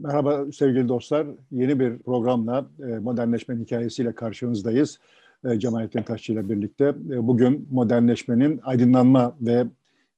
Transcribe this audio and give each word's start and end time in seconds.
Merhaba 0.00 0.52
sevgili 0.52 0.88
dostlar. 0.88 1.26
Yeni 1.50 1.80
bir 1.80 1.98
programla 1.98 2.70
e, 2.80 2.84
modernleşmenin 2.84 3.64
hikayesiyle 3.64 4.14
karşınızdayız. 4.14 4.98
E, 5.44 5.58
Cemalettin 5.58 6.02
Taşçı 6.02 6.32
ile 6.32 6.48
birlikte. 6.48 6.84
E, 6.84 7.26
bugün 7.26 7.68
modernleşmenin 7.70 8.60
aydınlanma 8.62 9.36
ve 9.40 9.66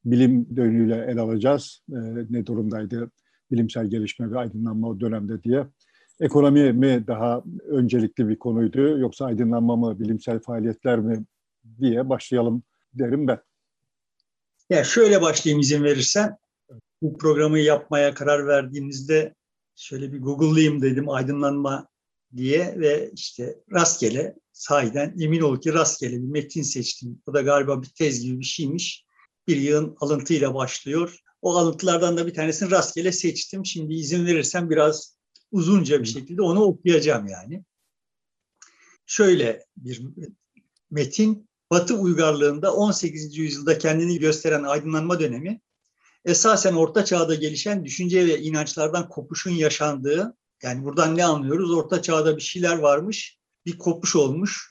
bilim 0.04 0.46
yönüyle 0.50 1.06
ele 1.08 1.20
alacağız. 1.20 1.82
Ne 2.30 2.46
durumdaydı 2.46 3.10
bilimsel 3.50 3.86
gelişme 3.86 4.30
ve 4.30 4.38
aydınlanma 4.38 4.88
o 4.88 5.00
dönemde 5.00 5.42
diye. 5.42 5.66
Ekonomi 6.20 6.72
mi 6.72 7.04
daha 7.06 7.42
öncelikli 7.68 8.28
bir 8.28 8.38
konuydu 8.38 8.98
yoksa 8.98 9.24
aydınlanma 9.24 9.76
mı, 9.76 10.00
bilimsel 10.00 10.40
faaliyetler 10.40 10.98
mi 10.98 11.24
diye 11.80 12.08
başlayalım 12.08 12.62
derim 12.94 13.26
ben. 13.26 13.38
Ya 14.70 14.84
şöyle 14.84 15.22
başlayayım 15.22 15.60
izin 15.60 15.84
verirsen. 15.84 16.36
Bu 17.02 17.18
programı 17.18 17.58
yapmaya 17.58 18.14
karar 18.14 18.46
verdiğimizde 18.46 19.34
şöyle 19.76 20.12
bir 20.12 20.18
Google'layayım 20.18 20.82
dedim 20.82 21.08
aydınlanma 21.08 21.88
diye 22.36 22.74
ve 22.78 23.10
işte 23.14 23.58
rastgele 23.72 24.34
sahiden 24.52 25.14
emin 25.20 25.40
ol 25.40 25.60
ki 25.60 25.72
rastgele 25.72 26.16
bir 26.16 26.28
metin 26.28 26.62
seçtim. 26.62 27.22
O 27.26 27.34
da 27.34 27.42
galiba 27.42 27.82
bir 27.82 27.88
tez 27.88 28.20
gibi 28.20 28.40
bir 28.40 28.44
şeymiş. 28.44 29.06
Bir 29.48 29.56
yığın 29.56 29.96
alıntıyla 30.00 30.54
başlıyor. 30.54 31.18
O 31.42 31.56
alıntılardan 31.56 32.16
da 32.16 32.26
bir 32.26 32.34
tanesini 32.34 32.70
rastgele 32.70 33.12
seçtim. 33.12 33.66
Şimdi 33.66 33.94
izin 33.94 34.26
verirsen 34.26 34.70
biraz 34.70 35.16
uzunca 35.50 36.02
bir 36.02 36.08
şekilde 36.08 36.42
onu 36.42 36.64
okuyacağım 36.64 37.26
yani. 37.26 37.64
Şöyle 39.06 39.64
bir 39.76 40.02
metin. 40.90 41.46
Batı 41.70 41.98
uygarlığında 41.98 42.74
18. 42.74 43.36
yüzyılda 43.36 43.78
kendini 43.78 44.18
gösteren 44.18 44.62
aydınlanma 44.62 45.20
dönemi 45.20 45.60
esasen 46.26 46.74
orta 46.74 47.04
çağda 47.04 47.34
gelişen 47.34 47.84
düşünce 47.84 48.26
ve 48.26 48.40
inançlardan 48.40 49.08
kopuşun 49.08 49.50
yaşandığı, 49.50 50.36
yani 50.62 50.84
buradan 50.84 51.16
ne 51.16 51.24
anlıyoruz? 51.24 51.74
Orta 51.74 52.02
çağda 52.02 52.36
bir 52.36 52.42
şeyler 52.42 52.78
varmış, 52.78 53.38
bir 53.66 53.78
kopuş 53.78 54.16
olmuş. 54.16 54.70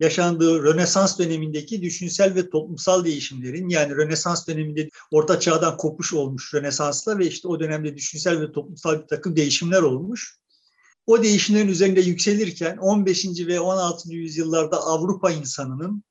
Yaşandığı 0.00 0.62
Rönesans 0.62 1.18
dönemindeki 1.18 1.82
düşünsel 1.82 2.34
ve 2.34 2.50
toplumsal 2.50 3.04
değişimlerin, 3.04 3.68
yani 3.68 3.96
Rönesans 3.96 4.48
döneminde 4.48 4.88
orta 5.10 5.40
çağdan 5.40 5.76
kopuş 5.76 6.12
olmuş 6.12 6.54
Rönesans'la 6.54 7.18
ve 7.18 7.26
işte 7.26 7.48
o 7.48 7.60
dönemde 7.60 7.96
düşünsel 7.96 8.40
ve 8.40 8.52
toplumsal 8.52 9.02
bir 9.02 9.06
takım 9.06 9.36
değişimler 9.36 9.82
olmuş. 9.82 10.38
O 11.06 11.22
değişimlerin 11.22 11.68
üzerinde 11.68 12.00
yükselirken 12.00 12.76
15. 12.76 13.26
ve 13.46 13.60
16. 13.60 14.14
yüzyıllarda 14.14 14.76
Avrupa 14.76 15.30
insanının 15.30 16.04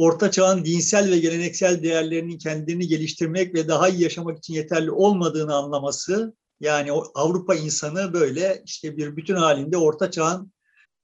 Orta 0.00 0.30
Çağ'ın 0.30 0.64
dinsel 0.64 1.10
ve 1.10 1.18
geleneksel 1.18 1.82
değerlerinin 1.82 2.38
kendini 2.38 2.88
geliştirmek 2.88 3.54
ve 3.54 3.68
daha 3.68 3.88
iyi 3.88 4.02
yaşamak 4.02 4.38
için 4.38 4.54
yeterli 4.54 4.90
olmadığını 4.90 5.54
anlaması, 5.54 6.34
yani 6.60 6.92
Avrupa 7.14 7.54
insanı 7.54 8.12
böyle 8.12 8.62
işte 8.66 8.96
bir 8.96 9.16
bütün 9.16 9.34
halinde 9.34 9.76
Orta 9.76 10.10
Çağ'ın 10.10 10.52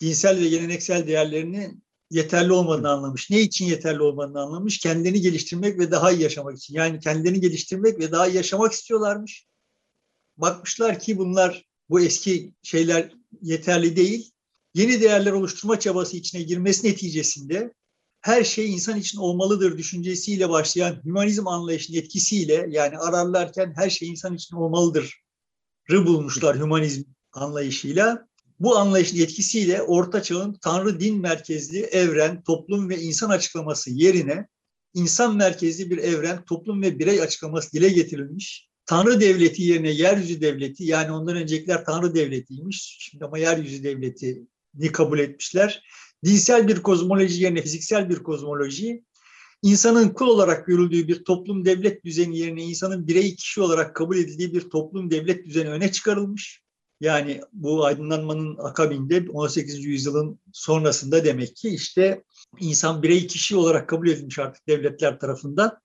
dinsel 0.00 0.40
ve 0.40 0.48
geleneksel 0.48 1.06
değerlerinin 1.06 1.82
yeterli 2.10 2.52
olmadığını 2.52 2.90
anlamış. 2.90 3.30
Ne 3.30 3.40
için 3.40 3.64
yeterli 3.66 4.02
olmadığını 4.02 4.40
anlamış? 4.40 4.78
Kendini 4.78 5.20
geliştirmek 5.20 5.78
ve 5.78 5.90
daha 5.90 6.12
iyi 6.12 6.22
yaşamak 6.22 6.56
için. 6.56 6.74
Yani 6.74 7.00
kendini 7.00 7.40
geliştirmek 7.40 7.98
ve 7.98 8.12
daha 8.12 8.26
iyi 8.28 8.36
yaşamak 8.36 8.72
istiyorlarmış. 8.72 9.46
Bakmışlar 10.36 10.98
ki 10.98 11.18
bunlar 11.18 11.64
bu 11.90 12.00
eski 12.00 12.52
şeyler 12.62 13.12
yeterli 13.42 13.96
değil. 13.96 14.30
Yeni 14.74 15.00
değerler 15.00 15.32
oluşturma 15.32 15.80
çabası 15.80 16.16
içine 16.16 16.42
girmesi 16.42 16.86
neticesinde 16.86 17.72
her 18.26 18.44
şey 18.44 18.72
insan 18.72 18.98
için 18.98 19.18
olmalıdır 19.18 19.78
düşüncesiyle 19.78 20.48
başlayan 20.48 21.00
hümanizm 21.04 21.46
anlayışının 21.46 21.98
etkisiyle 21.98 22.66
yani 22.70 22.98
ararlarken 22.98 23.72
her 23.76 23.90
şey 23.90 24.08
insan 24.08 24.34
için 24.34 24.56
olmalıdır 24.56 25.22
rı 25.90 26.06
bulmuşlar 26.06 26.58
hümanizm 26.58 27.02
anlayışıyla. 27.32 28.28
Bu 28.60 28.76
anlayışın 28.76 29.18
etkisiyle 29.18 29.82
Orta 29.82 30.22
Çağ'ın 30.22 30.58
Tanrı 30.62 31.00
din 31.00 31.20
merkezli 31.20 31.78
evren, 31.78 32.42
toplum 32.42 32.88
ve 32.88 33.00
insan 33.00 33.30
açıklaması 33.30 33.90
yerine 33.90 34.48
insan 34.94 35.36
merkezli 35.36 35.90
bir 35.90 35.98
evren, 35.98 36.44
toplum 36.44 36.82
ve 36.82 36.98
birey 36.98 37.22
açıklaması 37.22 37.72
dile 37.72 37.88
getirilmiş. 37.88 38.68
Tanrı 38.86 39.20
devleti 39.20 39.62
yerine 39.62 39.90
yeryüzü 39.90 40.40
devleti 40.40 40.84
yani 40.84 41.12
ondan 41.12 41.36
öncekiler 41.36 41.84
Tanrı 41.84 42.14
devletiymiş. 42.14 42.96
Şimdi 43.00 43.24
ama 43.24 43.38
yeryüzü 43.38 43.84
devletini 43.84 44.92
kabul 44.92 45.18
etmişler 45.18 45.82
dinsel 46.24 46.68
bir 46.68 46.82
kozmoloji 46.82 47.42
yerine 47.42 47.62
fiziksel 47.62 48.08
bir 48.08 48.16
kozmoloji, 48.16 49.04
insanın 49.62 50.08
kul 50.08 50.26
olarak 50.26 50.66
görüldüğü 50.66 51.08
bir 51.08 51.24
toplum 51.24 51.64
devlet 51.64 52.04
düzeni 52.04 52.38
yerine 52.38 52.62
insanın 52.62 53.08
birey 53.08 53.36
kişi 53.36 53.60
olarak 53.60 53.96
kabul 53.96 54.16
edildiği 54.16 54.54
bir 54.54 54.70
toplum 54.70 55.10
devlet 55.10 55.46
düzeni 55.46 55.68
öne 55.68 55.92
çıkarılmış. 55.92 56.62
Yani 57.00 57.40
bu 57.52 57.84
aydınlanmanın 57.84 58.56
akabinde 58.58 59.30
18. 59.30 59.84
yüzyılın 59.84 60.40
sonrasında 60.52 61.24
demek 61.24 61.56
ki 61.56 61.68
işte 61.68 62.24
insan 62.60 63.02
birey 63.02 63.26
kişi 63.26 63.56
olarak 63.56 63.88
kabul 63.88 64.08
edilmiş 64.08 64.38
artık 64.38 64.68
devletler 64.68 65.20
tarafından. 65.20 65.78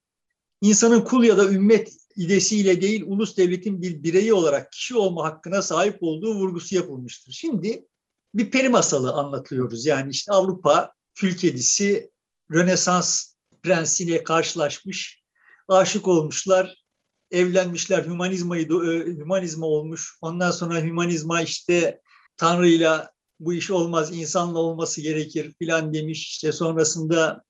İnsanın 0.60 1.00
kul 1.00 1.24
ya 1.24 1.38
da 1.38 1.48
ümmet 1.48 1.92
idesiyle 2.16 2.80
değil 2.80 3.04
ulus 3.06 3.36
devletin 3.36 3.82
bir 3.82 4.02
bireyi 4.02 4.32
olarak 4.32 4.72
kişi 4.72 4.96
olma 4.96 5.24
hakkına 5.24 5.62
sahip 5.62 5.98
olduğu 6.00 6.34
vurgusu 6.34 6.74
yapılmıştır. 6.74 7.32
Şimdi 7.32 7.86
bir 8.34 8.50
peri 8.50 8.68
masalı 8.68 9.12
anlatıyoruz. 9.12 9.86
Yani 9.86 10.10
işte 10.10 10.32
Avrupa 10.32 10.92
kül 11.14 11.36
kedisi 11.36 12.10
Rönesans 12.52 13.34
prensiyle 13.62 14.24
karşılaşmış, 14.24 15.22
aşık 15.68 16.08
olmuşlar, 16.08 16.82
evlenmişler, 17.30 18.04
hümanizmayı 18.04 18.64
e, 18.64 19.06
hümanizma 19.06 19.66
olmuş. 19.66 20.18
Ondan 20.20 20.50
sonra 20.50 20.82
hümanizma 20.82 21.42
işte 21.42 22.00
Tanrı'yla 22.36 23.12
bu 23.40 23.54
iş 23.54 23.70
olmaz, 23.70 24.16
insanla 24.16 24.58
olması 24.58 25.00
gerekir 25.00 25.54
filan 25.58 25.94
demiş. 25.94 26.28
İşte 26.28 26.52
sonrasında 26.52 27.44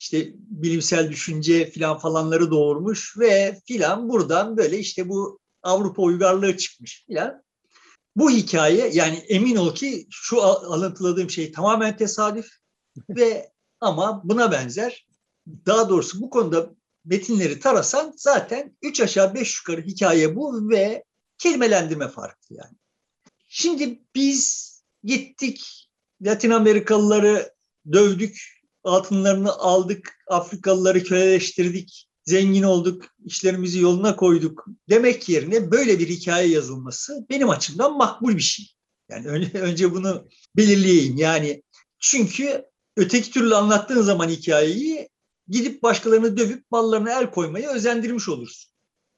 işte 0.00 0.32
bilimsel 0.34 1.10
düşünce 1.10 1.70
filan 1.70 1.98
falanları 1.98 2.50
doğurmuş 2.50 3.18
ve 3.18 3.60
filan 3.66 4.08
buradan 4.08 4.56
böyle 4.56 4.78
işte 4.78 5.08
bu 5.08 5.40
Avrupa 5.62 6.02
uygarlığı 6.02 6.56
çıkmış 6.56 7.04
filan. 7.06 7.42
Bu 8.20 8.30
hikaye 8.30 8.90
yani 8.92 9.16
emin 9.16 9.56
ol 9.56 9.74
ki 9.74 10.06
şu 10.10 10.42
alıntıladığım 10.42 11.30
şey 11.30 11.52
tamamen 11.52 11.96
tesadüf 11.96 12.46
ve 13.10 13.52
ama 13.80 14.20
buna 14.24 14.52
benzer 14.52 15.06
daha 15.66 15.88
doğrusu 15.88 16.20
bu 16.20 16.30
konuda 16.30 16.70
metinleri 17.04 17.60
tarasan 17.60 18.12
zaten 18.16 18.76
üç 18.82 19.00
aşağı 19.00 19.34
beş 19.34 19.58
yukarı 19.58 19.86
hikaye 19.86 20.36
bu 20.36 20.70
ve 20.70 21.04
kelimelendirme 21.38 22.08
farklı 22.08 22.56
yani. 22.56 22.76
Şimdi 23.48 24.02
biz 24.14 24.70
gittik 25.04 25.88
Latin 26.22 26.50
Amerikalıları 26.50 27.54
dövdük, 27.92 28.62
altınlarını 28.84 29.52
aldık, 29.52 30.18
Afrikalıları 30.28 31.04
köleleştirdik, 31.04 32.09
zengin 32.30 32.62
olduk, 32.62 33.04
işlerimizi 33.24 33.80
yoluna 33.80 34.16
koyduk 34.16 34.66
demek 34.88 35.28
yerine 35.28 35.70
böyle 35.70 35.98
bir 35.98 36.08
hikaye 36.08 36.48
yazılması 36.48 37.26
benim 37.30 37.50
açımdan 37.50 37.96
makbul 37.96 38.36
bir 38.36 38.42
şey. 38.42 38.66
Yani 39.10 39.50
önce, 39.54 39.94
bunu 39.94 40.28
belirleyeyim. 40.56 41.16
Yani 41.16 41.62
çünkü 41.98 42.64
öteki 42.96 43.30
türlü 43.30 43.54
anlattığın 43.54 44.02
zaman 44.02 44.28
hikayeyi 44.28 45.08
gidip 45.48 45.82
başkalarını 45.82 46.36
dövüp 46.36 46.70
mallarına 46.70 47.20
el 47.20 47.30
koymaya 47.30 47.70
özendirmiş 47.70 48.28
olursun. 48.28 48.70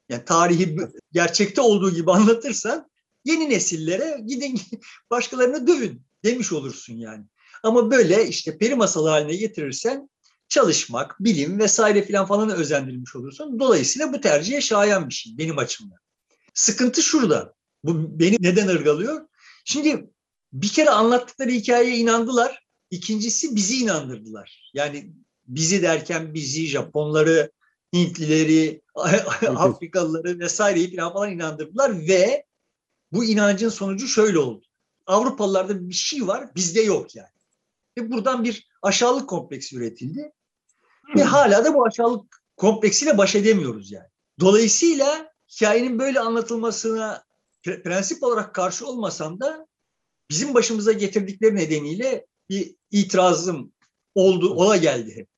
Yani 0.09 0.25
tarihi 0.25 0.77
gerçekte 1.11 1.61
olduğu 1.61 1.95
gibi 1.95 2.11
anlatırsan 2.11 2.89
yeni 3.25 3.49
nesillere 3.49 4.21
gidin 4.25 4.61
başkalarını 5.09 5.67
dövün 5.67 6.01
demiş 6.23 6.51
olursun 6.51 6.93
yani. 6.93 7.25
Ama 7.63 7.91
böyle 7.91 8.27
işte 8.27 8.57
peri 8.57 8.75
masalı 8.75 9.09
haline 9.09 9.35
getirirsen 9.35 10.09
çalışmak, 10.53 11.15
bilim 11.19 11.59
vesaire 11.59 12.03
filan 12.05 12.25
falan 12.25 12.49
özendirilmiş 12.49 13.15
olursun. 13.15 13.59
Dolayısıyla 13.59 14.13
bu 14.13 14.21
tercihe 14.21 14.61
şayan 14.61 15.09
bir 15.09 15.13
şey 15.13 15.37
benim 15.37 15.57
açımdan. 15.57 15.97
Sıkıntı 16.53 17.03
şurada. 17.03 17.53
Bu 17.83 18.19
beni 18.19 18.37
neden 18.39 18.67
ırgalıyor? 18.67 19.27
Şimdi 19.65 20.09
bir 20.53 20.67
kere 20.67 20.89
anlattıkları 20.89 21.49
hikayeye 21.49 21.97
inandılar. 21.97 22.63
İkincisi 22.91 23.55
bizi 23.55 23.77
inandırdılar. 23.77 24.71
Yani 24.73 25.13
bizi 25.47 25.81
derken 25.81 26.33
bizi, 26.33 26.67
Japonları, 26.67 27.51
Hintlileri, 27.93 28.81
Afrikalıları 29.55 30.39
vesaireyi 30.39 30.95
falan 30.95 31.13
falan 31.13 31.31
inandırdılar 31.31 32.07
ve 32.07 32.45
bu 33.11 33.25
inancın 33.25 33.69
sonucu 33.69 34.07
şöyle 34.07 34.39
oldu. 34.39 34.65
Avrupalılarda 35.05 35.89
bir 35.89 35.93
şey 35.93 36.27
var, 36.27 36.55
bizde 36.55 36.81
yok 36.81 37.15
yani. 37.15 37.27
Ve 37.97 38.11
buradan 38.11 38.43
bir 38.43 38.67
aşağılık 38.81 39.29
kompleksi 39.29 39.77
üretildi. 39.77 40.31
Ve 41.15 41.23
hala 41.23 41.65
da 41.65 41.73
bu 41.73 41.85
aşağılık 41.85 42.43
kompleksiyle 42.57 43.17
baş 43.17 43.35
edemiyoruz 43.35 43.91
yani. 43.91 44.07
Dolayısıyla 44.39 45.31
hikayenin 45.51 45.99
böyle 45.99 46.19
anlatılmasına 46.19 47.23
prensip 47.63 48.23
olarak 48.23 48.55
karşı 48.55 48.87
olmasam 48.87 49.39
da 49.39 49.67
bizim 50.29 50.53
başımıza 50.53 50.91
getirdikleri 50.91 51.55
nedeniyle 51.55 52.25
bir 52.49 52.75
itirazım 52.91 53.73
oldu, 54.15 54.53
ola 54.53 54.77
geldi 54.77 55.15
hep. 55.15 55.29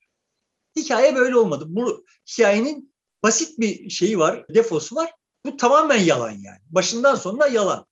Hikaye 0.76 1.16
böyle 1.16 1.38
olmadı. 1.38 1.66
Bu 1.68 2.06
hikayenin 2.32 2.94
basit 3.24 3.60
bir 3.60 3.90
şeyi 3.90 4.20
var, 4.20 4.46
defosu 4.50 4.96
var. 4.96 5.14
Bu 5.46 5.58
tamamen 5.58 6.00
yalan 6.00 6.32
yani. 6.32 6.60
Başından 6.70 7.16
sonuna 7.16 7.48
yalan. 7.48 7.86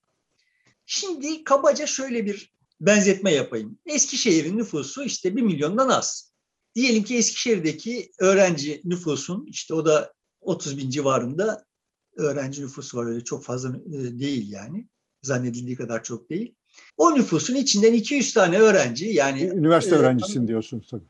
Şimdi 0.86 1.44
kabaca 1.44 1.88
şöyle 1.88 2.26
bir 2.26 2.54
benzetme 2.82 3.32
yapayım. 3.32 3.80
Eskişehir'in 3.86 4.58
nüfusu 4.58 5.04
işte 5.04 5.36
bir 5.36 5.42
milyondan 5.42 5.90
az. 5.90 6.33
Diyelim 6.76 7.04
ki 7.04 7.18
Eskişehir'deki 7.18 8.12
öğrenci 8.20 8.82
nüfusun 8.84 9.46
işte 9.50 9.74
o 9.74 9.86
da 9.86 10.14
30 10.42 10.78
bin 10.78 10.90
civarında 10.90 11.66
öğrenci 12.18 12.62
nüfusu 12.62 12.98
var 12.98 13.06
öyle 13.06 13.24
çok 13.24 13.44
fazla 13.44 13.70
e, 13.70 14.20
değil 14.20 14.52
yani. 14.52 14.88
Zannedildiği 15.22 15.76
kadar 15.76 16.04
çok 16.04 16.30
değil. 16.30 16.56
O 16.98 17.16
nüfusun 17.16 17.56
içinden 17.56 17.94
200 17.94 18.34
tane 18.34 18.60
öğrenci 18.60 19.06
yani 19.06 19.42
üniversite 19.44 19.96
e, 19.96 19.98
öğrencisin 19.98 20.48
diyorsun 20.48 20.84
tabii. 20.92 21.06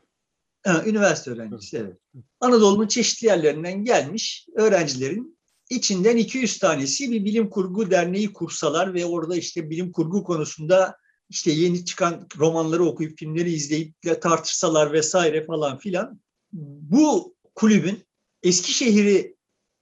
Ha, 0.64 0.82
üniversite 0.86 1.30
öğrencisi 1.30 1.76
evet. 1.76 1.96
Anadolu'nun 2.40 2.88
çeşitli 2.88 3.26
yerlerinden 3.26 3.84
gelmiş 3.84 4.46
öğrencilerin 4.56 5.38
içinden 5.70 6.16
200 6.16 6.58
tanesi 6.58 7.10
bir 7.10 7.24
bilim 7.24 7.50
kurgu 7.50 7.90
derneği 7.90 8.32
kursalar 8.32 8.94
ve 8.94 9.04
orada 9.04 9.36
işte 9.36 9.70
bilim 9.70 9.92
kurgu 9.92 10.24
konusunda 10.24 10.96
işte 11.34 11.50
yeni 11.50 11.84
çıkan 11.84 12.28
romanları 12.38 12.84
okuyup 12.84 13.18
filmleri 13.18 13.52
izleyip 13.52 13.94
tartışsalar 14.20 14.92
vesaire 14.92 15.44
falan 15.44 15.78
filan. 15.78 16.20
Bu 16.52 17.34
kulübün 17.54 18.04
Eskişehir'i 18.42 19.34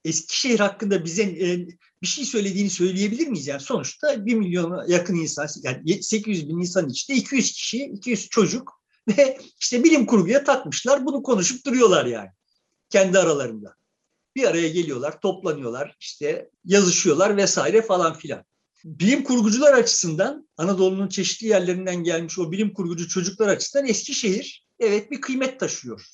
Eskişehir 0.05 0.59
hakkında 0.59 1.05
bize 1.05 1.23
e, 1.23 1.67
bir 2.01 2.07
şey 2.07 2.25
söylediğini 2.25 2.69
söyleyebilir 2.69 3.27
miyiz? 3.27 3.47
Yani 3.47 3.59
sonuçta 3.59 4.25
1 4.25 4.35
milyona 4.35 4.85
yakın 4.87 5.15
insan, 5.15 5.47
yani 5.63 6.03
800 6.03 6.49
bin 6.49 6.59
insan 6.59 6.89
içinde 6.89 7.17
200 7.17 7.51
kişi, 7.51 7.85
200 7.85 8.29
çocuk 8.29 8.81
ve 9.17 9.39
işte 9.59 9.83
bilim 9.83 10.05
kurguya 10.05 10.43
takmışlar. 10.43 11.05
Bunu 11.05 11.23
konuşup 11.23 11.65
duruyorlar 11.65 12.05
yani 12.05 12.29
kendi 12.89 13.19
aralarında. 13.19 13.75
Bir 14.35 14.43
araya 14.43 14.69
geliyorlar, 14.69 15.21
toplanıyorlar, 15.21 15.95
işte 15.99 16.49
yazışıyorlar 16.65 17.37
vesaire 17.37 17.81
falan 17.81 18.13
filan. 18.13 18.43
Bilim 18.83 19.23
kurgucular 19.23 19.73
açısından 19.73 20.49
Anadolu'nun 20.57 21.07
çeşitli 21.07 21.47
yerlerinden 21.47 22.03
gelmiş 22.03 22.39
o 22.39 22.51
bilim 22.51 22.73
kurgucu 22.73 23.07
çocuklar 23.07 23.47
açısından 23.47 23.87
Eskişehir 23.87 24.65
evet 24.79 25.11
bir 25.11 25.21
kıymet 25.21 25.59
taşıyor. 25.59 26.05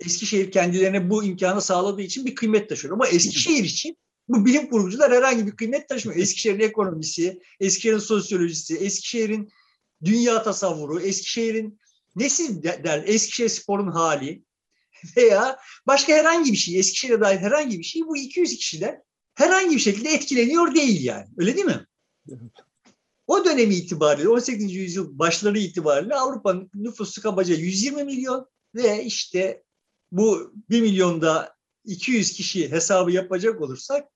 Eskişehir 0.00 0.50
kendilerine 0.50 1.10
bu 1.10 1.24
imkanı 1.24 1.62
sağladığı 1.62 2.02
için 2.02 2.26
bir 2.26 2.34
kıymet 2.34 2.68
taşıyor. 2.68 2.94
Ama 2.94 3.08
Eskişehir 3.08 3.64
için 3.64 3.96
bu 4.28 4.46
bilim 4.46 4.70
kurgucular 4.70 5.12
herhangi 5.12 5.46
bir 5.46 5.56
kıymet 5.56 5.88
taşımıyor. 5.88 6.20
Eskişehir'in 6.20 6.60
ekonomisi, 6.60 7.40
Eskişehir'in 7.60 7.98
sosyolojisi, 7.98 8.76
Eskişehir'in 8.76 9.48
dünya 10.04 10.42
tasavvuru, 10.42 11.00
Eskişehir'in 11.00 11.80
nesi 12.16 12.62
der, 12.62 13.04
Eskişehir 13.06 13.48
sporun 13.48 13.92
hali 13.92 14.42
veya 15.16 15.58
başka 15.86 16.12
herhangi 16.12 16.52
bir 16.52 16.56
şey, 16.56 16.78
Eskişehir'e 16.78 17.20
dair 17.20 17.38
herhangi 17.38 17.78
bir 17.78 17.84
şey 17.84 18.02
bu 18.02 18.16
200 18.16 18.56
kişiden 18.56 19.02
herhangi 19.34 19.76
bir 19.76 19.80
şekilde 19.80 20.10
etkileniyor 20.10 20.74
değil 20.74 21.04
yani. 21.04 21.26
Öyle 21.36 21.56
değil 21.56 21.66
mi? 21.66 21.86
O 23.26 23.44
dönemi 23.44 23.74
itibariyle 23.74 24.28
18. 24.28 24.74
yüzyıl 24.74 25.18
başları 25.18 25.58
itibariyle 25.58 26.14
Avrupa'nın 26.14 26.70
nüfusu 26.74 27.22
kabaca 27.22 27.54
120 27.54 28.04
milyon 28.04 28.48
ve 28.74 29.04
işte 29.04 29.62
bu 30.12 30.52
1 30.70 30.80
milyonda 30.80 31.56
200 31.84 32.32
kişi 32.32 32.70
hesabı 32.70 33.12
yapacak 33.12 33.60
olursak 33.60 34.08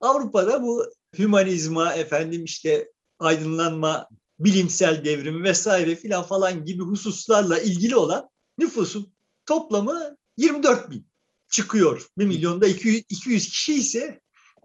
Avrupa'da 0.00 0.62
bu 0.62 0.86
hümanizma, 1.18 1.94
efendim 1.94 2.44
işte 2.44 2.92
aydınlanma, 3.18 4.08
bilimsel 4.38 5.04
devrim 5.04 5.44
vesaire 5.44 5.96
filan 5.96 6.22
falan 6.22 6.64
gibi 6.64 6.82
hususlarla 6.82 7.58
ilgili 7.58 7.96
olan 7.96 8.30
nüfusun 8.58 9.12
toplamı 9.46 10.16
24 10.36 10.90
bin 10.90 11.06
çıkıyor. 11.50 12.06
1 12.18 12.26
milyonda 12.26 12.66
200, 12.66 13.02
200 13.08 13.48
kişi 13.48 13.74
ise 13.74 14.20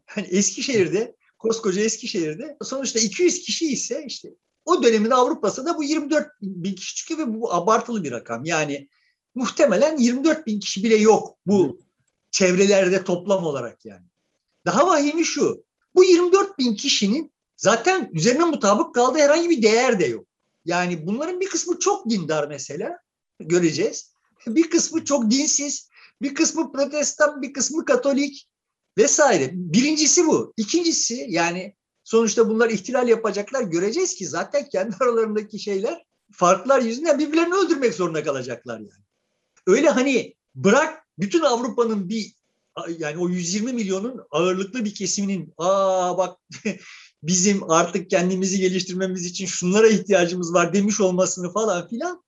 hani 0.06 0.27
Eskişehir'de 0.27 1.14
koskoca 1.38 1.82
Eskişehir'de 1.82 2.58
sonuçta 2.64 3.00
200 3.00 3.42
kişi 3.42 3.72
ise 3.72 4.04
işte 4.08 4.30
o 4.66 4.84
dönemin 4.84 5.12
Avrupa'sında 5.12 5.78
bu 5.78 5.84
24 5.84 6.28
bin 6.42 6.76
kişi 6.76 6.96
çıkıyor 6.96 7.20
ve 7.20 7.34
bu 7.34 7.54
abartılı 7.54 8.04
bir 8.04 8.12
rakam. 8.12 8.46
Yani 8.46 8.90
muhtemelen 9.36 9.98
24 9.98 10.48
bin 10.48 10.60
kişi 10.60 10.84
bile 10.84 10.96
yok 10.96 11.38
bu 11.46 11.80
çevrelerde 12.32 13.04
toplam 13.04 13.46
olarak 13.46 13.86
yani. 13.86 14.06
Daha 14.66 14.88
vahimi 14.88 15.26
şu, 15.26 15.64
bu 15.96 16.04
24 16.04 16.58
bin 16.58 16.76
kişinin 16.76 17.32
zaten 17.58 18.10
üzerine 18.14 18.46
mutabık 18.46 18.96
kaldığı 18.96 19.20
herhangi 19.20 19.50
bir 19.50 19.62
değer 19.62 20.00
de 20.00 20.06
yok. 20.06 20.26
Yani 20.66 21.08
bunların 21.08 21.40
bir 21.40 21.50
kısmı 21.50 21.80
çok 21.80 22.10
dindar 22.10 22.48
mesela, 22.48 23.00
göreceğiz. 23.40 24.12
Bir 24.48 24.70
kısmı 24.70 25.06
çok 25.06 25.32
dinsiz, 25.32 25.90
bir 26.22 26.36
kısmı 26.36 26.72
protestan, 26.72 27.42
bir 27.42 27.54
kısmı 27.54 27.86
katolik 27.86 28.48
vesaire. 28.97 29.50
Birincisi 29.53 30.27
bu. 30.27 30.53
İkincisi 30.57 31.25
yani 31.30 31.75
sonuçta 32.03 32.50
bunlar 32.50 32.69
ihtilal 32.69 33.07
yapacaklar. 33.07 33.62
Göreceğiz 33.62 34.15
ki 34.15 34.27
zaten 34.27 34.69
kendi 34.69 34.95
aralarındaki 35.00 35.59
şeyler 35.59 36.06
farklar 36.31 36.81
yüzünden 36.81 37.19
birbirlerini 37.19 37.53
öldürmek 37.53 37.94
zorunda 37.94 38.24
kalacaklar 38.24 38.80
yani 38.80 39.06
öyle 39.68 39.89
hani 39.89 40.36
bırak 40.56 41.07
bütün 41.19 41.42
Avrupa'nın 41.42 42.09
bir 42.09 42.33
yani 42.97 43.18
o 43.18 43.30
120 43.30 43.74
milyonun 43.74 44.21
ağırlıklı 44.31 44.86
bir 44.86 44.94
kesiminin 44.94 45.53
aa 45.57 46.18
bak 46.18 46.39
bizim 47.24 47.71
artık 47.71 48.09
kendimizi 48.09 48.59
geliştirmemiz 48.59 49.25
için 49.25 49.45
şunlara 49.45 49.88
ihtiyacımız 49.88 50.53
var 50.53 50.74
demiş 50.74 51.01
olmasını 51.01 51.53
falan 51.53 51.88
filan. 51.88 52.24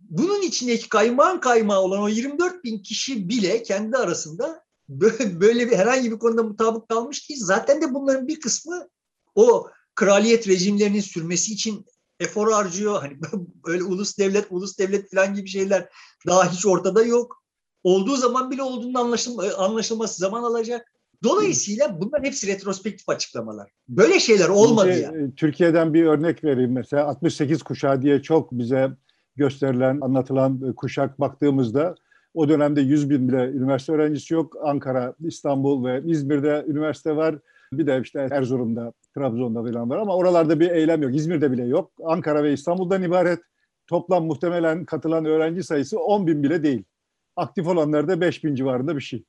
Bunun 0.00 0.42
içindeki 0.42 0.88
kaymağın 0.88 1.40
kaymağı 1.40 1.80
olan 1.80 2.00
o 2.00 2.08
24 2.08 2.64
bin 2.64 2.78
kişi 2.78 3.28
bile 3.28 3.62
kendi 3.62 3.96
arasında 3.96 4.63
böyle 4.88 5.70
bir 5.70 5.76
herhangi 5.76 6.12
bir 6.12 6.18
konuda 6.18 6.42
mutabık 6.42 6.88
kalmış 6.88 7.30
değil. 7.30 7.40
Zaten 7.44 7.82
de 7.82 7.94
bunların 7.94 8.28
bir 8.28 8.40
kısmı 8.40 8.88
o 9.34 9.68
kraliyet 9.94 10.48
rejimlerinin 10.48 11.00
sürmesi 11.00 11.52
için 11.52 11.86
efor 12.20 12.52
harcıyor. 12.52 13.00
Hani 13.00 13.18
böyle 13.66 13.84
ulus 13.84 14.18
devlet, 14.18 14.46
ulus 14.50 14.78
devlet 14.78 15.10
falan 15.14 15.34
gibi 15.34 15.48
şeyler 15.48 15.88
daha 16.26 16.52
hiç 16.52 16.66
ortada 16.66 17.04
yok. 17.04 17.44
Olduğu 17.82 18.16
zaman 18.16 18.50
bile 18.50 18.62
olduğunu 18.62 19.00
anlaşılma, 19.00 19.44
anlaşılması 19.58 20.18
zaman 20.18 20.42
alacak. 20.42 20.92
Dolayısıyla 21.22 22.00
bunlar 22.00 22.24
hepsi 22.24 22.46
retrospektif 22.46 23.08
açıklamalar. 23.08 23.70
Böyle 23.88 24.20
şeyler 24.20 24.48
olmadı 24.48 24.88
ya. 24.88 24.96
Yani. 24.96 25.22
E, 25.22 25.34
Türkiye'den 25.34 25.94
bir 25.94 26.04
örnek 26.04 26.44
vereyim 26.44 26.72
mesela 26.72 27.06
68 27.06 27.62
kuşağı 27.62 28.02
diye 28.02 28.22
çok 28.22 28.52
bize 28.52 28.90
gösterilen, 29.36 30.00
anlatılan 30.00 30.74
kuşak 30.74 31.20
baktığımızda 31.20 31.94
o 32.34 32.48
dönemde 32.48 32.80
100 32.80 33.10
bin 33.10 33.28
bile 33.28 33.44
üniversite 33.44 33.92
öğrencisi 33.92 34.34
yok. 34.34 34.56
Ankara, 34.62 35.14
İstanbul 35.20 35.84
ve 35.84 36.02
İzmir'de 36.06 36.64
üniversite 36.68 37.16
var. 37.16 37.38
Bir 37.72 37.86
de 37.86 38.00
işte 38.04 38.28
Erzurum'da, 38.30 38.92
Trabzon'da 39.14 39.72
falan 39.72 39.90
var 39.90 39.98
ama 39.98 40.16
oralarda 40.16 40.60
bir 40.60 40.70
eylem 40.70 41.02
yok. 41.02 41.16
İzmir'de 41.16 41.52
bile 41.52 41.64
yok. 41.64 41.92
Ankara 42.04 42.44
ve 42.44 42.52
İstanbul'dan 42.52 43.02
ibaret. 43.02 43.40
Toplam 43.86 44.26
muhtemelen 44.26 44.84
katılan 44.84 45.24
öğrenci 45.24 45.62
sayısı 45.62 45.98
10 46.00 46.26
bin 46.26 46.42
bile 46.42 46.62
değil. 46.62 46.84
Aktif 47.36 47.66
olanlar 47.66 48.08
da 48.08 48.20
5 48.20 48.44
bin 48.44 48.54
civarında 48.54 48.96
bir 48.96 49.00
şey. 49.00 49.24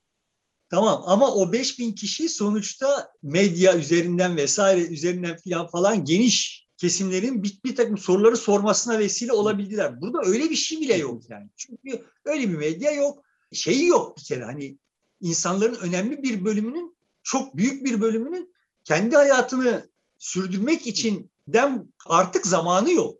Tamam 0.70 1.04
ama 1.06 1.34
o 1.34 1.54
5 1.54 1.80
bin 1.80 1.92
kişi 1.92 2.30
sonuçta 2.30 3.12
medya 3.24 3.78
üzerinden 3.78 4.38
vesaire 4.38 4.82
üzerinden 4.82 5.38
falan 5.72 6.06
geniş 6.06 6.65
kesimlerin 6.78 7.44
bir, 7.44 7.60
bir 7.66 7.76
takım 7.76 7.98
soruları 7.98 8.38
sormasına 8.38 9.00
vesile 9.00 9.34
olabildiler. 9.34 10.02
Burada 10.02 10.22
öyle 10.26 10.50
bir 10.50 10.56
şey 10.56 10.82
bile 10.82 10.94
yok 10.94 11.30
yani. 11.30 11.50
Çünkü 11.58 12.06
öyle 12.26 12.50
bir 12.50 12.58
medya 12.58 12.92
yok. 12.92 13.24
Şeyi 13.54 13.86
yok 13.86 14.18
bir 14.18 14.24
kere 14.24 14.44
hani 14.44 14.78
insanların 15.22 15.76
önemli 15.76 16.24
bir 16.24 16.46
bölümünün 16.46 16.98
çok 17.24 17.58
büyük 17.58 17.86
bir 17.86 18.02
bölümünün 18.02 18.54
kendi 18.84 19.16
hayatını 19.16 19.90
sürdürmek 20.18 20.88
için 20.88 21.32
dem 21.48 21.88
artık 22.06 22.46
zamanı 22.46 22.92
yok. 22.92 23.20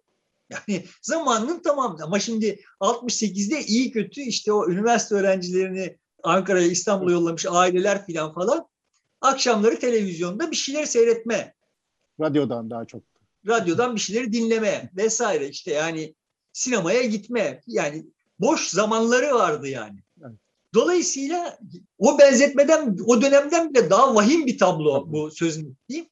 Yani 0.50 0.86
zamanının 1.02 1.62
tamam 1.64 1.98
ama 2.02 2.20
şimdi 2.20 2.60
68'de 2.80 3.64
iyi 3.64 3.92
kötü 3.92 4.22
işte 4.22 4.54
o 4.54 4.70
üniversite 4.70 5.16
öğrencilerini 5.16 5.98
Ankara'ya 6.24 6.68
İstanbul'a 6.68 7.12
yollamış 7.12 7.46
aileler 7.50 8.06
filan 8.06 8.34
falan 8.34 8.68
akşamları 9.22 9.80
televizyonda 9.80 10.52
bir 10.52 10.56
şeyler 10.56 10.86
seyretme. 10.86 11.54
Radyodan 12.20 12.70
daha 12.70 12.86
çok. 12.86 13.04
Radyodan 13.48 13.96
bir 13.96 14.00
şeyleri 14.00 14.34
dinleme 14.34 14.90
vesaire 14.96 15.50
işte 15.50 15.72
yani 15.72 16.16
sinemaya 16.54 17.04
gitme 17.04 17.62
yani 17.68 18.06
boş 18.40 18.68
zamanları 18.68 19.36
vardı 19.36 19.68
yani. 19.68 20.00
Dolayısıyla 20.74 21.60
o 21.98 22.20
benzetmeden, 22.20 22.98
o 23.06 23.22
dönemden 23.22 23.74
bile 23.74 23.90
daha 23.90 24.16
vahim 24.16 24.46
bir 24.46 24.58
tablo 24.58 25.04
bu 25.08 25.32
sözün 25.32 25.72
ettiğim. 25.72 26.06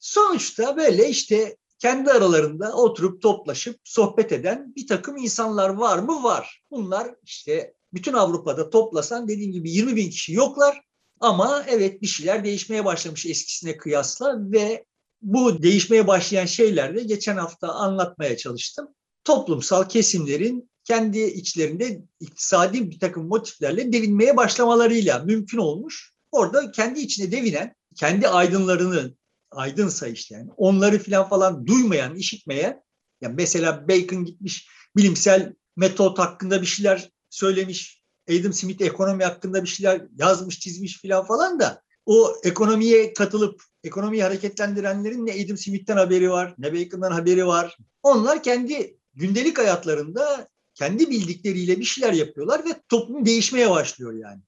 Sonuçta 0.00 0.76
böyle 0.76 1.08
işte 1.08 1.56
kendi 1.78 2.10
aralarında 2.10 2.72
oturup 2.72 3.22
toplaşıp 3.22 3.80
sohbet 3.84 4.32
eden 4.32 4.72
bir 4.76 4.86
takım 4.86 5.16
insanlar 5.16 5.68
var 5.68 5.98
mı? 5.98 6.22
Var. 6.22 6.62
Bunlar 6.70 7.14
işte 7.24 7.74
bütün 7.92 8.12
Avrupa'da 8.12 8.70
toplasan 8.70 9.28
dediğim 9.28 9.52
gibi 9.52 9.70
20 9.70 9.96
bin 9.96 10.10
kişi 10.10 10.32
yoklar. 10.32 10.80
Ama 11.20 11.64
evet 11.68 12.02
bir 12.02 12.06
şeyler 12.06 12.44
değişmeye 12.44 12.84
başlamış 12.84 13.26
eskisine 13.26 13.76
kıyasla 13.76 14.52
ve 14.52 14.84
bu 15.22 15.62
değişmeye 15.62 16.06
başlayan 16.06 16.46
şeyler 16.46 16.96
de 16.96 17.02
geçen 17.02 17.36
hafta 17.36 17.68
anlatmaya 17.68 18.36
çalıştım. 18.36 18.88
Toplumsal 19.24 19.88
kesimlerin 19.88 20.70
kendi 20.84 21.18
içlerinde 21.18 22.02
iktisadi 22.20 22.90
bir 22.90 23.00
takım 23.00 23.26
motiflerle 23.26 23.92
devinmeye 23.92 24.36
başlamalarıyla 24.36 25.18
mümkün 25.18 25.58
olmuş. 25.58 26.12
Orada 26.32 26.70
kendi 26.70 27.00
içine 27.00 27.32
devinen, 27.32 27.74
kendi 27.96 28.28
aydınlarını 28.28 29.14
aydınsa 29.50 30.08
işte 30.08 30.34
yani 30.34 30.50
onları 30.56 30.98
filan 30.98 31.28
falan 31.28 31.66
duymayan, 31.66 32.14
işitmeyen 32.14 32.82
yani 33.20 33.34
mesela 33.34 33.88
Bacon 33.88 34.24
gitmiş 34.24 34.68
bilimsel 34.96 35.54
metot 35.76 36.18
hakkında 36.18 36.62
bir 36.62 36.66
şeyler 36.66 37.10
söylemiş. 37.30 38.02
Adam 38.30 38.52
Smith 38.52 38.82
ekonomi 38.82 39.24
hakkında 39.24 39.62
bir 39.62 39.68
şeyler 39.68 40.02
yazmış, 40.16 40.60
çizmiş 40.60 41.00
filan 41.00 41.26
falan 41.26 41.60
da 41.60 41.82
o 42.06 42.36
ekonomiye 42.44 43.12
katılıp 43.12 43.62
ekonomiyi 43.84 44.22
hareketlendirenlerin 44.22 45.26
ne 45.26 45.32
Adam 45.44 45.56
Smith'ten 45.56 45.96
haberi 45.96 46.30
var, 46.30 46.54
ne 46.58 46.72
Bacon'dan 46.72 47.12
haberi 47.12 47.46
var. 47.46 47.76
Onlar 48.02 48.42
kendi 48.42 48.98
gündelik 49.14 49.58
hayatlarında 49.58 50.48
kendi 50.74 51.10
bildikleriyle 51.10 51.78
bir 51.78 51.84
şeyler 51.84 52.12
yapıyorlar 52.12 52.64
ve 52.64 52.70
toplum 52.88 53.26
değişmeye 53.26 53.70
başlıyor 53.70 54.12
yani. 54.12 54.42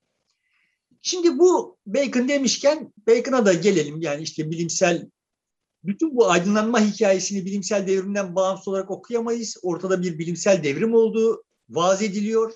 Şimdi 1.03 1.39
bu 1.39 1.79
Bacon 1.87 2.29
demişken 2.29 2.93
Bacon'a 3.07 3.47
da 3.47 3.53
gelelim. 3.53 4.01
Yani 4.01 4.23
işte 4.23 4.51
bilimsel 4.51 5.11
bütün 5.85 6.17
bu 6.17 6.31
aydınlanma 6.31 6.81
hikayesini 6.81 7.45
bilimsel 7.45 7.87
devrimden 7.87 8.35
bağımsız 8.35 8.69
olarak 8.69 8.91
okuyamayız. 8.91 9.57
Ortada 9.63 10.03
bir 10.03 10.19
bilimsel 10.19 10.65
devrim 10.65 10.95
olduğu 10.95 11.45
vaz 11.69 12.03
ediliyor. 12.03 12.53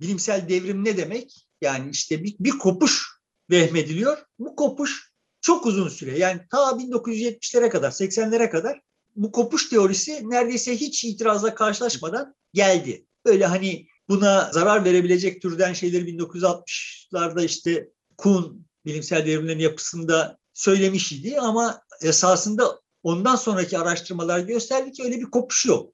Bilimsel 0.00 0.48
devrim 0.48 0.84
ne 0.84 0.96
demek? 0.96 1.46
Yani 1.60 1.90
işte 1.90 2.24
bir, 2.24 2.36
bir 2.40 2.50
kopuş 2.50 3.06
vehmediliyor. 3.50 4.18
Bu 4.38 4.56
kopuş 4.56 5.07
çok 5.48 5.66
uzun 5.66 5.88
süre 5.88 6.18
yani 6.18 6.40
ta 6.50 6.58
1970'lere 6.58 7.68
kadar 7.68 7.90
80'lere 7.90 8.50
kadar 8.50 8.80
bu 9.16 9.32
kopuş 9.32 9.68
teorisi 9.68 10.30
neredeyse 10.30 10.76
hiç 10.76 11.04
itirazla 11.04 11.54
karşılaşmadan 11.54 12.34
geldi. 12.54 13.06
Böyle 13.26 13.46
hani 13.46 13.86
buna 14.08 14.50
zarar 14.52 14.84
verebilecek 14.84 15.42
türden 15.42 15.72
şeyleri 15.72 16.04
1960'larda 16.04 17.44
işte 17.44 17.88
Kuhn 18.16 18.66
bilimsel 18.86 19.26
devrimlerin 19.26 19.58
yapısında 19.58 20.38
söylemiş 20.54 21.12
idi 21.12 21.40
ama 21.40 21.82
esasında 22.02 22.80
ondan 23.02 23.36
sonraki 23.36 23.78
araştırmalar 23.78 24.40
gösterdi 24.40 24.92
ki 24.92 25.04
öyle 25.04 25.20
bir 25.20 25.30
kopuş 25.30 25.66
yok. 25.66 25.92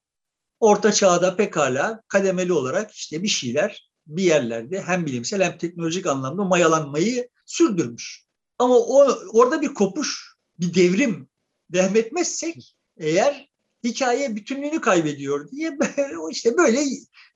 Orta 0.60 0.92
çağda 0.92 1.36
pekala 1.36 2.02
kademeli 2.08 2.52
olarak 2.52 2.92
işte 2.92 3.22
bir 3.22 3.28
şeyler 3.28 3.90
bir 4.06 4.24
yerlerde 4.24 4.82
hem 4.82 5.06
bilimsel 5.06 5.42
hem 5.42 5.58
teknolojik 5.58 6.06
anlamda 6.06 6.44
mayalanmayı 6.44 7.28
sürdürmüş. 7.46 8.24
Ama 8.58 8.74
o 8.74 9.18
orada 9.32 9.62
bir 9.62 9.74
kopuş, 9.74 10.36
bir 10.60 10.74
devrim 10.74 11.28
vehmetmezsek 11.72 12.76
eğer 12.96 13.48
hikaye 13.84 14.36
bütünlüğünü 14.36 14.80
kaybediyor 14.80 15.50
diye 15.50 15.78
işte 16.30 16.56
böyle 16.56 16.84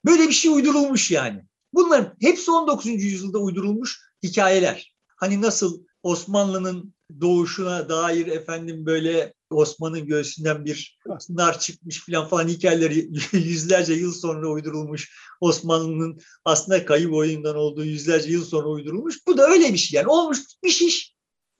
böyle 0.04 0.28
bir 0.28 0.32
şey 0.32 0.50
uydurulmuş 0.50 1.10
yani. 1.10 1.44
Bunların 1.72 2.16
hepsi 2.20 2.50
19. 2.50 2.86
yüzyılda 2.86 3.38
uydurulmuş 3.38 4.00
hikayeler. 4.22 4.94
Hani 5.16 5.42
nasıl 5.42 5.84
Osmanlı'nın 6.02 6.94
doğuşuna 7.20 7.88
dair 7.88 8.26
efendim 8.26 8.86
böyle 8.86 9.34
Osman'ın 9.50 10.06
göğsünden 10.06 10.64
bir 10.64 10.98
nar 11.28 11.60
çıkmış 11.60 12.06
falan 12.06 12.28
falan 12.28 12.48
hikayeleri 12.48 13.08
yüzlerce 13.32 13.92
yıl 13.92 14.12
sonra 14.12 14.48
uydurulmuş. 14.48 15.12
Osmanlı'nın 15.40 16.20
aslında 16.44 16.84
kayıp 16.84 17.14
oyundan 17.14 17.56
olduğu 17.56 17.84
yüzlerce 17.84 18.30
yıl 18.30 18.44
sonra 18.44 18.68
uydurulmuş. 18.68 19.26
Bu 19.26 19.38
da 19.38 19.46
öyle 19.48 19.72
bir 19.72 19.78
şey 19.78 19.96
yani 19.96 20.08
olmuş 20.08 20.38
bir 20.64 20.70
şey. 20.70 20.90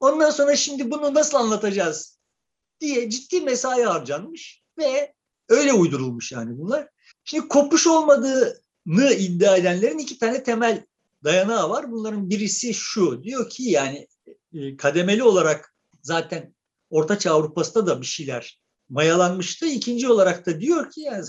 Ondan 0.01 0.31
sonra 0.31 0.57
şimdi 0.57 0.91
bunu 0.91 1.15
nasıl 1.15 1.39
anlatacağız 1.39 2.19
diye 2.81 3.11
ciddi 3.11 3.41
mesai 3.41 3.83
harcanmış 3.83 4.63
ve 4.79 5.15
öyle 5.49 5.73
uydurulmuş 5.73 6.33
yani 6.33 6.59
bunlar. 6.59 6.89
Şimdi 7.25 7.49
kopuş 7.49 7.87
olmadığını 7.87 9.13
iddia 9.19 9.57
edenlerin 9.57 9.99
iki 9.99 10.19
tane 10.19 10.43
temel 10.43 10.85
dayanağı 11.25 11.71
var. 11.71 11.91
Bunların 11.91 12.31
birisi 12.31 12.75
şu 12.75 13.23
diyor 13.23 13.51
ki 13.51 13.63
yani 13.63 14.09
e, 14.53 14.77
kademeli 14.77 15.23
olarak 15.23 15.75
zaten 16.03 16.55
Ortaçağ 16.91 17.33
Avrupa'sında 17.33 17.87
da 17.87 18.01
bir 18.01 18.07
şeyler 18.07 18.61
mayalanmıştı. 18.89 19.67
İkinci 19.67 20.09
olarak 20.09 20.47
da 20.47 20.61
diyor 20.61 20.91
ki 20.91 21.01
yani 21.01 21.25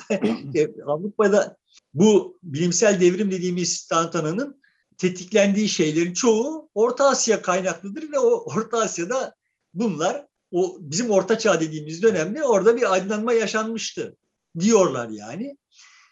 Avrupa'da 0.86 1.58
bu 1.94 2.40
bilimsel 2.44 3.02
devrim 3.02 3.32
dediğimiz 3.32 3.88
tantananın 3.88 4.62
tetiklendiği 4.98 5.70
şeylerin 5.70 6.14
çoğu 6.14 6.70
Orta 6.74 7.10
Asya 7.10 7.42
kaynaklıdır 7.42 8.12
ve 8.12 8.20
o 8.20 8.56
Orta 8.56 8.78
Asya'da 8.78 9.36
bunlar 9.74 10.28
o 10.52 10.78
bizim 10.80 11.12
Orta 11.12 11.38
Çağ 11.38 11.62
dediğimiz 11.62 12.04
dönemde 12.04 12.44
orada 12.44 12.78
bir 12.78 12.94
aydınlanma 12.94 13.34
yaşanmıştı 13.34 14.18
diyorlar 14.60 15.10
yani. 15.10 15.58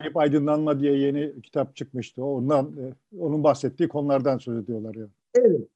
Hep 0.02 0.18
aydınlanma 0.18 0.80
diye 0.80 0.98
yeni 0.98 1.42
kitap 1.42 1.76
çıkmıştı. 1.76 2.24
Ondan 2.24 2.66
e, 2.66 2.94
onun 3.20 3.44
bahsettiği 3.44 3.90
konulardan 3.90 4.38
söz 4.38 4.64
ediyorlar 4.64 4.96
ya. 4.96 5.08
Evet. 5.36 5.68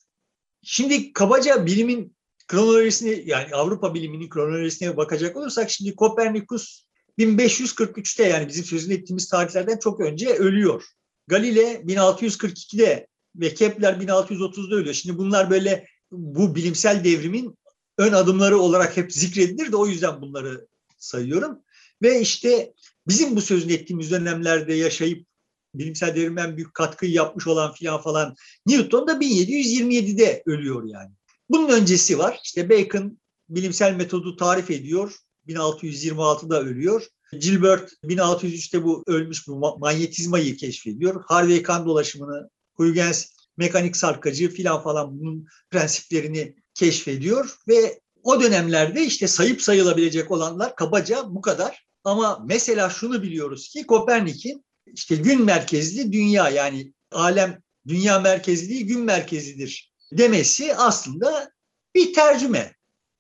Şimdi 0.61 1.13
kabaca 1.13 1.65
bilimin 1.65 2.15
kronolojisini 2.47 3.23
yani 3.25 3.55
Avrupa 3.55 3.93
biliminin 3.93 4.29
kronolojisine 4.29 4.97
bakacak 4.97 5.37
olursak 5.37 5.69
şimdi 5.69 5.95
Kopernikus 5.95 6.83
1543'te 7.19 8.23
yani 8.23 8.47
bizim 8.47 8.65
sözünü 8.65 8.93
ettiğimiz 8.93 9.29
tarihlerden 9.29 9.77
çok 9.77 9.99
önce 9.99 10.29
ölüyor. 10.29 10.83
Galile 11.27 11.73
1642'de 11.73 13.07
ve 13.35 13.53
Kepler 13.53 13.93
1630'da 13.93 14.75
ölüyor. 14.75 14.93
Şimdi 14.93 15.17
bunlar 15.17 15.49
böyle 15.49 15.87
bu 16.11 16.55
bilimsel 16.55 17.03
devrimin 17.03 17.57
ön 17.97 18.13
adımları 18.13 18.57
olarak 18.57 18.97
hep 18.97 19.13
zikredilir 19.13 19.71
de 19.71 19.75
o 19.75 19.87
yüzden 19.87 20.21
bunları 20.21 20.67
sayıyorum. 20.97 21.59
Ve 22.01 22.21
işte 22.21 22.73
bizim 23.07 23.35
bu 23.35 23.41
sözünü 23.41 23.73
ettiğimiz 23.73 24.11
dönemlerde 24.11 24.73
yaşayıp 24.73 25.27
bilimsel 25.75 26.15
devrime 26.15 26.57
büyük 26.57 26.73
katkıyı 26.73 27.11
yapmış 27.11 27.47
olan 27.47 27.73
filan 27.73 28.01
falan 28.01 28.35
Newton 28.65 29.07
da 29.07 29.13
1727'de 29.13 30.43
ölüyor 30.45 30.83
yani. 30.85 31.11
Bunun 31.51 31.69
öncesi 31.69 32.17
var. 32.17 32.39
İşte 32.43 32.69
Bacon 32.69 33.19
bilimsel 33.49 33.95
metodu 33.95 34.35
tarif 34.35 34.71
ediyor. 34.71 35.15
1626'da 35.47 36.61
ölüyor. 36.61 37.07
Gilbert 37.39 37.91
1603'te 38.03 38.83
bu 38.83 39.03
ölmüş 39.07 39.47
bu 39.47 39.77
manyetizmayı 39.79 40.57
keşfediyor. 40.57 41.23
Harvey 41.27 41.63
kan 41.63 41.85
dolaşımını, 41.85 42.49
Huygens 42.73 43.27
mekanik 43.57 43.97
sarkacı 43.97 44.49
filan 44.49 44.83
falan 44.83 45.19
bunun 45.19 45.47
prensiplerini 45.69 46.55
keşfediyor 46.73 47.55
ve 47.67 47.99
o 48.23 48.41
dönemlerde 48.41 49.05
işte 49.05 49.27
sayıp 49.27 49.61
sayılabilecek 49.61 50.31
olanlar 50.31 50.75
kabaca 50.75 51.23
bu 51.27 51.41
kadar. 51.41 51.85
Ama 52.03 52.43
mesela 52.45 52.89
şunu 52.89 53.23
biliyoruz 53.23 53.69
ki 53.69 53.85
Kopernik'in 53.85 54.65
işte 54.93 55.15
gün 55.15 55.45
merkezli 55.45 56.13
dünya 56.13 56.49
yani 56.49 56.93
alem 57.11 57.61
dünya 57.87 58.19
merkezli 58.19 58.69
değil 58.69 58.87
gün 58.87 58.99
merkezidir 58.99 59.90
demesi 60.11 60.75
aslında 60.75 61.51
bir 61.95 62.13
tercüme. 62.13 62.75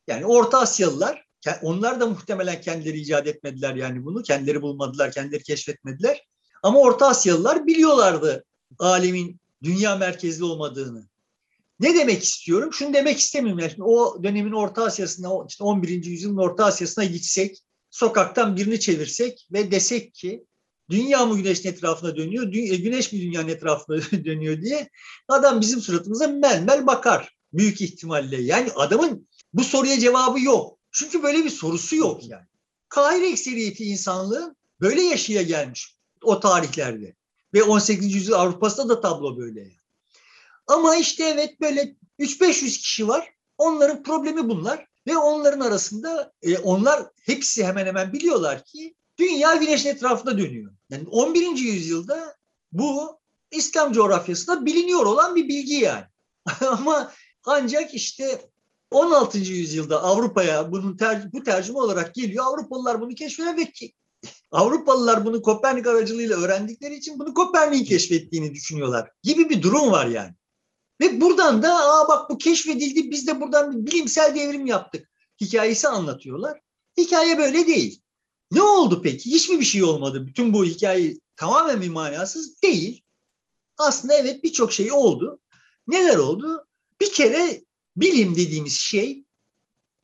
Yani 0.07 0.25
Orta 0.25 0.59
Asyalılar 0.59 1.25
onlar 1.61 1.99
da 1.99 2.07
muhtemelen 2.07 2.61
kendileri 2.61 2.99
icat 2.99 3.27
etmediler 3.27 3.75
yani 3.75 4.05
bunu. 4.05 4.23
Kendileri 4.23 4.61
bulmadılar, 4.61 5.11
kendileri 5.11 5.43
keşfetmediler. 5.43 6.25
Ama 6.63 6.79
Orta 6.79 7.07
Asyalılar 7.07 7.67
biliyorlardı 7.67 8.45
alemin 8.79 9.39
dünya 9.63 9.95
merkezli 9.95 10.43
olmadığını. 10.43 11.07
Ne 11.79 11.95
demek 11.95 12.23
istiyorum? 12.23 12.73
Şunu 12.73 12.93
demek 12.93 13.19
istemiyorum. 13.19 13.59
Yani 13.59 13.83
o 13.83 14.23
dönemin 14.23 14.51
Orta 14.51 14.83
Asya'sına, 14.83 15.29
işte 15.49 15.63
11. 15.63 16.05
yüzyılın 16.05 16.37
Orta 16.37 16.65
Asya'sına 16.65 17.05
gitsek, 17.05 17.57
sokaktan 17.89 18.57
birini 18.57 18.79
çevirsek 18.79 19.47
ve 19.51 19.71
desek 19.71 20.13
ki 20.13 20.45
dünya 20.91 21.25
mı 21.25 21.37
güneşin 21.37 21.69
etrafına 21.69 22.15
dönüyor, 22.15 22.53
e, 22.53 22.75
güneş 22.75 23.13
mi 23.13 23.21
dünyanın 23.21 23.47
etrafına 23.47 24.01
dönüyor 24.25 24.61
diye 24.61 24.89
adam 25.27 25.61
bizim 25.61 25.81
suratımıza 25.81 26.27
mel 26.27 26.87
bakar 26.87 27.35
büyük 27.53 27.81
ihtimalle. 27.81 28.41
Yani 28.41 28.71
adamın 28.75 29.27
bu 29.53 29.63
soruya 29.63 29.99
cevabı 29.99 30.39
yok. 30.39 30.77
Çünkü 30.91 31.23
böyle 31.23 31.43
bir 31.43 31.49
sorusu 31.49 31.95
yok 31.95 32.27
yani. 32.27 32.45
Kahire 32.89 33.29
ekseriyeti 33.29 33.83
insanlığı 33.83 34.55
böyle 34.81 35.01
yaşaya 35.01 35.41
gelmiş 35.41 35.95
o 36.23 36.39
tarihlerde. 36.39 37.15
Ve 37.53 37.63
18. 37.63 38.15
yüzyıl 38.15 38.33
Avrupa'sında 38.33 38.89
da 38.89 39.01
tablo 39.01 39.37
böyle. 39.37 39.71
Ama 40.67 40.95
işte 40.95 41.23
evet 41.23 41.61
böyle 41.61 41.95
3-500 42.19 42.79
kişi 42.79 43.07
var. 43.07 43.33
Onların 43.57 44.03
problemi 44.03 44.49
bunlar. 44.49 44.87
Ve 45.07 45.17
onların 45.17 45.59
arasında 45.59 46.33
e, 46.41 46.57
onlar 46.57 47.03
hepsi 47.25 47.65
hemen 47.65 47.85
hemen 47.85 48.13
biliyorlar 48.13 48.65
ki 48.65 48.95
dünya 49.21 49.55
güneşin 49.55 49.89
etrafında 49.89 50.37
dönüyor. 50.37 50.71
Yani 50.89 51.07
11. 51.07 51.57
yüzyılda 51.57 52.35
bu 52.71 53.19
İslam 53.51 53.93
coğrafyasında 53.93 54.65
biliniyor 54.65 55.05
olan 55.05 55.35
bir 55.35 55.47
bilgi 55.47 55.75
yani. 55.75 56.05
Ama 56.67 57.11
ancak 57.45 57.93
işte 57.93 58.49
16. 58.91 59.37
yüzyılda 59.37 60.03
Avrupa'ya 60.03 60.71
bunun 60.71 60.97
ter, 60.97 61.33
bu 61.33 61.43
tercüme 61.43 61.79
olarak 61.79 62.15
geliyor. 62.15 62.45
Avrupalılar 62.45 63.01
bunu 63.01 63.15
keşfediyor 63.15 63.57
ve 63.57 63.71
ki, 63.71 63.93
Avrupalılar 64.51 65.25
bunu 65.25 65.41
Kopernik 65.41 65.87
aracılığıyla 65.87 66.37
öğrendikleri 66.37 66.95
için 66.95 67.19
bunu 67.19 67.33
Kopernik'in 67.33 67.85
keşfettiğini 67.85 68.53
düşünüyorlar 68.53 69.11
gibi 69.23 69.49
bir 69.49 69.61
durum 69.61 69.91
var 69.91 70.05
yani. 70.05 70.33
Ve 71.01 71.21
buradan 71.21 71.63
da 71.63 71.75
aa 71.75 72.07
bak 72.07 72.29
bu 72.29 72.37
keşfedildi 72.37 73.11
biz 73.11 73.27
de 73.27 73.41
buradan 73.41 73.71
bir 73.71 73.91
bilimsel 73.91 74.35
devrim 74.35 74.65
yaptık 74.65 75.11
hikayesi 75.41 75.87
anlatıyorlar. 75.87 76.59
Hikaye 76.97 77.37
böyle 77.37 77.67
değil. 77.67 78.01
Ne 78.51 78.61
oldu 78.61 79.01
peki? 79.03 79.31
Hiçbir 79.31 79.59
bir 79.59 79.65
şey 79.65 79.83
olmadı. 79.83 80.27
Bütün 80.27 80.53
bu 80.53 80.65
hikaye 80.65 81.17
tamamen 81.35 81.81
bir 81.81 81.89
manasız 81.89 82.61
değil. 82.61 83.03
Aslında 83.77 84.13
evet 84.13 84.43
birçok 84.43 84.73
şey 84.73 84.91
oldu. 84.91 85.39
Neler 85.87 86.17
oldu? 86.17 86.67
Bir 87.01 87.11
kere 87.11 87.61
bilim 87.95 88.35
dediğimiz 88.35 88.73
şey 88.73 89.23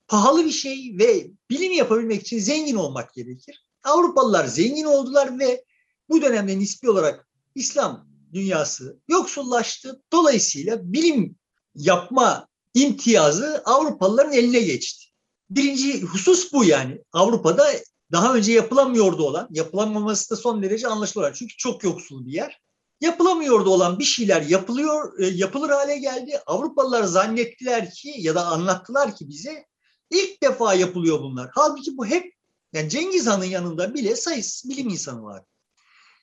pahalı 0.08 0.46
bir 0.46 0.52
şey 0.52 0.96
ve 1.00 1.32
bilim 1.50 1.72
yapabilmek 1.72 2.22
için 2.22 2.40
zengin 2.40 2.76
olmak 2.76 3.14
gerekir. 3.14 3.66
Avrupalılar 3.84 4.46
zengin 4.46 4.86
oldular 4.86 5.40
ve 5.40 5.64
bu 6.10 6.22
dönemde 6.22 6.60
nispi 6.60 6.90
olarak 6.90 7.28
İslam 7.56 8.08
dünyası 8.34 9.00
yoksullaştı. 9.08 10.02
Dolayısıyla 10.12 10.94
bilim 10.94 11.36
yapma 11.76 12.48
imtiyazı 12.74 13.62
Avrupalıların 13.66 14.34
eline 14.34 14.60
geçti. 14.60 15.06
Birinci 15.50 16.02
husus 16.02 16.54
bu 16.54 16.64
yani. 16.64 17.02
Avrupa'da 17.14 17.74
daha 18.12 18.36
önce 18.36 18.54
yapılamıyordu 18.54 19.24
olan, 19.24 19.48
yapılamaması 19.52 20.32
da 20.32 20.36
son 20.36 20.64
derece 20.64 20.88
anlaşılıyor. 20.88 21.34
Çünkü 21.34 21.58
çok 21.58 21.84
yoksul 21.84 22.26
bir 22.26 22.32
yer. 22.32 22.62
Yapılamıyordu 23.02 23.70
olan 23.70 24.00
bir 24.00 24.04
şeyler 24.04 24.42
yapılıyor, 24.42 25.20
e, 25.20 25.28
yapılır 25.28 25.70
hale 25.70 25.98
geldi. 25.98 26.40
Avrupalılar 26.46 27.04
zannettiler 27.04 27.92
ki 27.92 28.14
ya 28.18 28.36
da 28.36 28.46
anlattılar 28.46 29.16
ki 29.16 29.30
bize 29.30 29.66
ilk 30.10 30.44
defa 30.44 30.74
yapılıyor 30.74 31.20
bunlar. 31.20 31.50
Halbuki 31.54 31.98
bu 31.98 32.06
hep 32.06 32.34
yani 32.74 32.90
Cengiz 32.90 33.28
Han'ın 33.28 33.46
yanında 33.46 33.94
bile 33.94 34.16
sayısız 34.16 34.70
bilim 34.70 34.90
insanı 34.90 35.24
var. 35.24 35.44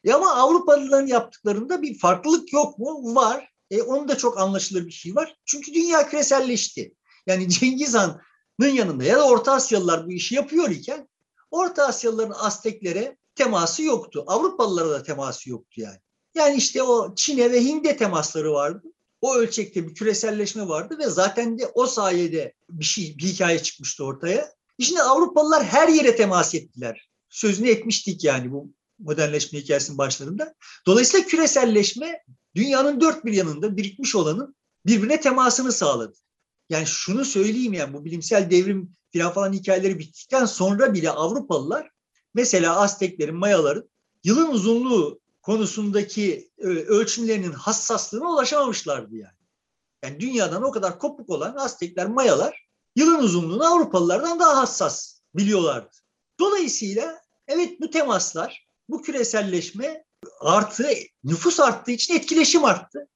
E 0.04 0.12
ama 0.12 0.34
Avrupalıların 0.34 1.06
yaptıklarında 1.06 1.82
bir 1.82 1.98
farklılık 1.98 2.52
yok 2.52 2.78
mu? 2.78 3.14
Var. 3.14 3.48
E 3.70 3.82
onun 3.82 4.08
da 4.08 4.18
çok 4.18 4.40
anlaşılır 4.40 4.86
bir 4.86 4.92
şey 4.92 5.14
var. 5.14 5.36
Çünkü 5.44 5.74
dünya 5.74 6.08
küreselleşti. 6.08 6.94
Yani 7.26 7.48
Cengiz 7.48 7.94
Han'ın 7.94 8.68
yanında 8.68 9.04
ya 9.04 9.18
da 9.18 9.26
Orta 9.26 9.52
Asyalılar 9.52 10.06
bu 10.06 10.12
işi 10.12 10.34
yapıyor 10.34 10.70
iken 10.70 11.08
Orta 11.54 11.87
Asyalıların 11.87 12.34
Azteklere 12.38 13.16
teması 13.34 13.82
yoktu. 13.82 14.25
Avrupalılara 14.26 14.90
da 14.90 15.02
teması 15.02 15.50
yoktu 15.50 15.80
yani. 15.80 15.99
Yani 16.34 16.56
işte 16.56 16.82
o 16.82 17.14
Çin'e 17.14 17.52
ve 17.52 17.64
Hind'e 17.64 17.96
temasları 17.96 18.52
vardı. 18.52 18.82
O 19.20 19.34
ölçekte 19.34 19.88
bir 19.88 19.94
küreselleşme 19.94 20.68
vardı 20.68 20.99
ve 20.99 21.08
zaten 21.08 21.58
de 21.58 21.66
o 21.75 21.87
sayede 21.87 22.52
bir 22.70 22.84
şey, 22.84 23.16
bir 23.18 23.25
hikaye 23.25 23.62
çıkmıştı 23.62 24.04
ortaya. 24.04 24.52
Şimdi 24.80 25.02
Avrupalılar 25.02 25.64
her 25.64 25.88
yere 25.88 26.16
temas 26.16 26.54
ettiler. 26.54 27.08
Sözünü 27.28 27.68
etmiştik 27.68 28.25
yani 28.25 28.52
bu 28.52 28.73
modernleşme 28.99 29.58
hikayesinin 29.58 29.99
başlarında. 29.99 30.54
Dolayısıyla 30.87 31.26
küreselleşme 31.26 32.23
dünyanın 32.54 33.00
dört 33.00 33.25
bir 33.25 33.32
yanında 33.32 33.76
birikmiş 33.76 34.14
olanın 34.14 34.56
birbirine 34.87 35.20
temasını 35.20 35.73
sağladı. 35.73 36.16
Yani 36.71 36.87
şunu 36.87 37.25
söyleyeyim 37.25 37.73
yani 37.73 37.94
bu 37.94 38.04
bilimsel 38.04 38.50
devrim 38.50 38.92
filan 39.11 39.33
falan 39.33 39.52
hikayeleri 39.52 39.99
bittikten 39.99 40.44
sonra 40.44 40.94
bile 40.94 41.11
Avrupalılar 41.11 41.90
mesela 42.35 42.80
Azteklerin, 42.80 43.37
Mayaların 43.37 43.90
yılın 44.25 44.50
uzunluğu 44.50 45.21
konusundaki 45.42 46.50
e, 46.59 46.66
ölçümlerinin 46.66 47.52
hassaslığına 47.52 48.30
ulaşamamışlardı 48.30 49.16
yani. 49.16 49.38
Yani 50.04 50.21
dünyadan 50.21 50.62
o 50.62 50.71
kadar 50.71 50.99
kopuk 50.99 51.30
olan 51.30 51.56
Aztekler, 51.56 52.06
Mayalar 52.06 52.66
yılın 52.97 53.18
uzunluğunu 53.18 53.64
Avrupalılardan 53.66 54.40
daha 54.40 54.56
hassas 54.56 55.21
biliyorlardı. 55.35 55.97
Dolayısıyla 56.40 57.23
evet 57.49 57.80
bu 57.80 57.90
temaslar, 57.90 58.66
bu 58.88 59.02
küreselleşme 59.02 60.04
artı 60.40 60.88
nüfus 61.25 61.61
arttığı 61.61 61.90
için 61.90 62.14
etkileşim 62.14 62.64
arttı. 62.64 63.09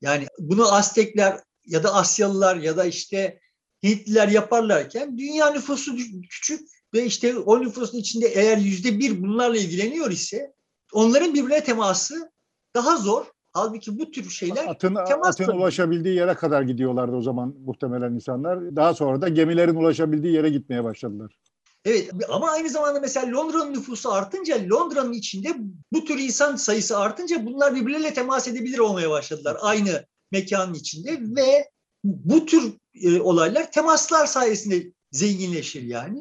Yani 0.00 0.26
bunu 0.38 0.74
Aztekler 0.74 1.40
ya 1.66 1.82
da 1.82 1.94
Asyalılar 1.94 2.56
ya 2.56 2.76
da 2.76 2.84
işte 2.84 3.40
Hintliler 3.82 4.28
yaparlarken 4.28 5.18
dünya 5.18 5.50
nüfusu 5.50 5.96
küçük 6.30 6.68
ve 6.94 7.04
işte 7.04 7.38
o 7.38 7.60
nüfusun 7.60 7.98
içinde 7.98 8.26
eğer 8.26 8.58
yüzde 8.58 8.98
bir 8.98 9.22
bunlarla 9.22 9.56
ilgileniyor 9.56 10.10
ise 10.10 10.52
onların 10.92 11.34
birbirine 11.34 11.64
teması 11.64 12.32
daha 12.74 12.96
zor. 12.96 13.26
Halbuki 13.52 13.98
bu 13.98 14.10
tür 14.10 14.30
şeyler 14.30 14.66
atın, 14.66 14.98
temas 15.08 15.40
atın 15.40 15.52
ulaşabildiği 15.52 16.16
yere 16.16 16.34
kadar 16.34 16.62
gidiyorlardı 16.62 17.16
o 17.16 17.22
zaman 17.22 17.54
muhtemelen 17.64 18.12
insanlar. 18.12 18.76
Daha 18.76 18.94
sonra 18.94 19.22
da 19.22 19.28
gemilerin 19.28 19.74
ulaşabildiği 19.74 20.34
yere 20.34 20.50
gitmeye 20.50 20.84
başladılar. 20.84 21.38
Evet 21.84 22.10
ama 22.28 22.50
aynı 22.50 22.68
zamanda 22.68 23.00
mesela 23.00 23.32
Londra'nın 23.32 23.72
nüfusu 23.72 24.12
artınca 24.12 24.58
Londra'nın 24.70 25.12
içinde 25.12 25.48
bu 25.92 26.04
tür 26.04 26.18
insan 26.18 26.56
sayısı 26.56 26.98
artınca 26.98 27.46
bunlar 27.46 27.74
birbirleriyle 27.74 28.14
temas 28.14 28.48
edebilir 28.48 28.78
olmaya 28.78 29.10
başladılar. 29.10 29.56
Aynı 29.60 30.06
mekanın 30.32 30.74
içinde 30.74 31.18
ve 31.20 31.70
bu 32.04 32.46
tür 32.46 32.74
e, 33.02 33.20
olaylar 33.20 33.72
temaslar 33.72 34.26
sayesinde 34.26 34.92
zenginleşir 35.12 35.82
yani. 35.82 36.18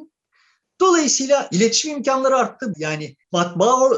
Dolayısıyla 0.82 1.50
iletişim 1.52 1.92
imkanları 1.98 2.36
arttı. 2.36 2.74
Yani 2.78 3.16
matbaa 3.32 3.96
e, 3.96 3.98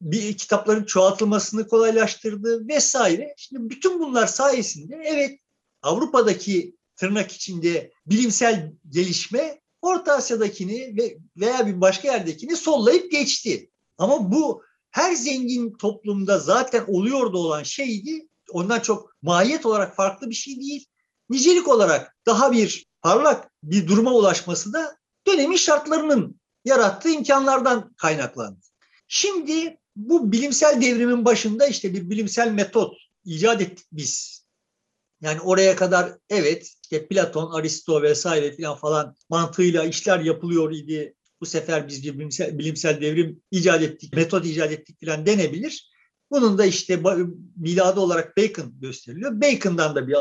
bir 0.00 0.36
kitapların 0.36 0.84
çoğaltılmasını 0.84 1.68
kolaylaştırdı 1.68 2.68
vesaire. 2.68 3.34
Şimdi 3.36 3.70
bütün 3.70 4.00
bunlar 4.00 4.26
sayesinde 4.26 5.00
evet 5.04 5.38
Avrupa'daki 5.82 6.76
tırnak 6.96 7.32
içinde 7.32 7.92
bilimsel 8.06 8.72
gelişme 8.88 9.60
Orta 9.82 10.12
Asya'dakini 10.12 10.96
ve 10.96 11.18
veya 11.36 11.66
bir 11.66 11.80
başka 11.80 12.12
yerdekini 12.12 12.56
sollayıp 12.56 13.12
geçti. 13.12 13.70
Ama 13.98 14.32
bu 14.32 14.62
her 14.90 15.14
zengin 15.14 15.72
toplumda 15.72 16.38
zaten 16.38 16.84
oluyordu 16.88 17.38
olan 17.38 17.62
şeydi. 17.62 18.28
Ondan 18.54 18.80
çok 18.80 19.16
mahiyet 19.22 19.66
olarak 19.66 19.96
farklı 19.96 20.30
bir 20.30 20.34
şey 20.34 20.56
değil. 20.56 20.86
Nicelik 21.30 21.68
olarak 21.68 22.16
daha 22.26 22.52
bir 22.52 22.86
parlak 23.02 23.50
bir 23.62 23.88
duruma 23.88 24.12
ulaşması 24.12 24.72
da 24.72 24.96
dönemin 25.26 25.56
şartlarının 25.56 26.40
yarattığı 26.64 27.10
imkanlardan 27.10 27.94
kaynaklandı. 27.96 28.60
Şimdi 29.08 29.78
bu 29.96 30.32
bilimsel 30.32 30.80
devrimin 30.80 31.24
başında 31.24 31.66
işte 31.66 31.94
bir 31.94 32.10
bilimsel 32.10 32.52
metot 32.52 32.96
icat 33.24 33.60
ettik 33.60 33.86
biz. 33.92 34.42
Yani 35.20 35.40
oraya 35.40 35.76
kadar 35.76 36.12
evet 36.30 36.72
işte 36.82 37.08
Platon, 37.08 37.52
Aristo 37.52 38.02
vesaire 38.02 38.56
falan 38.56 38.76
falan 38.76 39.16
mantığıyla 39.28 39.84
işler 39.84 40.20
yapılıyor 40.20 40.72
idi. 40.72 41.14
Bu 41.40 41.46
sefer 41.46 41.88
biz 41.88 42.04
bir 42.04 42.18
bilimsel, 42.18 42.58
bilimsel 42.58 43.00
devrim 43.00 43.42
icat 43.50 43.82
ettik, 43.82 44.12
metot 44.16 44.46
icat 44.46 44.72
ettik 44.72 45.06
falan 45.06 45.26
denebilir. 45.26 45.91
Bunun 46.32 46.58
da 46.58 46.64
işte 46.64 47.02
miladı 47.56 48.00
olarak 48.00 48.36
Bacon 48.36 48.74
gösteriliyor. 48.80 49.40
Bacon'dan 49.40 49.94
da 49.94 50.08
bir 50.08 50.16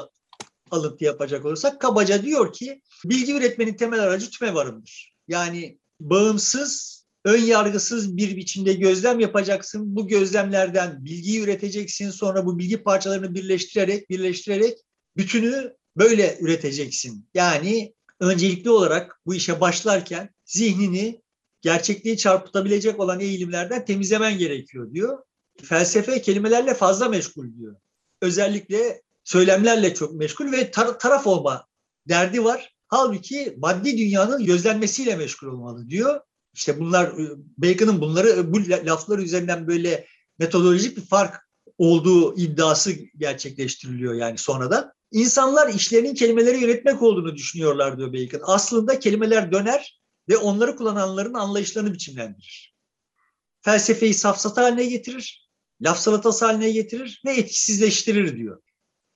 alıntı 0.72 1.04
yapacak 1.04 1.46
olursak 1.46 1.82
kabaca 1.82 2.24
diyor 2.24 2.54
ki 2.54 2.82
bilgi 3.06 3.34
üretmenin 3.34 3.74
temel 3.74 4.00
aracı 4.00 4.30
tümevarımdır. 4.30 5.14
Yani 5.28 5.80
bağımsız, 6.00 7.06
ön 7.26 7.42
yargısız 7.42 8.18
bir 8.18 8.38
biçimde 8.38 8.74
gözlem 8.74 9.20
yapacaksın. 9.20 9.96
Bu 9.96 10.08
gözlemlerden 10.08 11.06
bilgiyi 11.06 11.42
üreteceksin. 11.42 12.10
Sonra 12.10 12.46
bu 12.46 12.60
bilgi 12.60 12.84
parçalarını 12.84 13.36
birleştirerek, 13.36 14.10
birleştirerek 14.10 14.78
bütünü 15.18 15.74
böyle 15.98 16.38
üreteceksin. 16.42 17.30
Yani 17.34 17.94
öncelikli 18.20 18.70
olarak 18.70 19.20
bu 19.26 19.36
işe 19.36 19.62
başlarken 19.62 20.30
zihnini 20.46 21.22
gerçekliği 21.62 22.18
çarpıtabilecek 22.18 23.00
olan 23.00 23.20
eğilimlerden 23.20 23.86
temizlemen 23.86 24.38
gerekiyor 24.38 24.94
diyor. 24.94 25.18
Felsefe 25.64 26.22
kelimelerle 26.22 26.74
fazla 26.74 27.10
meşgul 27.10 27.58
diyor. 27.58 27.76
Özellikle 28.22 29.02
söylemlerle 29.24 29.94
çok 29.94 30.14
meşgul 30.14 30.52
ve 30.52 30.72
tar- 30.72 31.00
taraf 31.00 31.28
olma 31.28 31.68
derdi 32.08 32.44
var. 32.44 32.76
Halbuki 32.88 33.56
maddi 33.58 33.98
dünyanın 33.98 34.46
gözlenmesiyle 34.46 35.16
meşgul 35.16 35.48
olmalı 35.48 35.90
diyor. 35.90 36.22
İşte 36.54 36.80
bunlar 36.80 37.08
e, 37.08 37.30
Bacon'ın 37.58 38.02
bunları 38.02 38.54
bu 38.54 38.70
laflar 38.70 39.20
üzerinden 39.20 39.68
böyle 39.68 40.08
metodolojik 40.40 40.98
bir 40.98 41.06
fark 41.06 41.36
olduğu 41.78 42.38
iddiası 42.38 42.92
gerçekleştiriliyor 43.18 44.14
yani 44.14 44.38
sonradan. 44.38 44.92
İnsanlar 45.12 45.74
işlerinin 45.74 46.14
kelimeleri 46.16 46.62
yönetmek 46.62 47.02
olduğunu 47.02 47.36
düşünüyorlar 47.36 47.98
diyor 47.98 48.14
Bacon. 48.14 48.42
Aslında 48.44 49.00
kelimeler 49.00 49.52
döner 49.52 50.02
ve 50.30 50.38
onları 50.38 50.76
kullananların 50.76 51.34
anlayışlarını 51.34 51.94
biçimlendirir. 51.94 52.71
Felsefeyi 53.62 54.14
safsata 54.14 54.64
haline 54.64 54.86
getirir, 54.86 55.50
laf 55.82 56.00
salatası 56.00 56.46
haline 56.46 56.72
getirir 56.72 57.22
ve 57.26 57.32
etkisizleştirir 57.32 58.38
diyor. 58.38 58.62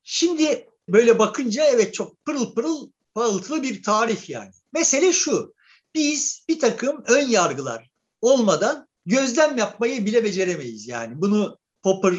Şimdi 0.04 0.70
böyle 0.90 1.20
bakınca 1.20 1.64
evet 1.64 1.94
çok 1.94 2.26
pırıl 2.26 2.54
pırıl 2.54 2.92
parıltılı 3.14 3.64
bir 3.64 3.84
tarih 3.84 4.30
yani. 4.30 4.52
Mesele 4.74 5.14
şu, 5.14 5.54
biz 5.96 6.46
bir 6.50 6.60
takım 6.60 7.04
ön 7.08 7.28
yargılar 7.28 7.90
olmadan 8.22 8.88
gözlem 9.06 9.58
yapmayı 9.58 10.06
bile 10.06 10.24
beceremeyiz. 10.24 10.88
Yani 10.88 11.22
bunu 11.22 11.58
Popper 11.84 12.14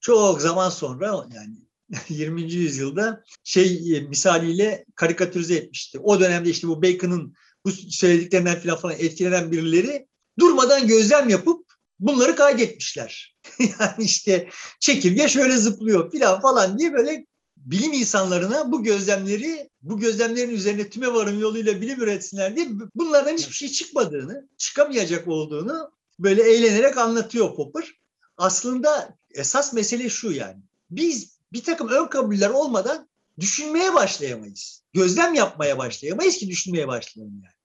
çok 0.00 0.40
zaman 0.40 0.70
sonra 0.70 1.26
yani 1.34 1.54
20. 2.08 2.52
yüzyılda 2.52 3.24
şey 3.44 3.96
e, 3.96 4.00
misaliyle 4.00 4.84
karikatürize 4.94 5.54
etmişti. 5.54 5.98
O 5.98 6.20
dönemde 6.20 6.50
işte 6.50 6.68
bu 6.68 6.82
Bacon'ın 6.82 7.34
bu 7.64 7.70
söylediklerinden 7.70 8.60
falan, 8.60 8.76
falan 8.76 8.96
etkilenen 8.98 9.52
birileri 9.52 10.06
durmadan 10.38 10.86
gözlem 10.86 11.28
yapıp 11.28 11.59
bunları 12.00 12.36
kaydetmişler. 12.36 13.36
yani 13.58 14.04
işte 14.04 14.48
çekirge 14.80 15.28
şöyle 15.28 15.56
zıplıyor 15.56 16.10
filan 16.12 16.40
falan 16.40 16.78
diye 16.78 16.92
böyle 16.92 17.26
bilim 17.56 17.92
insanlarına 17.92 18.72
bu 18.72 18.82
gözlemleri, 18.82 19.70
bu 19.82 19.98
gözlemlerin 19.98 20.50
üzerine 20.50 20.90
tüme 20.90 21.14
varım 21.14 21.40
yoluyla 21.40 21.80
bilim 21.80 22.00
üretsinler 22.00 22.56
diye 22.56 22.68
bunlardan 22.94 23.36
hiçbir 23.36 23.54
şey 23.54 23.68
çıkmadığını, 23.68 24.48
çıkamayacak 24.58 25.28
olduğunu 25.28 25.92
böyle 26.18 26.42
eğlenerek 26.42 26.96
anlatıyor 26.96 27.54
Popper. 27.54 27.92
Aslında 28.36 29.16
esas 29.34 29.72
mesele 29.72 30.08
şu 30.08 30.32
yani. 30.32 30.62
Biz 30.90 31.38
bir 31.52 31.64
takım 31.64 31.88
ön 31.88 32.06
kabuller 32.06 32.50
olmadan 32.50 33.08
düşünmeye 33.40 33.94
başlayamayız. 33.94 34.82
Gözlem 34.92 35.34
yapmaya 35.34 35.78
başlayamayız 35.78 36.36
ki 36.36 36.48
düşünmeye 36.48 36.88
başlayalım 36.88 37.42
yani. 37.44 37.59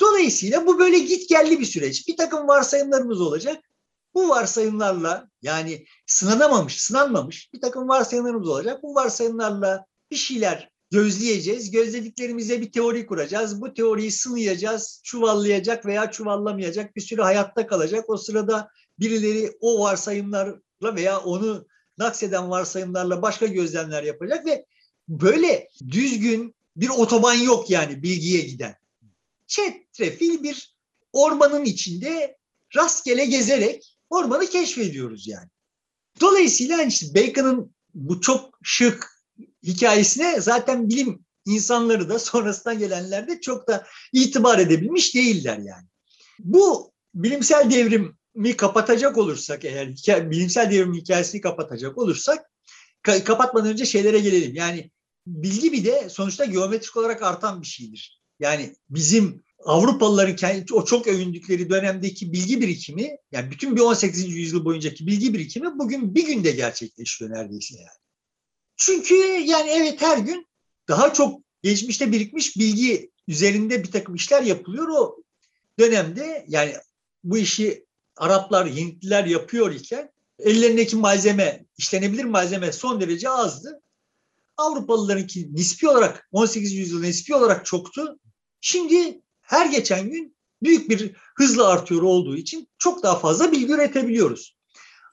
Dolayısıyla 0.00 0.66
bu 0.66 0.78
böyle 0.78 0.98
git 0.98 1.28
gelli 1.28 1.60
bir 1.60 1.64
süreç. 1.64 2.08
Bir 2.08 2.16
takım 2.16 2.48
varsayımlarımız 2.48 3.20
olacak. 3.20 3.64
Bu 4.14 4.28
varsayımlarla 4.28 5.28
yani 5.42 5.86
sınanamamış, 6.06 6.82
sınanmamış 6.82 7.52
bir 7.52 7.60
takım 7.60 7.88
varsayımlarımız 7.88 8.48
olacak. 8.48 8.82
Bu 8.82 8.94
varsayımlarla 8.94 9.86
bir 10.10 10.16
şeyler 10.16 10.68
gözleyeceğiz. 10.90 11.70
Gözlediklerimize 11.70 12.60
bir 12.60 12.72
teori 12.72 13.06
kuracağız. 13.06 13.60
Bu 13.60 13.74
teoriyi 13.74 14.10
sınayacağız. 14.10 15.00
Çuvallayacak 15.04 15.86
veya 15.86 16.10
çuvallamayacak 16.10 16.96
bir 16.96 17.00
süre 17.00 17.22
hayatta 17.22 17.66
kalacak. 17.66 18.10
O 18.10 18.16
sırada 18.16 18.68
birileri 18.98 19.52
o 19.60 19.84
varsayımlarla 19.84 20.96
veya 20.96 21.20
onu 21.20 21.66
nakseden 21.98 22.50
varsayımlarla 22.50 23.22
başka 23.22 23.46
gözlemler 23.46 24.02
yapacak 24.02 24.46
ve 24.46 24.66
böyle 25.08 25.68
düzgün 25.90 26.54
bir 26.76 26.88
otoban 26.88 27.34
yok 27.34 27.70
yani 27.70 28.02
bilgiye 28.02 28.40
giden. 28.40 28.76
Çetrefil 29.54 30.42
bir 30.42 30.76
ormanın 31.12 31.64
içinde 31.64 32.36
rastgele 32.76 33.26
gezerek 33.26 33.96
ormanı 34.10 34.46
keşfediyoruz 34.46 35.28
yani. 35.28 35.48
Dolayısıyla 36.20 36.82
işte 36.82 37.06
Bacon'ın 37.14 37.74
bu 37.94 38.20
çok 38.20 38.58
şık 38.62 39.10
hikayesine 39.62 40.40
zaten 40.40 40.88
bilim 40.88 41.24
insanları 41.46 42.08
da 42.08 42.18
sonrasından 42.18 42.78
gelenler 42.78 43.28
de 43.28 43.40
çok 43.40 43.68
da 43.68 43.86
itibar 44.12 44.58
edebilmiş 44.58 45.14
değiller 45.14 45.58
yani. 45.58 45.86
Bu 46.38 46.92
bilimsel 47.14 47.70
devrimi 47.70 48.56
kapatacak 48.56 49.18
olursak 49.18 49.64
eğer 49.64 49.86
hikaye, 49.86 50.30
bilimsel 50.30 50.70
devrim 50.70 50.94
hikayesini 50.94 51.40
kapatacak 51.40 51.98
olursak 51.98 52.50
ka- 53.04 53.24
kapatmadan 53.24 53.70
önce 53.70 53.86
şeylere 53.86 54.18
gelelim. 54.18 54.54
Yani 54.54 54.90
bilgi 55.26 55.72
bir 55.72 55.84
de 55.84 56.08
sonuçta 56.08 56.44
geometrik 56.44 56.96
olarak 56.96 57.22
artan 57.22 57.62
bir 57.62 57.66
şeydir. 57.66 58.24
Yani 58.40 58.76
bizim 58.90 59.43
Avrupalıların 59.64 60.36
kendi, 60.36 60.74
o 60.74 60.84
çok 60.84 61.06
övündükleri 61.06 61.70
dönemdeki 61.70 62.32
bilgi 62.32 62.60
birikimi, 62.60 63.16
yani 63.32 63.50
bütün 63.50 63.76
bir 63.76 63.80
18. 63.80 64.36
yüzyıl 64.36 64.64
boyuncaki 64.64 65.06
bilgi 65.06 65.34
birikimi 65.34 65.78
bugün 65.78 66.14
bir 66.14 66.26
günde 66.26 66.50
gerçekleşiyor 66.50 67.30
neredeyse 67.30 67.76
yani. 67.76 67.88
Çünkü 68.76 69.14
yani 69.44 69.70
evet 69.70 70.02
her 70.02 70.18
gün 70.18 70.46
daha 70.88 71.12
çok 71.12 71.40
geçmişte 71.62 72.12
birikmiş 72.12 72.56
bilgi 72.56 73.10
üzerinde 73.28 73.84
bir 73.84 73.90
takım 73.90 74.14
işler 74.14 74.42
yapılıyor. 74.42 74.88
O 74.88 75.22
dönemde 75.78 76.44
yani 76.48 76.74
bu 77.24 77.38
işi 77.38 77.86
Araplar, 78.16 78.68
Hintliler 78.68 79.24
yapıyor 79.24 79.74
iken 79.74 80.12
ellerindeki 80.38 80.96
malzeme, 80.96 81.64
işlenebilir 81.78 82.24
malzeme 82.24 82.72
son 82.72 83.00
derece 83.00 83.28
azdı. 83.28 83.80
Avrupalılarınki 84.56 85.54
nispi 85.54 85.88
olarak 85.88 86.28
18. 86.32 86.72
yüzyıl 86.72 87.00
nispi 87.00 87.34
olarak 87.34 87.66
çoktu. 87.66 88.18
Şimdi 88.60 89.20
her 89.44 89.66
geçen 89.66 90.10
gün 90.10 90.36
büyük 90.62 90.90
bir 90.90 91.12
hızla 91.36 91.68
artıyor 91.68 92.02
olduğu 92.02 92.36
için 92.36 92.68
çok 92.78 93.02
daha 93.02 93.18
fazla 93.18 93.52
bilgi 93.52 93.72
üretebiliyoruz. 93.72 94.56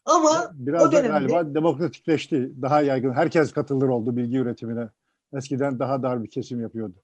Ama 0.06 0.52
biraz 0.54 0.88
o 0.88 0.92
dönemde, 0.92 1.28
galiba 1.28 1.56
demokratikleşti. 1.56 2.52
Daha 2.62 2.82
yaygın. 2.82 3.14
Herkes 3.14 3.52
katılır 3.52 3.88
oldu 3.88 4.18
bilgi 4.18 4.38
üretimine. 4.38 4.90
Eskiden 5.34 5.80
daha 5.80 6.04
dar 6.04 6.24
bir 6.24 6.30
kesim 6.30 6.62
yapıyordu. 6.62 6.96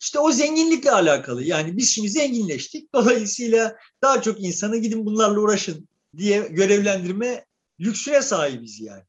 İşte 0.00 0.18
o 0.18 0.32
zenginlikle 0.32 0.92
alakalı. 0.92 1.42
Yani 1.42 1.76
biz 1.76 1.90
şimdi 1.90 2.08
zenginleştik. 2.08 2.92
Dolayısıyla 2.94 3.76
daha 4.02 4.22
çok 4.22 4.40
insanı 4.40 4.76
gidin 4.76 5.06
bunlarla 5.06 5.40
uğraşın 5.40 5.88
diye 6.16 6.48
görevlendirme 6.50 7.44
lüksüne 7.80 8.22
sahibiz 8.22 8.80
yani. 8.80 9.02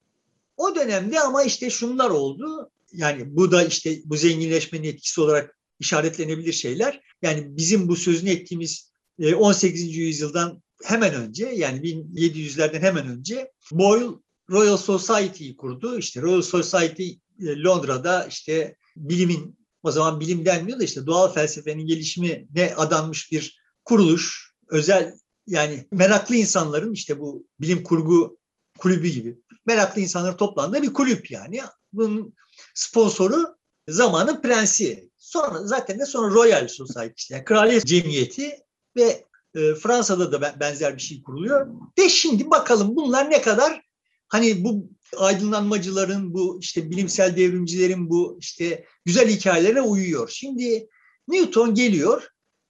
O 0.57 0.75
dönemde 0.75 1.19
ama 1.19 1.43
işte 1.43 1.69
şunlar 1.69 2.09
oldu. 2.09 2.71
Yani 2.93 3.35
bu 3.35 3.51
da 3.51 3.63
işte 3.63 3.97
bu 4.05 4.17
zenginleşmenin 4.17 4.87
etkisi 4.87 5.21
olarak 5.21 5.56
işaretlenebilir 5.79 6.53
şeyler. 6.53 7.01
Yani 7.21 7.57
bizim 7.57 7.87
bu 7.87 7.95
sözünü 7.95 8.29
ettiğimiz 8.29 8.91
18. 9.35 9.83
E, 9.83 9.85
yüzyıldan 9.85 10.63
hemen 10.83 11.13
önce 11.13 11.45
yani 11.45 11.79
1700'lerden 11.79 12.81
hemen 12.81 13.07
önce 13.07 13.51
Boyle 13.71 14.05
Royal 14.49 14.77
Society'yi 14.77 15.57
kurdu. 15.57 15.97
İşte 15.97 16.21
Royal 16.21 16.41
Society 16.41 17.09
e, 17.39 17.63
Londra'da 17.63 18.25
işte 18.25 18.75
bilimin 18.95 19.57
o 19.83 19.91
zaman 19.91 20.19
bilim 20.19 20.45
denmiyor 20.45 20.79
da 20.79 20.83
işte 20.83 21.05
doğal 21.05 21.33
felsefenin 21.33 21.87
gelişimine 21.87 22.73
adanmış 22.75 23.31
bir 23.31 23.59
kuruluş. 23.85 24.53
Özel 24.69 25.13
yani 25.47 25.87
meraklı 25.91 26.35
insanların 26.35 26.93
işte 26.93 27.19
bu 27.19 27.47
bilim 27.59 27.83
kurgu 27.83 28.37
kulübü 28.77 29.07
gibi 29.07 29.37
meraklı 29.65 30.01
insanlar 30.01 30.37
toplandığı 30.37 30.81
bir 30.81 30.93
kulüp 30.93 31.31
yani. 31.31 31.61
Bunun 31.93 32.33
sponsoru 32.73 33.57
zamanın 33.87 34.41
prensi. 34.41 35.09
Sonra 35.27 35.67
zaten 35.67 35.99
de 35.99 36.05
sonra 36.05 36.33
Royal 36.33 36.67
Society 36.67 37.33
yani 37.33 37.43
kraliyet 37.43 37.85
cemiyeti 37.85 38.59
ve 38.95 39.25
e, 39.55 39.75
Fransa'da 39.75 40.31
da 40.31 40.59
benzer 40.59 40.95
bir 40.95 41.01
şey 41.01 41.21
kuruluyor. 41.21 41.67
Ve 41.99 42.09
şimdi 42.09 42.49
bakalım 42.49 42.95
bunlar 42.95 43.31
ne 43.31 43.41
kadar 43.41 43.81
hani 44.27 44.63
bu 44.63 44.89
aydınlanmacıların 45.17 46.33
bu 46.33 46.59
işte 46.61 46.89
bilimsel 46.91 47.37
devrimcilerin 47.37 48.09
bu 48.09 48.37
işte 48.41 48.85
güzel 49.05 49.29
hikayelerine 49.29 49.81
uyuyor. 49.81 50.29
Şimdi 50.29 50.87
Newton 51.27 51.75
geliyor 51.75 52.27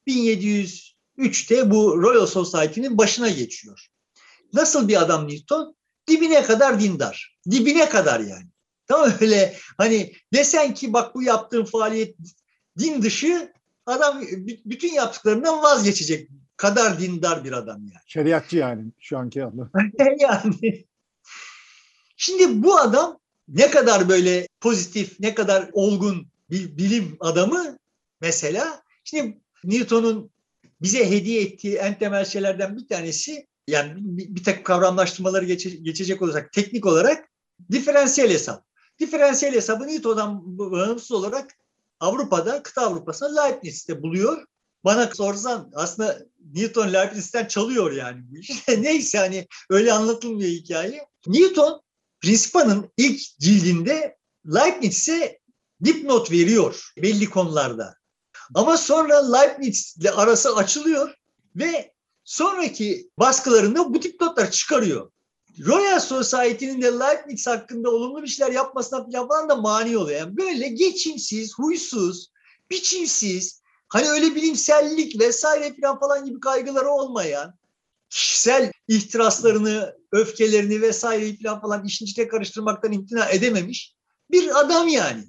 1703'te 0.08 1.72
bu 1.72 2.02
Royal 2.02 2.26
Society'nin 2.26 2.98
başına 2.98 3.30
geçiyor. 3.30 3.88
Nasıl 4.54 4.88
bir 4.88 5.02
adam 5.02 5.28
Newton? 5.28 5.76
Dibine 6.08 6.44
kadar 6.44 6.80
dindar. 6.80 7.38
Dibine 7.52 7.90
kadar 7.90 8.20
yani. 8.20 8.48
Tamam 8.88 9.12
öyle 9.22 9.58
hani 9.78 10.14
desen 10.34 10.74
ki 10.74 10.94
bak 10.94 11.16
bu 11.16 11.24
yaptığın 11.24 11.66
faaliyet 11.66 12.16
din 12.78 13.02
dışı 13.02 13.54
adam 13.86 14.22
bütün 14.66 14.94
yaptıklarından 14.94 15.64
vazgeçecek 15.64 16.30
kadar 16.58 17.00
dindar 17.00 17.44
bir 17.44 17.52
adam 17.52 17.78
yani. 17.82 18.04
Şeriatçı 18.08 18.58
yani 18.58 18.84
şu 19.00 19.18
anki 19.18 19.46
adı. 19.46 19.72
yani. 20.20 20.86
Şimdi 22.18 22.64
bu 22.64 22.80
adam 22.80 23.20
ne 23.48 23.72
kadar 23.72 24.10
böyle 24.10 24.48
pozitif, 24.62 25.20
ne 25.20 25.36
kadar 25.36 25.70
olgun 25.74 26.28
bir 26.50 26.78
bilim 26.78 27.18
adamı 27.20 27.78
mesela. 28.22 28.84
Şimdi 29.04 29.38
Newton'un 29.64 30.32
bize 30.82 31.12
hediye 31.12 31.42
ettiği 31.42 31.76
en 31.76 32.00
temel 32.00 32.26
şeylerden 32.26 32.78
bir 32.78 32.88
tanesi 32.88 33.48
yani 33.68 33.94
bir, 33.98 34.36
bir 34.36 34.44
takım 34.44 34.64
kavramlaştırmaları 34.64 35.46
geçe, 35.46 35.70
geçecek 35.70 36.22
olursak 36.22 36.52
teknik 36.52 36.86
olarak 36.86 37.30
diferansiyel 37.72 38.30
hesap. 38.30 38.66
Diferansiyel 39.00 39.56
hesabı 39.56 39.88
Newton'dan 39.88 40.58
bağımsız 40.60 41.12
olarak 41.12 41.52
Avrupa'da, 42.00 42.64
kıta 42.64 42.82
Avrupa'sında 42.82 43.42
Leibniz'te 43.42 44.02
buluyor. 44.02 44.46
Bana 44.86 45.10
sorsan 45.16 45.72
aslında 45.76 46.20
Newton 46.54 46.94
Leibniz'ten 46.94 47.46
çalıyor 47.46 47.92
yani 47.92 48.22
bu 48.30 48.38
iş. 48.38 48.68
Neyse 48.78 49.18
hani 49.18 49.48
öyle 49.70 49.94
anlatılmıyor 49.94 50.50
hikaye. 50.50 51.08
Newton 51.28 51.82
Principa'nın 52.22 52.90
ilk 52.98 53.40
cildinde 53.40 54.18
Leibniz'e 54.46 55.40
dipnot 55.84 56.32
veriyor 56.32 56.92
belli 56.98 57.30
konularda. 57.30 57.96
Ama 58.54 58.78
sonra 58.78 59.38
Leibniz'le 59.38 60.06
arası 60.16 60.56
açılıyor 60.56 61.14
ve 61.56 61.94
sonraki 62.24 63.10
baskılarında 63.20 63.94
bu 63.94 64.02
dipnotlar 64.02 64.52
çıkarıyor. 64.52 65.12
Royal 65.66 66.00
Society'nin 66.00 66.82
de 66.82 66.88
Leibniz 66.88 67.48
hakkında 67.48 67.90
olumlu 67.90 68.24
bir 68.24 68.28
şeyler 68.28 68.52
yapmasına 68.52 69.28
falan 69.28 69.50
da 69.50 69.56
mani 69.56 69.98
oluyor. 69.98 70.20
Yani 70.20 70.38
böyle 70.38 70.68
geçimsiz, 70.68 71.54
huysuz, 71.58 72.32
biçimsiz, 72.72 73.62
hani 73.88 74.10
öyle 74.10 74.36
bilimsellik 74.36 75.20
vesaire 75.20 75.76
falan 75.82 76.00
falan 76.00 76.26
gibi 76.26 76.40
kaygıları 76.40 76.90
olmayan, 76.90 77.54
kişisel 78.10 78.72
ihtiraslarını, 78.88 79.98
öfkelerini 80.12 80.82
vesaire 80.82 81.38
falan 81.44 81.62
falan 81.62 81.86
işin 81.86 82.06
içine 82.06 82.28
karıştırmaktan 82.28 82.92
imtina 82.92 83.30
edememiş 83.30 83.96
bir 84.32 84.60
adam 84.60 84.88
yani. 84.88 85.24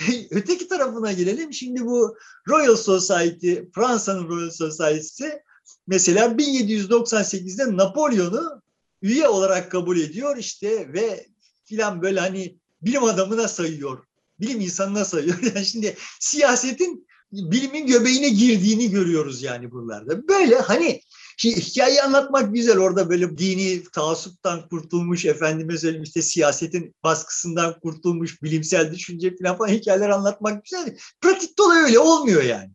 Öteki 0.30 0.68
tarafına 0.68 1.12
gelelim. 1.12 1.52
Şimdi 1.52 1.86
bu 1.86 2.16
Royal 2.48 2.76
Society, 2.76 3.54
Fransa'nın 3.74 4.28
Royal 4.28 4.50
Society'si 4.50 5.42
mesela 5.86 6.26
1798'de 6.26 7.76
Napolyon'u 7.76 8.62
üye 9.02 9.28
olarak 9.28 9.70
kabul 9.70 10.00
ediyor 10.00 10.36
işte 10.36 10.92
ve 10.92 11.26
filan 11.64 12.02
böyle 12.02 12.20
hani 12.20 12.56
bilim 12.82 13.04
adamına 13.04 13.48
sayıyor. 13.48 14.04
Bilim 14.40 14.60
insanına 14.60 15.04
sayıyor. 15.04 15.38
Yani 15.54 15.66
şimdi 15.66 15.96
siyasetin 16.20 17.06
bilimin 17.32 17.86
göbeğine 17.86 18.28
girdiğini 18.28 18.90
görüyoruz 18.90 19.42
yani 19.42 19.70
buralarda. 19.70 20.28
Böyle 20.28 20.56
hani 20.56 21.00
Şimdi 21.40 21.60
hikayeyi 21.60 22.02
anlatmak 22.02 22.54
güzel. 22.54 22.78
Orada 22.78 23.10
böyle 23.10 23.38
dini 23.38 23.82
taassuptan 23.92 24.68
kurtulmuş, 24.68 25.24
efendime 25.24 25.78
söyleyeyim 25.78 26.02
işte 26.02 26.22
siyasetin 26.22 26.94
baskısından 27.04 27.80
kurtulmuş, 27.80 28.42
bilimsel 28.42 28.92
düşünce 28.92 29.36
falan, 29.36 29.58
falan 29.58 29.68
hikayeler 29.68 30.08
anlatmak 30.08 30.64
güzel. 30.64 30.96
Pratikte 31.20 31.62
olay 31.62 31.82
öyle 31.82 31.98
olmuyor 31.98 32.42
yani. 32.42 32.70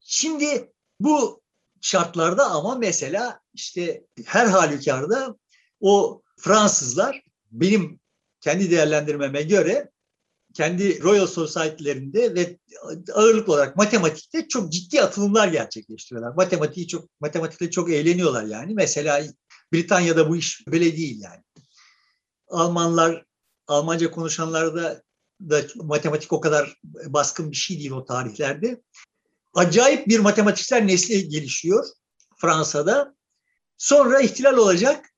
Şimdi 0.00 0.72
bu 1.00 1.42
şartlarda 1.80 2.50
ama 2.50 2.74
mesela 2.74 3.40
işte 3.54 4.04
her 4.24 4.46
halükarda 4.46 5.36
o 5.82 6.22
Fransızlar 6.38 7.22
benim 7.50 8.00
kendi 8.40 8.70
değerlendirmeme 8.70 9.42
göre 9.42 9.90
kendi 10.54 11.02
Royal 11.02 11.26
Society'lerinde 11.26 12.34
ve 12.34 12.58
ağırlıklı 13.12 13.52
olarak 13.52 13.76
matematikte 13.76 14.48
çok 14.48 14.72
ciddi 14.72 15.02
atılımlar 15.02 15.48
gerçekleştiriyorlar. 15.48 16.34
Matematiği 16.34 16.88
çok 16.88 17.20
matematikle 17.20 17.70
çok 17.70 17.90
eğleniyorlar 17.90 18.44
yani. 18.44 18.74
Mesela 18.74 19.22
Britanya'da 19.72 20.28
bu 20.28 20.36
iş 20.36 20.66
böyle 20.66 20.96
değil 20.96 21.20
yani. 21.22 21.42
Almanlar, 22.48 23.24
Almanca 23.66 24.10
konuşanlarda 24.10 25.02
da 25.50 25.62
matematik 25.74 26.32
o 26.32 26.40
kadar 26.40 26.76
baskın 26.84 27.50
bir 27.50 27.56
şey 27.56 27.78
değil 27.78 27.90
o 27.90 28.04
tarihlerde. 28.04 28.82
Acayip 29.54 30.08
bir 30.08 30.18
matematikler 30.18 30.86
nesli 30.86 31.28
gelişiyor 31.28 31.86
Fransa'da. 32.36 33.14
Sonra 33.78 34.20
ihtilal 34.20 34.56
olacak. 34.56 35.11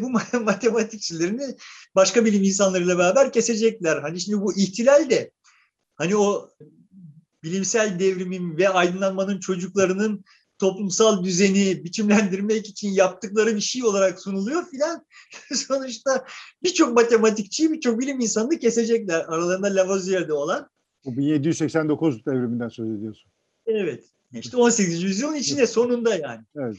Bu 0.00 0.10
matematikçilerini 0.40 1.56
başka 1.94 2.24
bilim 2.24 2.42
insanlarıyla 2.42 2.98
beraber 2.98 3.32
kesecekler. 3.32 4.02
Hani 4.02 4.20
şimdi 4.20 4.40
bu 4.40 4.56
ihtilal 4.56 5.10
de 5.10 5.30
hani 5.94 6.16
o 6.16 6.50
bilimsel 7.42 7.98
devrimin 7.98 8.56
ve 8.56 8.68
aydınlanmanın 8.68 9.40
çocuklarının 9.40 10.24
toplumsal 10.58 11.24
düzeni 11.24 11.84
biçimlendirmek 11.84 12.66
için 12.66 12.88
yaptıkları 12.88 13.56
bir 13.56 13.60
şey 13.60 13.84
olarak 13.84 14.20
sunuluyor 14.20 14.66
filan. 14.70 15.06
Sonuçta 15.54 16.24
birçok 16.62 16.94
matematikçi, 16.94 17.72
birçok 17.72 18.00
bilim 18.00 18.20
insanını 18.20 18.58
kesecekler. 18.58 19.24
Aralarında 19.28 19.66
Lavoisier'de 19.66 20.32
olan. 20.32 20.70
Bu 21.04 21.16
1789 21.16 22.26
devriminden 22.26 22.68
söz 22.68 22.98
ediyorsun. 22.98 23.30
Evet. 23.66 24.04
İşte 24.32 24.56
18. 24.56 25.02
yüzyılın 25.02 25.34
içinde 25.34 25.66
sonunda 25.66 26.14
yani. 26.14 26.44
Evet. 26.56 26.76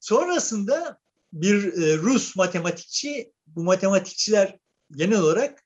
Sonrasında 0.00 1.00
bir 1.32 1.82
e, 1.82 1.96
Rus 1.96 2.36
matematikçi, 2.36 3.32
bu 3.46 3.64
matematikçiler 3.64 4.58
genel 4.96 5.20
olarak 5.20 5.64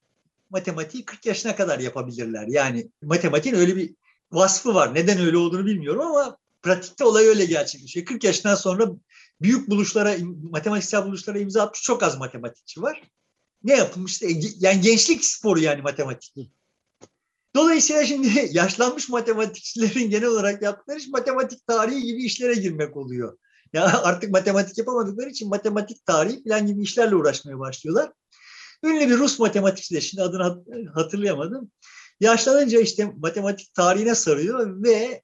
matematiği 0.50 1.05
40 1.05 1.27
yaşına 1.27 1.57
kadar 1.57 1.79
yapabilirler. 1.79 2.46
Yani 2.48 2.90
matematiğin 3.03 3.57
öyle 3.57 3.77
bir 3.77 3.94
vasfı 4.33 4.74
var. 4.74 4.94
Neden 4.94 5.18
öyle 5.18 5.37
olduğunu 5.37 5.66
bilmiyorum 5.66 6.00
ama 6.00 6.38
pratikte 6.62 7.05
olay 7.05 7.27
öyle 7.27 7.44
gerçekleşiyor. 7.44 8.07
40 8.07 8.24
yaşından 8.24 8.55
sonra 8.55 8.90
büyük 9.42 9.70
buluşlara, 9.70 10.16
matematiksel 10.50 11.05
buluşlara 11.05 11.38
imza 11.38 11.62
atmış 11.62 11.83
çok 11.83 12.03
az 12.03 12.18
matematikçi 12.18 12.83
var. 12.83 13.03
Ne 13.62 13.77
yapılmış? 13.77 14.22
Yani 14.59 14.81
gençlik 14.81 15.24
sporu 15.24 15.61
yani 15.61 15.83
matematik. 15.83 16.50
Dolayısıyla 17.57 18.05
şimdi 18.05 18.48
yaşlanmış 18.50 19.09
matematikçilerin 19.09 20.11
genel 20.11 20.29
olarak 20.29 20.62
yaptıkları 20.62 20.98
iş 20.98 21.09
matematik 21.09 21.66
tarihi 21.66 22.03
gibi 22.03 22.24
işlere 22.24 22.55
girmek 22.55 22.96
oluyor. 22.96 23.38
Ya 23.75 23.85
artık 24.03 24.31
matematik 24.31 24.79
yapamadıkları 24.79 25.31
için 25.31 25.49
matematik 25.49 26.07
tarihi 26.07 26.45
falan 26.49 26.67
gibi 26.67 26.83
işlerle 26.83 27.15
uğraşmaya 27.15 27.59
başlıyorlar. 27.59 28.13
Ünlü 28.85 29.09
bir 29.11 29.19
Rus 29.19 29.39
matematikçi 29.39 29.95
de 29.95 30.01
şimdi 30.01 30.23
adını 30.23 30.65
hatırlayamadım. 30.95 31.71
Yaşlanınca 32.21 32.81
işte 32.81 33.13
matematik 33.17 33.75
tarihine 33.75 34.15
sarıyor 34.15 34.83
ve 34.83 35.23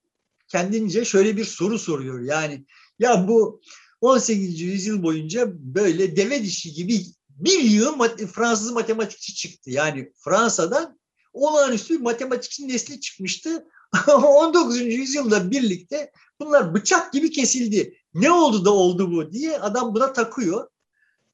kendince 0.48 1.04
şöyle 1.04 1.36
bir 1.36 1.44
soru 1.44 1.78
soruyor. 1.78 2.20
Yani 2.20 2.66
ya 2.98 3.28
bu 3.28 3.60
18. 4.00 4.60
yüzyıl 4.60 5.02
boyunca 5.02 5.48
böyle 5.52 6.16
deve 6.16 6.42
dişi 6.42 6.72
gibi 6.72 7.02
bir 7.28 7.60
yığın 7.60 8.26
Fransız 8.26 8.72
matematikçi 8.72 9.34
çıktı. 9.34 9.70
Yani 9.70 10.12
Fransa'dan 10.16 10.98
olağanüstü 11.32 11.94
bir 11.94 12.00
matematikçi 12.00 12.68
nesli 12.68 13.00
çıkmıştı. 13.00 13.64
19. 14.08 14.80
yüzyılda 14.80 15.50
birlikte 15.50 16.12
bunlar 16.40 16.74
bıçak 16.74 17.12
gibi 17.12 17.30
kesildi. 17.30 17.96
Ne 18.14 18.32
oldu 18.32 18.64
da 18.64 18.70
oldu 18.70 19.12
bu 19.12 19.32
diye 19.32 19.58
adam 19.58 19.94
buna 19.94 20.12
takıyor. 20.12 20.68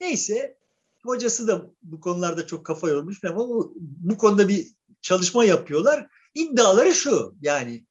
Neyse 0.00 0.56
hocası 1.04 1.48
da 1.48 1.70
bu 1.82 2.00
konularda 2.00 2.46
çok 2.46 2.66
kafa 2.66 2.88
yormuş 2.88 3.24
ama 3.24 3.48
bu, 3.48 3.74
bu 3.78 4.18
konuda 4.18 4.48
bir 4.48 4.66
çalışma 5.02 5.44
yapıyorlar. 5.44 6.06
İddiaları 6.34 6.94
şu 6.94 7.34
yani 7.42 7.84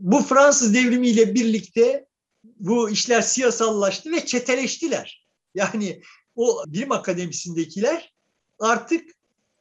bu 0.00 0.22
Fransız 0.22 0.74
devrimiyle 0.74 1.34
birlikte 1.34 2.06
bu 2.44 2.90
işler 2.90 3.20
siyasallaştı 3.20 4.12
ve 4.12 4.26
çeteleştiler. 4.26 5.26
Yani 5.54 6.02
o 6.36 6.64
bilim 6.66 6.92
akademisindekiler 6.92 8.12
artık 8.58 9.10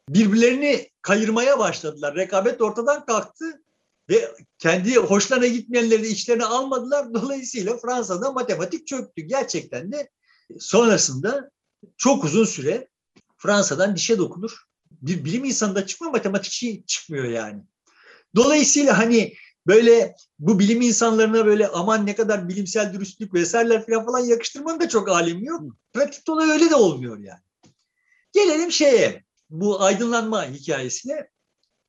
birbirlerini 0.09 0.89
kayırmaya 1.01 1.59
başladılar. 1.59 2.15
Rekabet 2.15 2.61
ortadan 2.61 3.05
kalktı 3.05 3.62
ve 4.09 4.31
kendi 4.57 4.95
hoşlarına 4.95 5.47
gitmeyenleri 5.47 6.03
de 6.03 6.07
içlerine 6.07 6.45
almadılar. 6.45 7.13
Dolayısıyla 7.13 7.77
Fransa'da 7.77 8.31
matematik 8.31 8.87
çöktü. 8.87 9.21
Gerçekten 9.21 9.91
de 9.91 10.09
sonrasında 10.59 11.51
çok 11.97 12.23
uzun 12.23 12.45
süre 12.45 12.87
Fransa'dan 13.37 13.95
dişe 13.95 14.17
dokunur. 14.17 14.57
Bir 14.91 15.25
bilim 15.25 15.43
insanı 15.43 15.75
da 15.75 15.85
çıkmıyor, 15.85 16.11
matematikçi 16.11 16.83
çıkmıyor 16.87 17.25
yani. 17.25 17.63
Dolayısıyla 18.35 18.97
hani 18.97 19.33
böyle 19.67 20.15
bu 20.39 20.59
bilim 20.59 20.81
insanlarına 20.81 21.45
böyle 21.45 21.67
aman 21.67 22.05
ne 22.05 22.15
kadar 22.15 22.49
bilimsel 22.49 22.93
dürüstlük 22.93 23.33
vesaireler 23.33 23.85
falan 23.85 24.05
falan 24.05 24.19
yakıştırmanın 24.19 24.79
da 24.79 24.89
çok 24.89 25.09
alemi 25.09 25.45
yok. 25.45 25.61
Pratikte 25.93 26.31
olay 26.31 26.49
öyle 26.49 26.69
de 26.69 26.75
olmuyor 26.75 27.17
yani. 27.19 27.41
Gelelim 28.33 28.71
şeye, 28.71 29.23
bu 29.49 29.81
aydınlanma 29.81 30.45
hikayesine. 30.45 31.27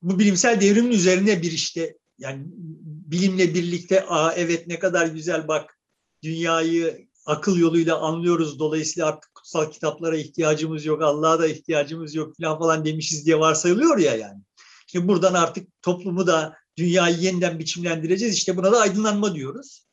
Bu 0.02 0.18
bilimsel 0.18 0.60
devrimin 0.60 0.90
üzerine 0.90 1.42
bir 1.42 1.52
işte 1.52 1.96
yani 2.18 2.44
bilimle 2.84 3.54
birlikte 3.54 4.06
Aa, 4.06 4.32
evet 4.32 4.66
ne 4.66 4.78
kadar 4.78 5.06
güzel 5.06 5.48
bak 5.48 5.78
dünyayı 6.22 7.08
akıl 7.26 7.56
yoluyla 7.56 7.98
anlıyoruz. 7.98 8.58
Dolayısıyla 8.58 9.08
artık 9.08 9.34
kutsal 9.34 9.70
kitaplara 9.70 10.16
ihtiyacımız 10.16 10.84
yok, 10.84 11.02
Allah'a 11.02 11.38
da 11.38 11.46
ihtiyacımız 11.46 12.14
yok 12.14 12.36
falan 12.36 12.58
falan 12.58 12.84
demişiz 12.84 13.26
diye 13.26 13.38
varsayılıyor 13.38 13.98
ya 13.98 14.16
yani. 14.16 14.42
Şimdi 14.86 15.08
buradan 15.08 15.34
artık 15.34 15.82
toplumu 15.82 16.26
da 16.26 16.56
dünyayı 16.76 17.16
yeniden 17.16 17.58
biçimlendireceğiz. 17.58 18.34
İşte 18.34 18.56
buna 18.56 18.72
da 18.72 18.80
aydınlanma 18.80 19.34
diyoruz 19.34 19.84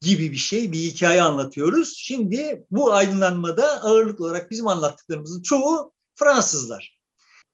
gibi 0.00 0.32
bir 0.32 0.36
şey, 0.36 0.72
bir 0.72 0.78
hikaye 0.78 1.22
anlatıyoruz. 1.22 1.94
Şimdi 1.96 2.66
bu 2.70 2.92
aydınlanmada 2.92 3.82
ağırlıklı 3.82 4.24
olarak 4.24 4.50
bizim 4.50 4.68
anlattıklarımızın 4.68 5.42
çoğu 5.42 5.92
Fransızlar. 6.14 6.98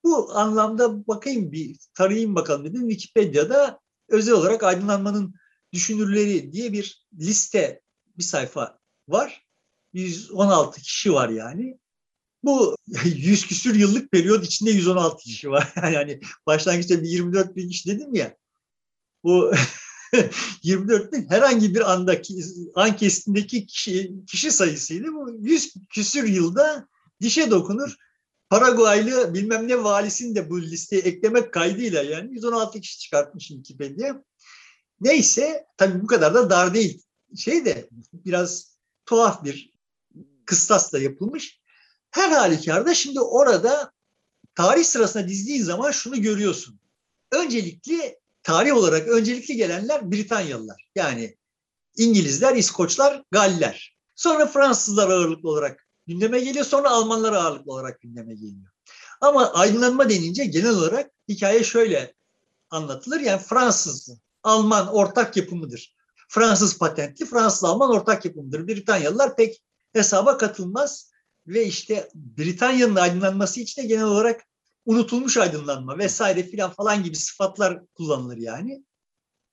Bu 0.04 0.32
anlamda 0.34 1.06
bakayım 1.06 1.52
bir 1.52 1.76
tarayayım 1.94 2.34
bakalım 2.34 2.64
dedim. 2.64 2.88
Wikipedia'da 2.88 3.80
özel 4.10 4.34
olarak 4.34 4.62
aydınlanmanın 4.62 5.34
düşünürleri 5.72 6.52
diye 6.52 6.72
bir 6.72 7.06
liste, 7.18 7.80
bir 8.18 8.22
sayfa 8.22 8.78
var. 9.08 9.46
116 9.92 10.80
kişi 10.80 11.12
var 11.12 11.28
yani. 11.28 11.78
Bu 12.42 12.76
100 13.04 13.46
küsür 13.46 13.74
yıllık 13.74 14.12
periyot 14.12 14.44
içinde 14.44 14.70
116 14.70 15.24
kişi 15.24 15.50
var. 15.50 15.72
Yani 15.92 16.20
başlangıçta 16.46 17.02
bir 17.02 17.08
24 17.08 17.56
bin 17.56 17.68
kişi 17.68 17.88
dedim 17.88 18.14
ya. 18.14 18.36
Bu 19.24 19.52
24 20.62 21.12
bin 21.12 21.28
herhangi 21.30 21.74
bir 21.74 21.92
andaki 21.92 22.44
an 22.74 22.96
kesitindeki 22.96 23.66
kişi, 23.66 24.12
kişi 24.26 24.50
sayısıydı. 24.50 25.06
Bu 25.06 25.36
100 25.40 25.74
küsür 25.90 26.24
yılda 26.24 26.88
dişe 27.20 27.50
dokunur. 27.50 27.96
Paraguaylı 28.50 29.34
bilmem 29.34 29.68
ne 29.68 29.84
valisini 29.84 30.34
de 30.34 30.50
bu 30.50 30.62
listeye 30.62 31.02
eklemek 31.02 31.52
kaydıyla 31.52 32.02
yani 32.02 32.34
116 32.34 32.80
kişi 32.80 32.98
çıkartmış 32.98 33.48
Wikipedia. 33.48 34.22
Neyse 35.00 35.66
tabii 35.76 36.02
bu 36.02 36.06
kadar 36.06 36.34
da 36.34 36.50
dar 36.50 36.74
değil. 36.74 37.02
Şey 37.36 37.64
de 37.64 37.88
biraz 38.12 38.76
tuhaf 39.06 39.44
bir 39.44 39.72
kıstasla 40.46 40.98
yapılmış. 40.98 41.60
Her 42.10 42.30
halükarda 42.30 42.94
şimdi 42.94 43.20
orada 43.20 43.92
tarih 44.54 44.84
sırasına 44.84 45.28
dizdiğin 45.28 45.62
zaman 45.62 45.90
şunu 45.90 46.22
görüyorsun. 46.22 46.80
Öncelikli 47.32 48.18
tarih 48.42 48.74
olarak 48.76 49.08
öncelikli 49.08 49.56
gelenler 49.56 50.10
Britanyalılar. 50.10 50.88
Yani 50.94 51.36
İngilizler, 51.96 52.56
İskoçlar, 52.56 53.22
Galler. 53.30 53.96
Sonra 54.14 54.46
Fransızlar 54.46 55.10
ağırlıklı 55.10 55.48
olarak 55.48 55.86
gündeme 56.10 56.40
geliyor. 56.40 56.64
Sonra 56.64 56.90
Almanlar 56.90 57.32
ağırlıklı 57.32 57.72
olarak 57.72 58.00
gündeme 58.00 58.34
geliyor. 58.34 58.70
Ama 59.20 59.52
aydınlanma 59.52 60.08
denince 60.08 60.44
genel 60.44 60.70
olarak 60.70 61.10
hikaye 61.28 61.64
şöyle 61.64 62.14
anlatılır. 62.70 63.20
Yani 63.20 63.42
Fransız, 63.42 64.18
Alman 64.42 64.88
ortak 64.88 65.36
yapımıdır. 65.36 65.94
Fransız 66.28 66.78
patentli, 66.78 67.26
Fransız 67.26 67.64
Alman 67.64 67.90
ortak 67.90 68.24
yapımıdır. 68.24 68.68
Britanyalılar 68.68 69.36
pek 69.36 69.62
hesaba 69.92 70.38
katılmaz 70.38 71.10
ve 71.46 71.64
işte 71.64 72.08
Britanya'nın 72.14 72.96
aydınlanması 72.96 73.60
için 73.60 73.82
de 73.82 73.86
genel 73.86 74.04
olarak 74.04 74.40
unutulmuş 74.86 75.36
aydınlanma 75.36 75.98
vesaire 75.98 76.42
filan 76.42 76.72
falan 76.72 77.02
gibi 77.02 77.16
sıfatlar 77.16 77.86
kullanılır 77.94 78.36
yani. 78.36 78.84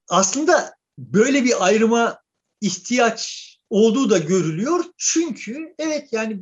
Aslında 0.10 0.76
böyle 0.98 1.44
bir 1.44 1.66
ayrıma 1.66 2.20
ihtiyaç 2.62 3.57
olduğu 3.70 4.10
da 4.10 4.18
görülüyor. 4.18 4.86
Çünkü 4.98 5.76
evet 5.80 6.14
yani 6.14 6.40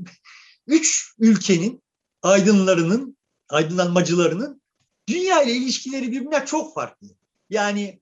üç 0.68 1.14
ülkenin 1.20 1.84
aydınlarının, 2.22 3.18
aydınlanmacılarının 3.50 4.62
dünya 5.08 5.42
ile 5.42 5.52
ilişkileri 5.52 6.12
birbirine 6.12 6.46
çok 6.46 6.74
farklı. 6.74 7.08
Yani 7.50 8.00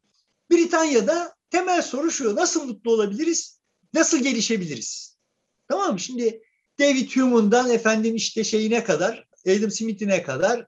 Britanya'da 0.52 1.36
temel 1.50 1.82
soru 1.82 2.12
şu, 2.12 2.36
nasıl 2.36 2.66
mutlu 2.66 2.92
olabiliriz, 2.92 3.60
nasıl 3.94 4.18
gelişebiliriz? 4.24 5.18
Tamam 5.68 5.94
mı? 5.94 6.00
Şimdi 6.00 6.42
David 6.80 7.12
Hume'undan 7.12 7.70
efendim 7.70 8.16
işte 8.16 8.44
şeyine 8.44 8.84
kadar, 8.84 9.28
Adam 9.48 9.72
Smith'ine 9.72 10.24
kadar 10.24 10.66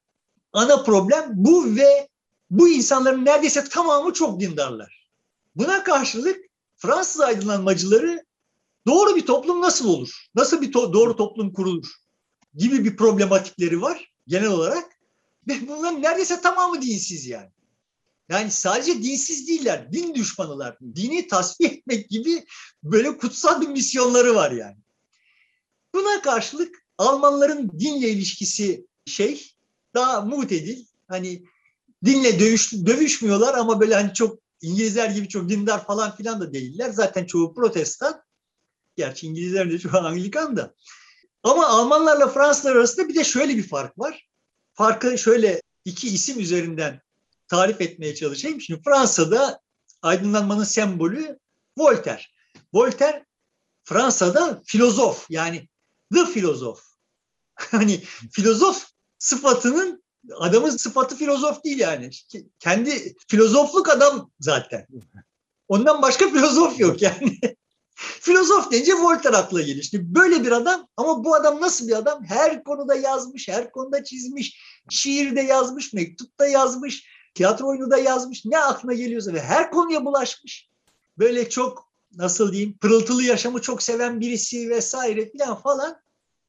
ana 0.53 0.83
problem 0.83 1.25
bu 1.33 1.75
ve 1.75 2.07
bu 2.49 2.69
insanların 2.69 3.25
neredeyse 3.25 3.63
tamamı 3.63 4.13
çok 4.13 4.39
dindarlar. 4.39 5.09
Buna 5.55 5.83
karşılık 5.83 6.45
Fransız 6.75 7.21
aydınlanmacıları 7.21 8.24
doğru 8.87 9.15
bir 9.15 9.25
toplum 9.25 9.61
nasıl 9.61 9.89
olur? 9.89 10.27
Nasıl 10.35 10.61
bir 10.61 10.71
to- 10.71 10.93
doğru 10.93 11.15
toplum 11.15 11.53
kurulur? 11.53 11.87
Gibi 12.55 12.85
bir 12.85 12.97
problematikleri 12.97 13.81
var 13.81 14.13
genel 14.27 14.47
olarak. 14.47 14.91
Ve 15.47 15.67
bunların 15.67 16.01
neredeyse 16.01 16.41
tamamı 16.41 16.81
dinsiz 16.81 17.25
yani. 17.25 17.49
Yani 18.29 18.51
sadece 18.51 19.03
dinsiz 19.03 19.47
değiller, 19.47 19.91
din 19.93 20.15
düşmanılar. 20.15 20.77
Dini 20.95 21.27
tasfiye 21.27 21.69
etmek 21.69 22.09
gibi 22.09 22.45
böyle 22.83 23.17
kutsal 23.17 23.61
bir 23.61 23.67
misyonları 23.67 24.35
var 24.35 24.51
yani. 24.51 24.77
Buna 25.95 26.21
karşılık 26.21 26.85
Almanların 26.97 27.71
dinle 27.79 28.09
ilişkisi 28.09 28.87
şey 29.05 29.51
daha 29.93 30.21
mutedil. 30.21 30.85
Hani 31.07 31.43
dinle 32.05 32.39
dövüş, 32.39 32.73
dövüşmüyorlar 32.73 33.53
ama 33.53 33.79
böyle 33.79 33.95
hani 33.95 34.13
çok 34.13 34.39
İngilizler 34.61 35.09
gibi 35.09 35.27
çok 35.27 35.49
dindar 35.49 35.85
falan 35.85 36.15
filan 36.15 36.41
da 36.41 36.53
değiller. 36.53 36.89
Zaten 36.89 37.25
çoğu 37.25 37.53
protestan. 37.53 38.24
Gerçi 38.95 39.27
İngilizler 39.27 39.71
de 39.71 39.79
çoğu 39.79 39.97
Anglikan 39.97 40.57
da. 40.57 40.73
Ama 41.43 41.67
Almanlarla 41.67 42.27
Fransızlar 42.27 42.75
arasında 42.75 43.09
bir 43.09 43.15
de 43.15 43.23
şöyle 43.23 43.57
bir 43.57 43.67
fark 43.67 43.99
var. 43.99 44.27
Farkı 44.73 45.17
şöyle 45.17 45.61
iki 45.85 46.07
isim 46.07 46.39
üzerinden 46.39 47.01
tarif 47.47 47.81
etmeye 47.81 48.15
çalışayım. 48.15 48.61
Şimdi 48.61 48.81
Fransa'da 48.83 49.59
aydınlanmanın 50.01 50.63
sembolü 50.63 51.39
Voltaire. 51.77 52.23
Voltaire 52.73 53.25
Fransa'da 53.83 54.61
filozof 54.65 55.25
yani 55.29 55.67
the 56.13 56.25
filozof. 56.25 56.83
hani 57.55 58.03
filozof 58.31 58.85
sıfatının 59.19 60.03
adamın 60.35 60.69
sıfatı 60.69 61.15
filozof 61.15 61.63
değil 61.63 61.79
yani. 61.79 62.09
Kendi 62.59 63.15
filozofluk 63.27 63.89
adam 63.89 64.31
zaten. 64.39 64.87
Ondan 65.67 66.01
başka 66.01 66.29
filozof 66.29 66.79
yok 66.79 67.01
yani. 67.01 67.39
filozof 67.95 68.71
deyince 68.71 68.93
Voltaire 68.93 69.37
akla 69.37 69.61
gelir. 69.61 69.81
İşte 69.81 70.15
böyle 70.15 70.43
bir 70.43 70.51
adam 70.51 70.87
ama 70.97 71.23
bu 71.23 71.35
adam 71.35 71.61
nasıl 71.61 71.87
bir 71.87 71.97
adam? 71.97 72.23
Her 72.23 72.63
konuda 72.63 72.95
yazmış, 72.95 73.47
her 73.47 73.71
konuda 73.71 74.03
çizmiş, 74.03 74.59
şiirde 74.89 75.41
yazmış, 75.41 75.93
mektupta 75.93 76.47
yazmış, 76.47 77.05
tiyatro 77.35 77.67
oyunu 77.67 77.91
da 77.91 77.97
yazmış. 77.97 78.45
Ne 78.45 78.59
aklına 78.59 78.93
geliyorsa 78.93 79.33
ve 79.33 79.41
her 79.41 79.71
konuya 79.71 80.05
bulaşmış. 80.05 80.69
Böyle 81.17 81.49
çok 81.49 81.91
nasıl 82.15 82.51
diyeyim 82.51 82.77
pırıltılı 82.77 83.23
yaşamı 83.23 83.61
çok 83.61 83.83
seven 83.83 84.19
birisi 84.19 84.69
vesaire 84.69 85.31
falan 85.37 85.61
falan. 85.61 85.97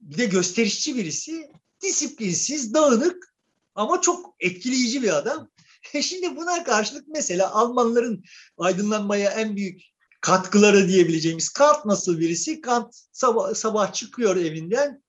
Bir 0.01 0.19
de 0.19 0.27
gösterişçi 0.27 0.97
birisi. 0.97 1.51
Disiplinsiz, 1.83 2.75
dağınık 2.75 3.35
ama 3.75 4.01
çok 4.01 4.35
etkileyici 4.41 5.03
bir 5.03 5.17
adam. 5.17 5.49
E 5.95 6.03
şimdi 6.03 6.37
buna 6.37 6.65
karşılık 6.65 7.09
mesela 7.09 7.51
Almanların 7.51 8.25
aydınlanmaya 8.59 9.31
en 9.31 9.57
büyük 9.57 9.83
katkıları 10.27 10.89
diyebileceğimiz 10.89 11.49
Kant 11.49 11.85
nasıl 11.85 12.19
birisi? 12.19 12.61
Kant 12.61 12.95
sabah, 13.13 13.55
sabah 13.55 13.93
çıkıyor 13.93 14.37
evinden. 14.37 15.03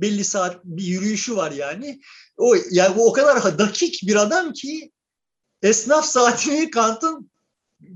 Belli 0.00 0.24
saat 0.24 0.64
bir 0.64 0.82
yürüyüşü 0.82 1.36
var 1.36 1.52
yani. 1.52 2.00
O 2.36 2.54
yani 2.70 2.96
bu 2.96 3.08
o 3.08 3.12
kadar 3.12 3.58
dakik 3.58 4.00
bir 4.02 4.16
adam 4.16 4.52
ki 4.52 4.92
esnaf 5.62 6.04
saatini 6.04 6.70
Kant'ın 6.70 7.30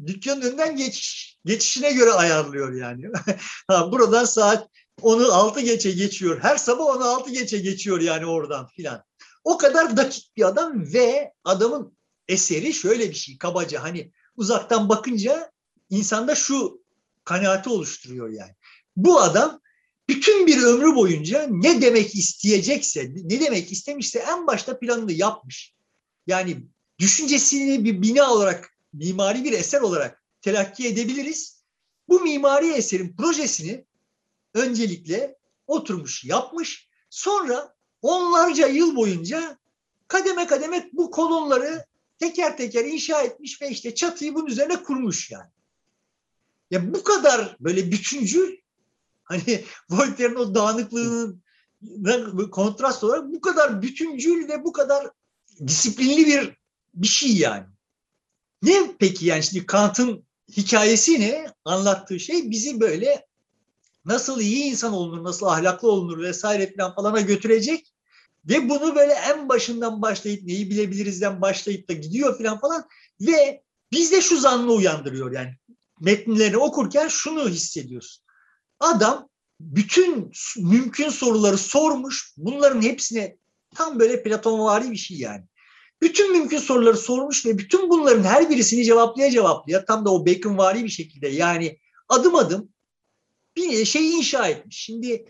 dükkanın 0.07 0.43
önünden 0.43 0.77
geçiş, 0.77 1.39
geçişine 1.45 1.93
göre 1.93 2.13
ayarlıyor 2.13 2.73
yani. 2.73 3.07
ha, 3.69 3.93
buradan 3.93 4.25
saat 4.25 4.69
onu 5.03 5.33
altı 5.33 5.61
geçe 5.61 5.91
geçiyor. 5.91 6.43
Her 6.43 6.57
sabah 6.57 6.85
onu 6.85 7.05
altı 7.05 7.31
geçe 7.31 7.59
geçiyor 7.59 8.01
yani 8.01 8.27
oradan 8.27 8.67
filan. 8.67 9.05
O 9.45 9.59
kadar 9.59 9.97
dakik 9.97 10.37
bir 10.37 10.45
adam 10.45 10.93
ve 10.93 11.33
adamın 11.45 11.97
eseri 12.29 12.75
şöyle 12.75 13.11
bir 13.11 13.15
şey 13.15 13.39
kabaca 13.39 13.83
hani 13.83 14.13
uzaktan 14.37 14.89
bakınca 14.89 15.53
insanda 15.91 16.35
şu 16.35 16.81
kanaati 17.25 17.71
oluşturuyor 17.71 18.29
yani. 18.29 18.53
Bu 18.97 19.21
adam 19.21 19.61
bütün 20.09 20.47
bir 20.47 20.63
ömrü 20.63 20.95
boyunca 20.95 21.47
ne 21.51 21.83
demek 21.83 22.15
isteyecekse, 22.15 23.13
ne 23.15 23.41
demek 23.41 23.73
istemişse 23.73 24.19
en 24.19 24.47
başta 24.47 24.79
planını 24.79 25.13
yapmış. 25.13 25.75
Yani 26.27 26.57
düşüncesini 26.99 27.85
bir 27.85 28.03
bina 28.03 28.33
olarak, 28.33 28.77
mimari 28.93 29.45
bir 29.45 29.53
eser 29.53 29.81
olarak 29.81 30.23
telakki 30.43 30.87
edebiliriz. 30.87 31.63
Bu 32.09 32.21
mimari 32.21 32.73
eserin 32.73 33.17
projesini 33.17 33.85
öncelikle 34.55 35.37
oturmuş, 35.67 36.25
yapmış. 36.25 36.89
Sonra 37.11 37.75
onlarca 38.03 38.67
yıl 38.67 38.97
boyunca 38.97 39.59
kademe 40.09 40.47
kademe 40.47 40.91
bu 40.93 41.11
kolonları 41.11 41.85
teker 42.19 42.57
teker 42.57 42.85
inşa 42.85 43.23
etmiş 43.23 43.63
ve 43.63 43.71
işte 43.71 43.95
çatıyı 43.95 44.35
bunun 44.35 44.47
üzerine 44.47 44.83
kurmuş 44.83 45.31
yani. 45.31 45.51
Ya 46.71 46.95
bu 46.95 47.05
kadar 47.05 47.57
böyle 47.61 47.93
bütüncül 47.93 48.57
hani 49.25 49.65
Voltaire'in 49.91 50.35
o 50.35 50.55
dağınıklığının 50.55 51.43
kontrast 52.51 53.05
olarak 53.05 53.33
bu 53.33 53.41
kadar 53.41 53.83
bütüncül 53.83 54.49
ve 54.49 54.65
bu 54.65 54.73
kadar 54.73 55.11
disiplinli 55.67 56.27
bir 56.27 56.61
bir 56.95 57.07
şey 57.07 57.37
yani. 57.37 57.67
Ne 58.63 58.97
peki 58.99 59.27
yani 59.27 59.43
şimdi 59.43 59.67
Kant'ın 59.67 60.25
hikayesi 60.57 61.21
ne? 61.21 61.47
Anlattığı 61.65 62.21
şey 62.21 62.51
bizi 62.51 62.81
böyle 62.81 63.27
nasıl 64.05 64.41
iyi 64.41 64.65
insan 64.65 64.93
olunur, 64.93 65.25
nasıl 65.25 65.47
ahlaklı 65.47 65.91
olunur 65.91 66.23
vesaire 66.23 66.75
falan 66.77 66.95
falana 66.95 67.21
götürecek. 67.21 67.95
Ve 68.45 68.69
bunu 68.69 68.97
böyle 68.97 69.13
en 69.13 69.49
başından 69.49 70.03
başlayıp 70.03 70.43
neyi 70.43 70.71
bilebilirizden 70.71 71.41
başlayıp 71.41 71.89
da 71.89 71.93
gidiyor 71.93 72.39
falan 72.39 72.61
falan 72.61 72.89
ve 73.21 73.63
bizde 73.93 74.21
şu 74.21 74.41
zannı 74.41 74.73
uyandırıyor 74.73 75.33
yani 75.33 75.57
metinlerini 76.01 76.57
okurken 76.57 77.09
şunu 77.09 77.49
hissediyorsun. 77.49 78.25
Adam 78.81 79.29
bütün 79.61 80.33
mümkün 80.57 81.09
soruları 81.09 81.59
sormuş. 81.59 82.35
Bunların 82.37 82.83
hepsine 82.83 83.37
tam 83.75 84.01
böyle 84.01 84.23
Platonvari 84.23 84.91
bir 84.91 84.97
şey 84.97 85.17
yani. 85.17 85.45
Bütün 86.03 86.33
mümkün 86.33 86.59
soruları 86.59 86.97
sormuş 86.97 87.47
ve 87.47 87.59
bütün 87.59 87.91
bunların 87.91 88.23
her 88.23 88.51
birisini 88.51 88.85
cevaplaya 88.85 89.31
cevaplaya 89.31 89.85
tam 89.85 90.05
da 90.05 90.11
o 90.11 90.27
Baconvari 90.27 90.85
bir 90.85 90.89
şekilde 90.89 91.29
yani 91.29 91.79
adım 92.09 92.35
adım 92.35 92.69
bir 93.57 93.85
şey 93.85 94.19
inşa 94.19 94.49
etmiş. 94.49 94.77
Şimdi 94.77 95.25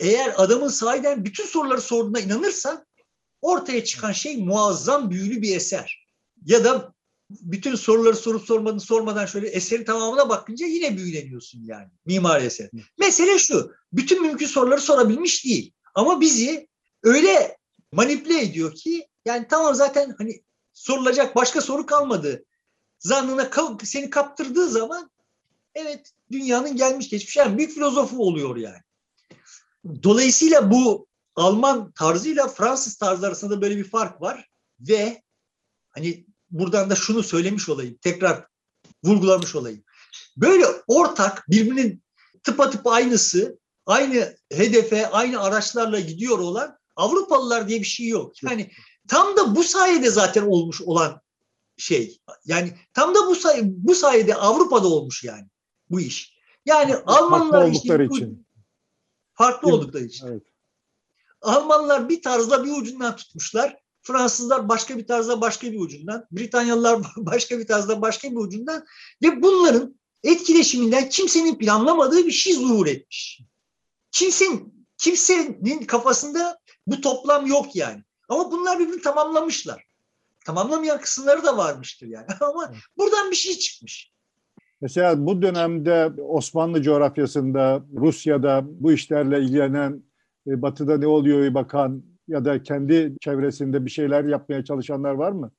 eğer 0.00 0.34
adamın 0.36 0.68
sahiden 0.68 1.24
bütün 1.24 1.44
soruları 1.44 1.80
sorduğuna 1.80 2.20
inanırsan 2.20 2.86
ortaya 3.42 3.84
çıkan 3.84 4.12
şey 4.12 4.36
muazzam 4.36 5.10
büyülü 5.10 5.42
bir 5.42 5.56
eser. 5.56 6.06
Ya 6.46 6.64
da 6.64 6.94
bütün 7.30 7.74
soruları 7.74 8.16
sorup 8.16 8.44
sormadan 8.44 8.78
sormadan 8.78 9.26
şöyle 9.26 9.48
eseri 9.48 9.84
tamamına 9.84 10.28
bakınca 10.28 10.66
yine 10.66 10.96
büyüleniyorsun 10.96 11.62
yani 11.64 11.88
mimari 12.06 12.44
eser. 12.44 12.70
Mesele 12.98 13.38
şu, 13.38 13.72
bütün 13.92 14.22
mümkün 14.22 14.46
soruları 14.46 14.80
sorabilmiş 14.80 15.44
değil. 15.44 15.72
Ama 15.94 16.20
bizi 16.20 16.68
öyle 17.02 17.58
manipüle 17.92 18.42
ediyor 18.42 18.74
ki 18.74 19.08
yani 19.24 19.46
tamam 19.50 19.74
zaten 19.74 20.14
hani 20.18 20.42
sorulacak 20.72 21.36
başka 21.36 21.60
soru 21.60 21.86
kalmadı. 21.86 22.44
Zannına 22.98 23.50
seni 23.84 24.10
kaptırdığı 24.10 24.68
zaman 24.68 25.10
evet 25.74 26.12
dünyanın 26.30 26.76
gelmiş 26.76 27.08
geçmiş 27.08 27.36
en 27.36 27.58
büyük 27.58 27.72
filozofu 27.72 28.18
oluyor 28.18 28.56
yani. 28.56 28.82
Dolayısıyla 30.02 30.70
bu 30.70 31.06
Alman 31.36 31.92
tarzıyla 31.92 32.48
Fransız 32.48 32.96
tarzı 32.96 33.26
arasında 33.26 33.62
böyle 33.62 33.76
bir 33.76 33.84
fark 33.84 34.20
var 34.20 34.50
ve 34.80 35.22
hani 35.90 36.26
buradan 36.50 36.90
da 36.90 36.94
şunu 36.94 37.22
söylemiş 37.22 37.68
olayım, 37.68 37.98
tekrar 38.02 38.46
vurgulamış 39.04 39.54
olayım. 39.54 39.84
Böyle 40.36 40.66
ortak 40.86 41.50
birbirinin 41.50 42.02
tıpatıp 42.42 42.86
aynısı, 42.86 43.58
aynı 43.86 44.36
hedefe, 44.52 45.08
aynı 45.08 45.42
araçlarla 45.42 46.00
gidiyor 46.00 46.38
olan 46.38 46.78
Avrupalılar 46.96 47.68
diye 47.68 47.80
bir 47.80 47.84
şey 47.84 48.08
yok. 48.08 48.42
Yani 48.42 48.70
tam 49.08 49.36
da 49.36 49.56
bu 49.56 49.64
sayede 49.64 50.10
zaten 50.10 50.42
olmuş 50.46 50.82
olan 50.82 51.20
şey. 51.76 52.20
Yani 52.44 52.78
tam 52.92 53.14
da 53.14 53.26
bu 53.26 53.34
say 53.34 53.60
bu 53.64 53.94
sayede 53.94 54.34
Avrupa'da 54.34 54.88
olmuş 54.88 55.24
yani 55.24 55.46
bu 55.90 56.00
iş. 56.00 56.36
Yani 56.66 56.92
farklı 56.92 57.12
Almanlar 57.12 57.70
işte, 57.70 58.04
için. 58.04 58.46
farklı 59.34 59.68
oldukları 59.68 60.04
için. 60.04 60.26
Evet. 60.26 60.42
Almanlar 61.40 62.08
bir 62.08 62.22
tarzda 62.22 62.64
bir 62.64 62.70
ucundan 62.70 63.16
tutmuşlar. 63.16 63.76
Fransızlar 64.06 64.68
başka 64.68 64.98
bir 64.98 65.06
tarzda 65.06 65.40
başka 65.40 65.72
bir 65.72 65.78
ucundan, 65.80 66.26
Britanyalılar 66.30 67.02
başka 67.16 67.58
bir 67.58 67.66
tarzda 67.66 68.02
başka 68.02 68.30
bir 68.30 68.36
ucundan 68.36 68.84
ve 69.22 69.42
bunların 69.42 69.96
etkileşiminden 70.24 71.08
kimsenin 71.08 71.58
planlamadığı 71.58 72.26
bir 72.26 72.32
şey 72.32 72.52
zuhur 72.52 72.86
etmiş. 72.86 73.40
Kimsenin, 74.12 74.86
kimsenin 74.98 75.84
kafasında 75.84 76.58
bu 76.86 77.00
toplam 77.00 77.46
yok 77.46 77.76
yani. 77.76 78.02
Ama 78.28 78.52
bunlar 78.52 78.78
birbirini 78.78 79.02
tamamlamışlar. 79.02 79.84
Tamamlamayan 80.44 81.00
kısımları 81.00 81.44
da 81.44 81.56
varmıştır 81.56 82.06
yani. 82.06 82.26
Ama 82.40 82.72
buradan 82.98 83.30
bir 83.30 83.36
şey 83.36 83.58
çıkmış. 83.58 84.12
Mesela 84.80 85.26
bu 85.26 85.42
dönemde 85.42 86.12
Osmanlı 86.22 86.82
coğrafyasında, 86.82 87.82
Rusya'da 87.96 88.62
bu 88.66 88.92
işlerle 88.92 89.40
ilgilenen, 89.40 90.02
e, 90.46 90.62
batıda 90.62 90.98
ne 90.98 91.06
oluyor 91.06 91.54
bakan 91.54 92.15
ya 92.28 92.44
da 92.44 92.62
kendi 92.62 93.16
çevresinde 93.20 93.84
bir 93.84 93.90
şeyler 93.90 94.24
yapmaya 94.24 94.64
çalışanlar 94.64 95.10
var 95.10 95.32
mı? 95.32 95.50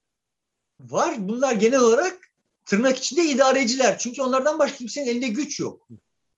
Var. 0.80 1.16
Bunlar 1.20 1.54
genel 1.54 1.80
olarak 1.80 2.18
tırnak 2.66 2.98
içinde 2.98 3.24
idareciler. 3.24 3.98
Çünkü 3.98 4.22
onlardan 4.22 4.60
başka 4.60 4.78
kimsenin 4.78 5.08
elinde 5.08 5.28
güç 5.28 5.60
yok. 5.60 5.88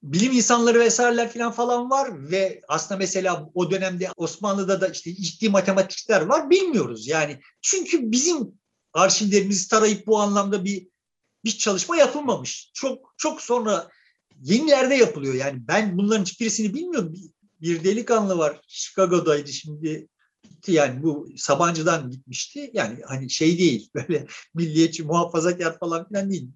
Bilim 0.02 0.32
insanları 0.32 0.80
vesaireler 0.80 1.32
falan 1.32 1.52
falan 1.52 1.90
var 1.90 2.30
ve 2.30 2.62
aslında 2.68 2.98
mesela 2.98 3.50
o 3.54 3.70
dönemde 3.70 4.08
Osmanlı'da 4.16 4.80
da 4.80 4.88
işte 4.88 5.14
ciddi 5.14 5.48
matematikler 5.48 6.20
var 6.20 6.50
bilmiyoruz 6.50 7.08
yani. 7.08 7.40
Çünkü 7.62 8.12
bizim 8.12 8.52
arşivlerimizi 8.92 9.68
tarayıp 9.68 10.06
bu 10.06 10.18
anlamda 10.18 10.64
bir 10.64 10.88
bir 11.44 11.50
çalışma 11.50 11.96
yapılmamış. 11.96 12.70
Çok 12.74 13.14
çok 13.16 13.42
sonra 13.42 13.88
yenilerde 14.40 14.94
yapılıyor. 14.94 15.34
Yani 15.34 15.58
ben 15.68 15.98
bunların 15.98 16.24
hiçbirisini 16.24 16.74
bilmiyorum. 16.74 17.12
Bir, 17.12 17.30
bir 17.60 17.84
delikanlı 17.84 18.38
var. 18.38 18.60
Chicago'daydı 18.66 19.52
şimdi 19.52 20.08
yani 20.68 21.02
bu 21.02 21.28
Sabancı'dan 21.36 22.10
gitmişti. 22.10 22.70
Yani 22.74 22.98
hani 23.06 23.30
şey 23.30 23.58
değil 23.58 23.90
böyle 23.94 24.26
milliyetçi 24.54 25.02
muhafazakar 25.02 25.78
falan 25.78 26.08
filan 26.08 26.30
değil. 26.30 26.48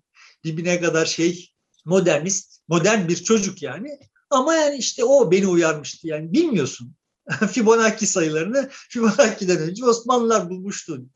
Dibine 0.44 0.80
kadar 0.80 1.06
şey 1.06 1.50
modernist, 1.84 2.60
modern 2.68 3.08
bir 3.08 3.16
çocuk 3.16 3.62
yani. 3.62 3.98
Ama 4.30 4.54
yani 4.54 4.76
işte 4.76 5.04
o 5.04 5.30
beni 5.30 5.46
uyarmıştı. 5.46 6.08
Yani 6.08 6.32
bilmiyorsun. 6.32 6.94
Fibonacci 7.50 8.06
sayılarını 8.06 8.68
Fibonacci'den 8.88 9.58
önce 9.58 9.84
Osmanlılar 9.84 10.50
bulmuştu. 10.50 11.06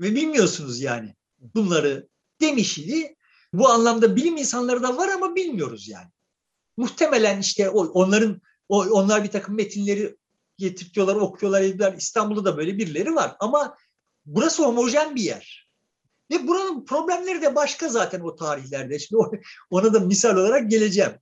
Ve 0.00 0.14
bilmiyorsunuz 0.14 0.80
yani 0.80 1.14
bunları 1.54 2.08
demiş 2.40 2.78
idi. 2.78 3.16
Bu 3.52 3.68
anlamda 3.68 4.16
bilim 4.16 4.36
insanları 4.36 4.82
da 4.82 4.96
var 4.96 5.08
ama 5.08 5.34
bilmiyoruz 5.34 5.88
yani. 5.88 6.10
Muhtemelen 6.76 7.40
işte 7.40 7.70
onların 7.70 8.40
onlar 8.68 9.24
bir 9.24 9.30
takım 9.30 9.54
metinleri 9.54 10.16
getirtiyorlar, 10.58 11.14
okuyorlar, 11.14 11.62
ediyorlar. 11.62 11.98
İstanbul'da 11.98 12.44
da 12.44 12.56
böyle 12.56 12.78
birileri 12.78 13.14
var 13.14 13.36
ama 13.40 13.76
burası 14.26 14.64
homojen 14.64 15.16
bir 15.16 15.22
yer. 15.22 15.66
Ve 16.30 16.46
buranın 16.46 16.84
problemleri 16.84 17.42
de 17.42 17.54
başka 17.54 17.88
zaten 17.88 18.20
o 18.20 18.36
tarihlerde. 18.36 18.98
Şimdi 18.98 19.22
ona 19.70 19.94
da 19.94 20.00
misal 20.00 20.36
olarak 20.36 20.70
geleceğim. 20.70 21.12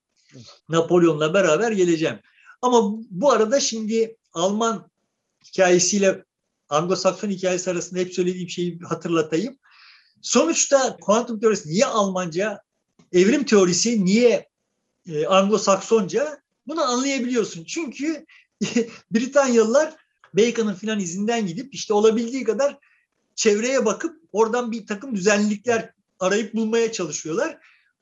Napolyon'la 0.69 1.35
beraber 1.35 1.73
geleceğim. 1.73 2.19
Ama 2.63 2.99
bu 3.11 3.33
arada 3.33 3.61
şimdi 3.61 4.17
Alman 4.33 4.91
hikayesiyle 5.45 6.25
Anglo-Sakson 6.69 7.31
hikayesi 7.31 7.71
arasında 7.71 8.01
hep 8.01 8.15
söylediğim 8.15 8.49
şeyi 8.49 8.79
hatırlatayım. 8.81 9.59
Sonuçta 10.23 10.97
kuantum 10.97 11.41
teorisi 11.41 11.69
niye 11.69 11.87
Almanca, 11.87 12.61
evrim 13.13 13.45
teorisi 13.45 14.05
niye 14.05 14.49
e, 15.07 15.27
Anglo-Saksonca 15.27 16.39
bunu 16.67 16.83
anlayabiliyorsun. 16.83 17.65
Çünkü 17.65 18.27
Britanyalılar 19.11 19.97
Bacon'ın 20.35 20.75
filan 20.75 21.01
izinden 21.01 21.47
gidip 21.47 21.75
işte 21.75 21.95
olabildiği 21.95 22.45
kadar 22.45 22.79
çevreye 23.35 23.85
bakıp 23.85 24.21
oradan 24.33 24.73
bir 24.73 24.87
takım 24.87 25.17
düzenlilikler 25.17 25.93
arayıp 26.21 26.55
bulmaya 26.55 26.93
çalışıyorlar. 26.93 27.59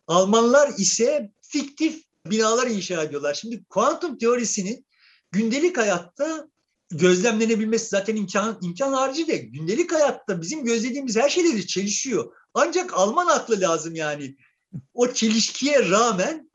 Almanlar 0.06 0.70
ise 0.78 1.30
fiktif 1.40 2.04
binalar 2.26 2.66
inşa 2.66 3.02
ediyorlar. 3.02 3.34
Şimdi 3.34 3.64
kuantum 3.64 4.18
teorisinin 4.18 4.86
gündelik 5.30 5.78
hayatta 5.78 6.48
gözlemlenebilmesi 6.90 7.88
zaten 7.88 8.16
imkan, 8.16 8.58
imkan 8.62 8.92
harici 8.92 9.28
de 9.28 9.36
gündelik 9.36 9.92
hayatta 9.92 10.40
bizim 10.40 10.64
gözlediğimiz 10.64 11.16
her 11.16 11.28
şeyle 11.28 11.66
çelişiyor. 11.66 12.32
Ancak 12.54 12.94
Alman 12.94 13.26
aklı 13.26 13.60
lazım 13.60 13.94
yani. 13.94 14.36
O 14.94 15.12
çelişkiye 15.12 15.90
rağmen 15.90 16.50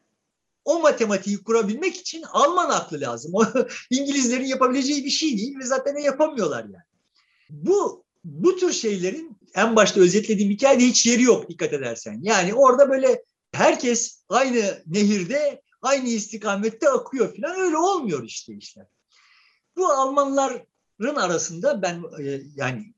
o 0.67 0.79
matematiği 0.79 1.43
kurabilmek 1.43 1.97
için 1.97 2.23
Alman 2.31 2.69
aklı 2.69 3.01
lazım. 3.01 3.33
İngilizlerin 3.89 4.45
yapabileceği 4.45 5.05
bir 5.05 5.09
şey 5.09 5.37
değil 5.37 5.59
ve 5.59 5.63
zaten 5.65 5.95
ne 5.95 6.03
yapamıyorlar 6.03 6.63
yani. 6.63 6.83
Bu 7.49 8.05
bu 8.23 8.55
tür 8.55 8.73
şeylerin 8.73 9.37
en 9.55 9.75
başta 9.75 9.99
özetlediğim 9.99 10.51
hikayede 10.51 10.83
hiç 10.83 11.05
yeri 11.05 11.23
yok 11.23 11.49
dikkat 11.49 11.73
edersen. 11.73 12.19
Yani 12.21 12.53
orada 12.53 12.89
böyle 12.89 13.23
herkes 13.51 14.23
aynı 14.29 14.83
nehirde 14.85 15.61
aynı 15.81 16.09
istikamette 16.09 16.89
akıyor 16.89 17.35
falan 17.35 17.59
öyle 17.59 17.77
olmuyor 17.77 18.23
işte 18.23 18.53
işler. 18.53 18.85
Bu 19.77 19.87
Almanların 19.87 21.15
arasında 21.15 21.81
ben 21.81 22.03
e, 22.23 22.41
yani 22.55 22.93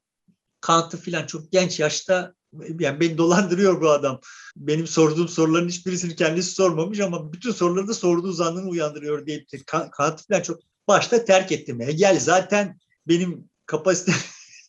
Kant'ı 0.61 0.97
falan 0.97 1.25
çok 1.25 1.51
genç 1.51 1.79
yaşta 1.79 2.33
yani 2.79 2.99
beni 2.99 3.17
dolandırıyor 3.17 3.81
bu 3.81 3.89
adam. 3.89 4.21
Benim 4.55 4.87
sorduğum 4.87 5.27
soruların 5.27 5.69
hiçbirisini 5.69 6.15
kendisi 6.15 6.51
sormamış 6.51 6.99
ama 6.99 7.33
bütün 7.33 7.51
soruları 7.51 7.87
da 7.87 7.93
sorduğu 7.93 8.31
zannını 8.31 8.69
uyandırıyor 8.69 9.25
deyip 9.25 9.47
Kant 9.67 10.27
falan 10.27 10.41
çok 10.41 10.59
başta 10.87 11.25
terk 11.25 11.51
ettim. 11.51 11.79
Hegel 11.79 12.19
zaten 12.19 12.79
benim 13.07 13.49
kapasite 13.65 14.11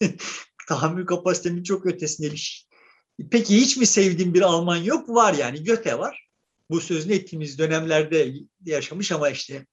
tahammül 0.69 1.07
kapasitemin 1.07 1.63
çok 1.63 1.87
ötesinde 1.87 2.33
bir 2.33 2.37
şey. 2.37 2.67
Peki 3.31 3.57
hiç 3.57 3.77
mi 3.77 3.87
sevdiğim 3.87 4.35
bir 4.35 4.43
Alman 4.43 4.77
yok? 4.77 5.09
Var 5.09 5.35
yani 5.35 5.65
Göte 5.65 5.99
var. 5.99 6.29
Bu 6.71 6.81
sözünü 6.81 7.15
ettiğimiz 7.15 7.59
dönemlerde 7.59 8.35
yaşamış 8.65 9.13
ama 9.13 9.31
işte 9.31 9.67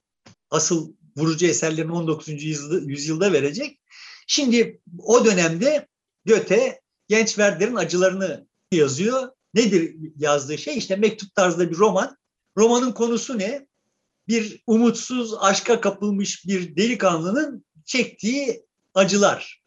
asıl 0.50 0.94
vurucu 1.18 1.46
eserlerini 1.46 1.92
19. 1.92 2.44
yüzyılda, 2.44 2.92
yüzyılda 2.92 3.34
verecek. 3.34 3.80
Şimdi 4.28 4.82
o 5.00 5.26
dönemde 5.26 5.88
Göte 6.26 6.82
genç 7.08 7.28
Werder'in 7.28 7.76
acılarını 7.76 8.48
yazıyor. 8.72 9.30
Nedir 9.54 9.96
yazdığı 10.18 10.58
şey? 10.58 10.78
İşte 10.78 10.96
mektup 10.96 11.36
tarzda 11.36 11.72
bir 11.72 11.78
roman. 11.78 12.18
Romanın 12.58 12.92
konusu 12.92 13.40
ne? 13.40 13.68
Bir 14.28 14.64
umutsuz, 14.68 15.34
aşka 15.40 15.82
kapılmış 15.82 16.46
bir 16.48 16.76
delikanlının 16.76 17.66
çektiği 17.86 18.66
acılar. 18.94 19.62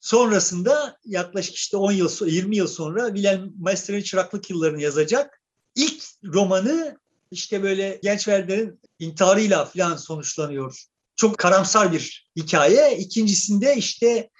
Sonrasında 0.00 0.98
yaklaşık 1.04 1.54
işte 1.54 1.76
10 1.76 1.92
yıl, 1.92 2.26
20 2.26 2.56
yıl 2.56 2.66
sonra 2.66 3.06
Wilhelm 3.06 3.52
Meister'in 3.58 4.02
çıraklık 4.02 4.50
yıllarını 4.50 4.82
yazacak. 4.82 5.42
İlk 5.74 6.02
romanı 6.24 6.98
işte 7.30 7.62
böyle 7.62 8.00
genç 8.02 8.18
Werder'in 8.18 8.80
intiharıyla 8.98 9.64
falan 9.64 9.96
sonuçlanıyor. 9.96 10.84
Çok 11.16 11.38
karamsar 11.38 11.92
bir 11.92 12.30
hikaye. 12.36 12.98
İkincisinde 12.98 13.76
işte 13.76 14.30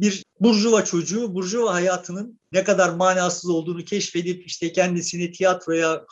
bir 0.00 0.24
burjuva 0.40 0.84
çocuğu, 0.84 1.34
burjuva 1.34 1.74
hayatının 1.74 2.40
ne 2.52 2.64
kadar 2.64 2.88
manasız 2.88 3.50
olduğunu 3.50 3.84
keşfedip 3.84 4.46
işte 4.46 4.72
kendisini 4.72 5.32
tiyatroya, 5.32 6.06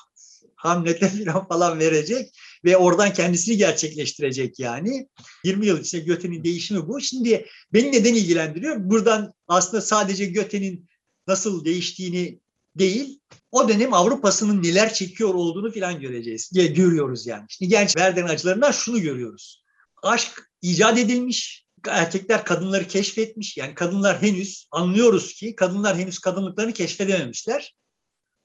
Hamlet'e 0.57 1.09
falan 1.09 1.49
falan 1.49 1.79
verecek 1.79 2.31
ve 2.65 2.77
oradan 2.77 3.13
kendisini 3.13 3.57
gerçekleştirecek 3.57 4.59
yani. 4.59 5.09
20 5.45 5.67
yıl 5.67 5.81
içinde 5.81 6.03
Göte'nin 6.03 6.45
değişimi 6.45 6.89
bu. 6.89 7.01
Şimdi 7.01 7.47
beni 7.73 7.93
neden 7.93 8.15
ilgilendiriyor? 8.15 8.77
Buradan 8.79 9.35
aslında 9.49 9.81
sadece 9.81 10.27
Göte'nin 10.27 10.89
nasıl 11.27 11.65
değiştiğini 11.65 12.41
değil, 12.77 13.21
o 13.51 13.69
dönem 13.69 13.95
Avrupa'sının 13.95 14.63
neler 14.63 14.95
çekiyor 14.95 15.35
olduğunu 15.35 15.73
falan 15.73 16.01
göreceğiz. 16.01 16.51
Görüyoruz 16.53 17.27
yani. 17.27 17.45
Şimdi 17.49 17.71
genç 17.71 17.89
Werder'in 17.89 18.29
acılarından 18.29 18.73
şunu 18.73 19.01
görüyoruz. 19.01 19.65
Aşk 20.03 20.51
icat 20.63 20.99
edilmiş, 20.99 21.66
erkekler 21.89 22.45
kadınları 22.45 22.89
keşfetmiş. 22.89 23.57
Yani 23.57 23.75
kadınlar 23.75 24.23
henüz 24.23 24.69
anlıyoruz 24.71 25.35
ki 25.35 25.57
kadınlar 25.57 25.97
henüz 25.97 26.19
kadınlıklarını 26.19 26.73
keşfedememişler. 26.73 27.75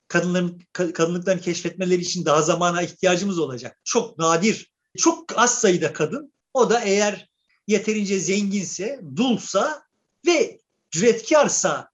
Kadınların 0.08 0.62
kadınlıklarını 0.74 1.42
keşfetmeleri 1.42 2.02
için 2.02 2.26
daha 2.26 2.42
zamana 2.42 2.82
ihtiyacımız 2.82 3.40
olacak. 3.40 3.80
Çok 3.84 4.18
nadir, 4.18 4.72
çok 4.98 5.38
az 5.38 5.60
sayıda 5.60 5.94
kadın. 5.94 6.34
O 6.54 6.70
da 6.70 6.80
eğer 6.80 7.30
yeterince 7.68 8.20
zenginse, 8.20 9.02
dulsa 9.16 9.84
ve 10.26 10.60
cüretkarsa 10.92 11.90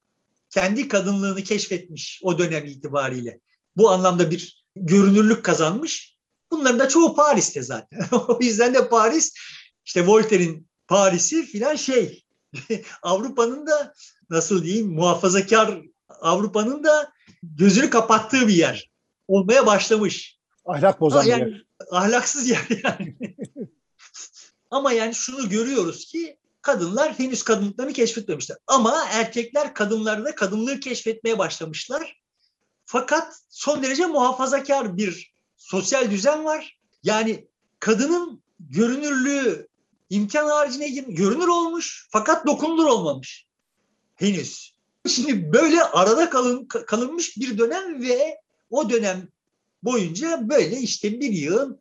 kendi 0.50 0.88
kadınlığını 0.88 1.44
keşfetmiş 1.44 2.20
o 2.24 2.40
dönem 2.40 2.66
itibariyle. 2.66 3.40
Bu 3.76 3.90
anlamda 3.90 4.32
bir 4.32 4.66
görünürlük 4.76 5.46
kazanmış. 5.46 6.18
Bunların 6.52 6.80
da 6.80 6.90
çoğu 6.90 7.16
Paris'te 7.16 7.62
zaten. 7.62 8.00
o 8.12 8.40
yüzden 8.42 8.74
de 8.74 8.90
Paris 8.90 9.34
işte 9.86 10.08
Voltaire'in 10.08 10.68
Paris'i 10.88 11.46
filan 11.46 11.76
şey 11.76 12.26
Avrupa'nın 13.02 13.68
da 13.68 13.94
nasıl 14.30 14.64
diyeyim 14.64 14.88
muhafazakar 14.88 15.82
Avrupa'nın 16.10 16.84
da 16.84 17.12
gözünü 17.44 17.90
kapattığı 17.90 18.48
bir 18.48 18.54
yer 18.54 18.92
olmaya 19.28 19.66
başlamış. 19.66 20.38
Ahlak 20.66 21.02
bozan 21.02 21.24
yani, 21.24 21.46
bir 21.46 21.52
yer. 21.52 21.66
Ahlaksız 21.92 22.50
yer 22.50 22.68
yani. 22.84 23.18
Ama 24.72 24.92
yani 24.92 25.16
şunu 25.16 25.50
görüyoruz 25.50 26.06
ki 26.06 26.38
kadınlar 26.62 27.20
henüz 27.20 27.44
kadınlıklarını 27.44 27.94
keşfetmemişler. 27.94 28.58
Ama 28.68 29.06
erkekler 29.12 29.74
kadınlarda 29.74 30.36
kadınlığı 30.36 30.80
keşfetmeye 30.80 31.38
başlamışlar. 31.38 32.22
Fakat 32.86 33.42
son 33.50 33.84
derece 33.84 34.06
muhafazakar 34.06 34.98
bir 34.98 35.34
sosyal 35.58 36.12
düzen 36.12 36.46
var. 36.46 36.80
Yani 37.04 37.48
kadının 37.80 38.44
görünürlüğü 38.60 39.67
imkan 40.10 40.48
haricine 40.48 40.90
görünür 40.90 41.48
olmuş 41.48 42.08
fakat 42.10 42.48
dokunulur 42.48 42.86
olmamış. 42.86 43.46
Henüz. 44.16 44.74
Şimdi 45.08 45.54
böyle 45.54 45.84
arada 45.84 46.30
kalın, 46.30 46.66
kalınmış 46.66 47.38
bir 47.38 47.58
dönem 47.58 48.02
ve 48.02 48.38
o 48.70 48.90
dönem 48.90 49.28
boyunca 49.84 50.50
böyle 50.50 50.80
işte 50.80 51.22
bir 51.22 51.32
yığın 51.32 51.80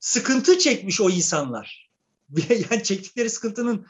sıkıntı 0.00 0.58
çekmiş 0.58 1.00
o 1.00 1.10
insanlar. 1.10 1.90
yani 2.70 2.82
çektikleri 2.82 3.30
sıkıntının 3.30 3.86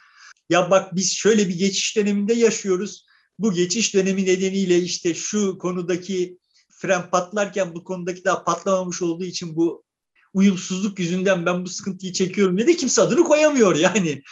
ya 0.50 0.70
bak 0.70 0.94
biz 0.96 1.12
şöyle 1.12 1.48
bir 1.48 1.58
geçiş 1.58 1.96
döneminde 1.96 2.34
yaşıyoruz. 2.34 3.06
bu 3.38 3.52
geçiş 3.52 3.94
dönemi 3.94 4.26
nedeniyle 4.26 4.78
işte 4.78 5.14
şu 5.14 5.58
konudaki 5.58 6.38
fren 6.68 7.10
patlarken 7.10 7.74
bu 7.74 7.84
konudaki 7.84 8.24
daha 8.24 8.44
patlamamış 8.44 9.02
olduğu 9.02 9.24
için 9.24 9.56
bu 9.56 9.83
uyumsuzluk 10.34 10.98
yüzünden 10.98 11.46
ben 11.46 11.64
bu 11.64 11.68
sıkıntıyı 11.68 12.12
çekiyorum 12.12 12.58
dedi. 12.58 12.76
Kimse 12.76 13.02
adını 13.02 13.24
koyamıyor 13.24 13.76
yani. 13.76 14.22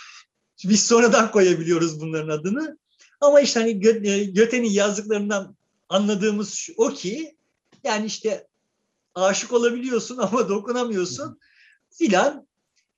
Biz 0.64 0.86
sonradan 0.86 1.30
koyabiliyoruz 1.30 2.00
bunların 2.00 2.28
adını. 2.28 2.78
Ama 3.20 3.40
işte 3.40 3.60
hani 3.60 3.70
e, 4.08 4.24
Göte'nin 4.24 4.70
yazdıklarından 4.70 5.56
anladığımız 5.88 6.68
o 6.76 6.88
ki 6.88 7.36
yani 7.84 8.06
işte 8.06 8.46
aşık 9.14 9.52
olabiliyorsun 9.52 10.18
ama 10.18 10.48
dokunamıyorsun 10.48 11.40
filan. 11.90 12.46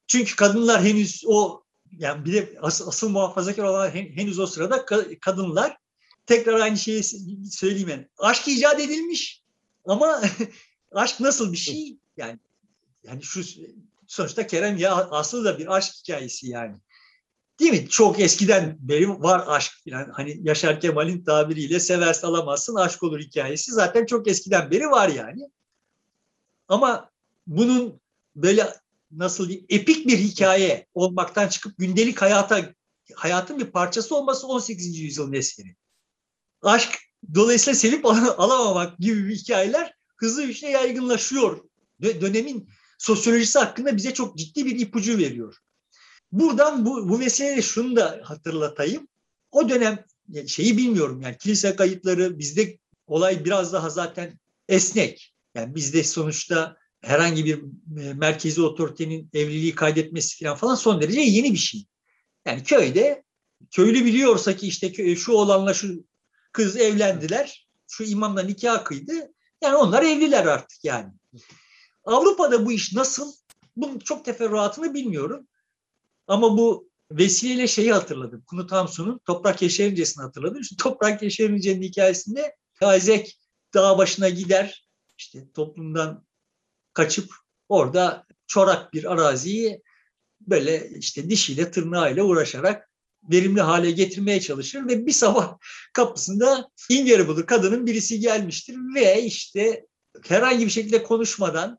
Çünkü 0.06 0.36
kadınlar 0.36 0.82
henüz 0.82 1.22
o 1.26 1.64
yani 1.98 2.24
bir 2.24 2.32
de 2.32 2.58
asıl, 2.60 2.88
asıl 2.88 3.08
muhafazakar 3.08 3.64
olan 3.64 3.90
henüz 3.90 4.38
o 4.38 4.46
sırada 4.46 4.84
kadınlar 5.20 5.76
tekrar 6.26 6.60
aynı 6.60 6.78
şeyi 6.78 7.02
söyleyeyim 7.50 7.88
yani. 7.88 8.08
Aşk 8.18 8.48
icat 8.48 8.80
edilmiş 8.80 9.42
ama 9.84 10.22
aşk 10.92 11.20
nasıl 11.20 11.52
bir 11.52 11.58
şey? 11.58 11.96
Yani 12.16 12.38
yani 13.04 13.22
şu 13.22 13.42
sonuçta 14.06 14.46
Kerem 14.46 14.76
ya 14.76 14.94
aslında 14.94 15.44
da 15.44 15.58
bir 15.58 15.76
aşk 15.76 15.94
hikayesi 15.94 16.50
yani. 16.50 16.76
Değil 17.60 17.72
mi? 17.72 17.88
Çok 17.88 18.20
eskiden 18.20 18.76
beri 18.80 19.10
var 19.10 19.44
aşk 19.46 19.72
falan. 19.84 20.10
Hani 20.10 20.38
Yaşar 20.42 20.80
Kemal'in 20.80 21.24
tabiriyle 21.24 21.80
seversen 21.80 22.28
alamazsın 22.28 22.74
aşk 22.74 23.02
olur 23.02 23.20
hikayesi 23.20 23.72
zaten 23.72 24.06
çok 24.06 24.28
eskiden 24.28 24.70
beri 24.70 24.90
var 24.90 25.08
yani. 25.08 25.50
Ama 26.68 27.10
bunun 27.46 28.00
böyle 28.36 28.74
nasıl 29.10 29.48
diyeyim 29.48 29.66
epik 29.68 30.06
bir 30.06 30.18
hikaye 30.18 30.86
olmaktan 30.94 31.48
çıkıp 31.48 31.78
gündelik 31.78 32.22
hayata 32.22 32.74
hayatın 33.14 33.58
bir 33.58 33.66
parçası 33.66 34.16
olması 34.16 34.46
18. 34.46 34.98
yüzyılın 34.98 35.32
eseri. 35.32 35.76
Aşk 36.62 36.98
dolayısıyla 37.34 37.74
sevip 37.74 38.06
alamamak 38.38 38.98
gibi 38.98 39.28
bir 39.28 39.36
hikayeler 39.36 39.94
hızlı 40.16 40.48
bir 40.48 40.54
şey 40.54 40.70
yaygınlaşıyor. 40.70 41.64
Dönemin 42.02 42.68
sosyolojisi 42.98 43.58
hakkında 43.58 43.96
bize 43.96 44.14
çok 44.14 44.38
ciddi 44.38 44.66
bir 44.66 44.80
ipucu 44.80 45.18
veriyor. 45.18 45.56
Buradan 46.32 46.86
bu, 46.86 47.08
bu 47.08 47.20
vesileyle 47.20 47.62
şunu 47.62 47.96
da 47.96 48.20
hatırlatayım. 48.24 49.08
O 49.50 49.68
dönem 49.68 50.04
şeyi 50.46 50.76
bilmiyorum 50.76 51.22
yani 51.22 51.38
kilise 51.38 51.76
kayıtları 51.76 52.38
bizde 52.38 52.78
olay 53.06 53.44
biraz 53.44 53.72
daha 53.72 53.90
zaten 53.90 54.38
esnek. 54.68 55.34
Yani 55.54 55.74
bizde 55.74 56.04
sonuçta 56.04 56.76
herhangi 57.00 57.44
bir 57.44 57.58
e, 58.02 58.14
merkezi 58.14 58.62
otoritenin 58.62 59.30
evliliği 59.34 59.74
kaydetmesi 59.74 60.44
falan 60.44 60.56
falan 60.56 60.74
son 60.74 61.02
derece 61.02 61.20
yeni 61.20 61.52
bir 61.52 61.58
şey. 61.58 61.86
Yani 62.46 62.62
köyde 62.62 63.24
köylü 63.70 64.04
biliyorsa 64.04 64.56
ki 64.56 64.66
işte 64.68 65.16
şu 65.16 65.32
olanla 65.32 65.74
şu 65.74 66.04
kız 66.52 66.76
evlendiler, 66.76 67.68
şu 67.88 68.04
imamla 68.04 68.42
nikah 68.42 68.84
kıydı. 68.84 69.12
Yani 69.62 69.76
onlar 69.76 70.02
evliler 70.02 70.46
artık 70.46 70.84
yani. 70.84 71.12
Avrupa'da 72.04 72.66
bu 72.66 72.72
iş 72.72 72.92
nasıl? 72.92 73.32
Bunun 73.76 73.98
çok 73.98 74.24
teferruatını 74.24 74.94
bilmiyorum. 74.94 75.48
Ama 76.26 76.58
bu 76.58 76.90
vesileyle 77.10 77.66
şeyi 77.66 77.92
hatırladım. 77.92 78.44
Kunu 78.46 78.66
Tamsun'un 78.66 79.18
Toprak 79.18 79.62
Yeşerincesi'ni 79.62 80.22
hatırladım. 80.22 80.64
Şu 80.64 80.76
Toprak 80.76 81.22
Yeşerince'nin 81.22 81.82
hikayesinde 81.82 82.56
Isaac 82.82 83.30
dağ 83.74 83.98
başına 83.98 84.28
gider. 84.28 84.88
işte 85.18 85.52
toplumdan 85.52 86.26
kaçıp 86.92 87.34
orada 87.68 88.26
çorak 88.46 88.92
bir 88.92 89.12
araziyi 89.12 89.82
böyle 90.40 90.90
işte 90.98 91.30
dişiyle 91.30 91.70
tırnağıyla 91.70 92.24
uğraşarak 92.24 92.90
verimli 93.30 93.60
hale 93.60 93.90
getirmeye 93.90 94.40
çalışır 94.40 94.88
ve 94.88 95.06
bir 95.06 95.12
sabah 95.12 95.58
kapısında 95.92 96.70
İngeri 96.90 97.28
budur 97.28 97.46
kadının 97.46 97.86
birisi 97.86 98.20
gelmiştir 98.20 98.76
ve 98.94 99.22
işte 99.22 99.86
herhangi 100.28 100.64
bir 100.64 100.70
şekilde 100.70 101.02
konuşmadan 101.02 101.78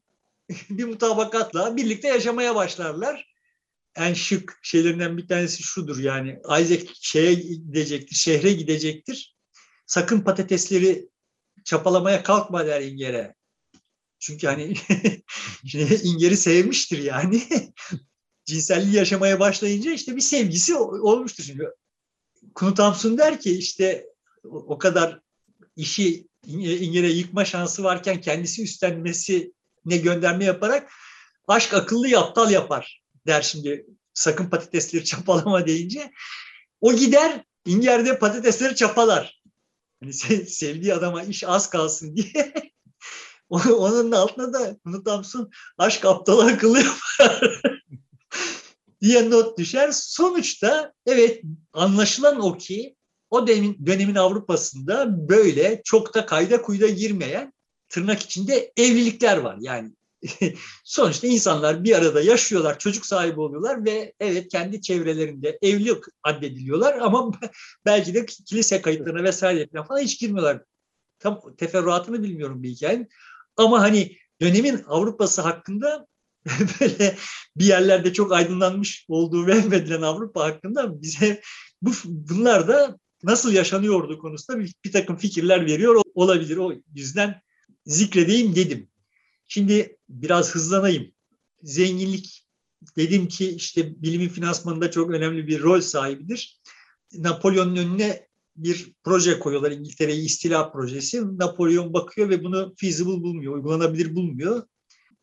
bir 0.69 0.83
mutabakatla 0.83 1.77
birlikte 1.77 2.07
yaşamaya 2.07 2.55
başlarlar. 2.55 3.35
En 3.95 4.13
şık 4.13 4.59
şeylerinden 4.63 5.17
bir 5.17 5.27
tanesi 5.27 5.63
şudur 5.63 5.99
yani 5.99 6.39
Isaac 6.45 6.89
şeye 7.01 7.33
gidecektir, 7.33 8.15
şehre 8.15 8.53
gidecektir. 8.53 9.35
Sakın 9.85 10.21
patatesleri 10.21 11.09
çapalamaya 11.63 12.23
kalkma 12.23 12.65
der 12.65 12.81
İnger'e. 12.81 13.35
Çünkü 14.19 14.47
hani 14.47 14.63
İnger'i 16.03 16.37
sevmiştir 16.37 16.97
yani. 16.97 17.43
Cinselliği 18.45 18.95
yaşamaya 18.95 19.39
başlayınca 19.39 19.91
işte 19.91 20.15
bir 20.15 20.21
sevgisi 20.21 20.75
olmuştur. 20.75 21.43
Şimdi 21.43 21.69
Knut 22.55 22.79
Hamsun 22.79 23.17
der 23.17 23.39
ki 23.39 23.57
işte 23.57 24.05
o 24.43 24.77
kadar 24.77 25.19
işi 25.75 26.27
İnger'e 26.45 27.09
yıkma 27.09 27.45
şansı 27.45 27.83
varken 27.83 28.21
kendisi 28.21 28.63
üstlenmesi 28.63 29.54
ne 29.85 29.97
gönderme 29.97 30.45
yaparak 30.45 30.91
aşk 31.47 31.73
akıllı 31.73 32.19
aptal 32.19 32.51
yapar 32.51 33.03
der 33.27 33.41
şimdi 33.41 33.85
sakın 34.13 34.49
patatesleri 34.49 35.05
çapalama 35.05 35.67
deyince. 35.67 36.11
O 36.81 36.93
gider 36.93 37.43
İnger'de 37.65 38.19
patatesleri 38.19 38.75
çapalar. 38.75 39.41
Hani 39.99 40.13
sevdiği 40.45 40.93
adama 40.93 41.23
iş 41.23 41.43
az 41.43 41.69
kalsın 41.69 42.15
diye 42.15 42.53
Onun 43.49 44.11
altına 44.11 44.53
da 44.53 44.77
unutamsın 44.85 45.51
aşk 45.77 46.05
aptal 46.05 46.39
akıllı 46.39 46.77
yapar 46.77 47.61
diye 49.01 49.29
not 49.29 49.57
düşer. 49.57 49.91
Sonuçta 49.91 50.93
evet 51.05 51.41
anlaşılan 51.73 52.39
o 52.39 52.57
ki 52.57 52.95
o 53.29 53.47
dönemin, 53.47 53.85
dönemin 53.85 54.15
Avrupa'sında 54.15 55.29
böyle 55.29 55.81
çok 55.85 56.13
da 56.13 56.25
kayda 56.25 56.61
kuyda 56.61 56.87
girmeyen 56.87 57.53
tırnak 57.89 58.21
içinde 58.21 58.71
evlilikler 58.77 59.37
var. 59.37 59.57
Yani 59.59 59.91
sonuçta 60.83 61.27
insanlar 61.27 61.83
bir 61.83 61.95
arada 61.95 62.21
yaşıyorlar, 62.21 62.79
çocuk 62.79 63.05
sahibi 63.05 63.39
oluyorlar 63.39 63.85
ve 63.85 64.13
evet 64.19 64.47
kendi 64.51 64.81
çevrelerinde 64.81 65.59
evli 65.61 66.01
addediliyorlar 66.23 66.97
ama 66.97 67.31
belki 67.85 68.13
de 68.13 68.25
kilise 68.25 68.81
kayıtlarına 68.81 69.23
vesaire 69.23 69.67
falan 69.87 69.99
hiç 69.99 70.19
girmiyorlar. 70.19 70.61
Tam 71.19 71.41
teferruatını 71.57 72.23
bilmiyorum 72.23 72.63
bir 72.63 72.69
hikayenin. 72.69 73.09
Ama 73.57 73.81
hani 73.81 74.17
dönemin 74.41 74.83
Avrupa'sı 74.87 75.41
hakkında 75.41 76.07
böyle 76.81 77.15
bir 77.55 77.65
yerlerde 77.65 78.13
çok 78.13 78.33
aydınlanmış 78.33 79.05
olduğu 79.07 79.47
vehmedilen 79.47 80.01
Avrupa 80.01 80.43
hakkında 80.43 81.01
bize 81.01 81.41
bu, 81.81 81.91
bunlar 82.05 82.67
da 82.67 82.97
nasıl 83.23 83.53
yaşanıyordu 83.53 84.19
konusunda 84.19 84.59
bir, 84.59 84.73
bir 84.85 84.91
takım 84.91 85.17
fikirler 85.17 85.65
veriyor 85.65 86.01
olabilir. 86.15 86.57
O 86.57 86.73
yüzden 86.95 87.41
zikredeyim 87.85 88.55
dedim. 88.55 88.89
Şimdi 89.47 89.97
biraz 90.09 90.55
hızlanayım. 90.55 91.11
Zenginlik 91.63 92.45
dedim 92.97 93.27
ki 93.27 93.49
işte 93.49 94.01
bilimin 94.01 94.29
finansmanında 94.29 94.91
çok 94.91 95.11
önemli 95.11 95.47
bir 95.47 95.61
rol 95.61 95.81
sahibidir. 95.81 96.61
Napolyon'un 97.13 97.75
önüne 97.75 98.27
bir 98.55 98.93
proje 99.03 99.39
koyuyorlar 99.39 99.71
İngiltere'yi 99.71 100.25
istila 100.25 100.71
projesi. 100.71 101.37
Napolyon 101.37 101.93
bakıyor 101.93 102.29
ve 102.29 102.43
bunu 102.43 102.73
feasible 102.77 103.23
bulmuyor, 103.23 103.53
uygulanabilir 103.53 104.15
bulmuyor. 104.15 104.63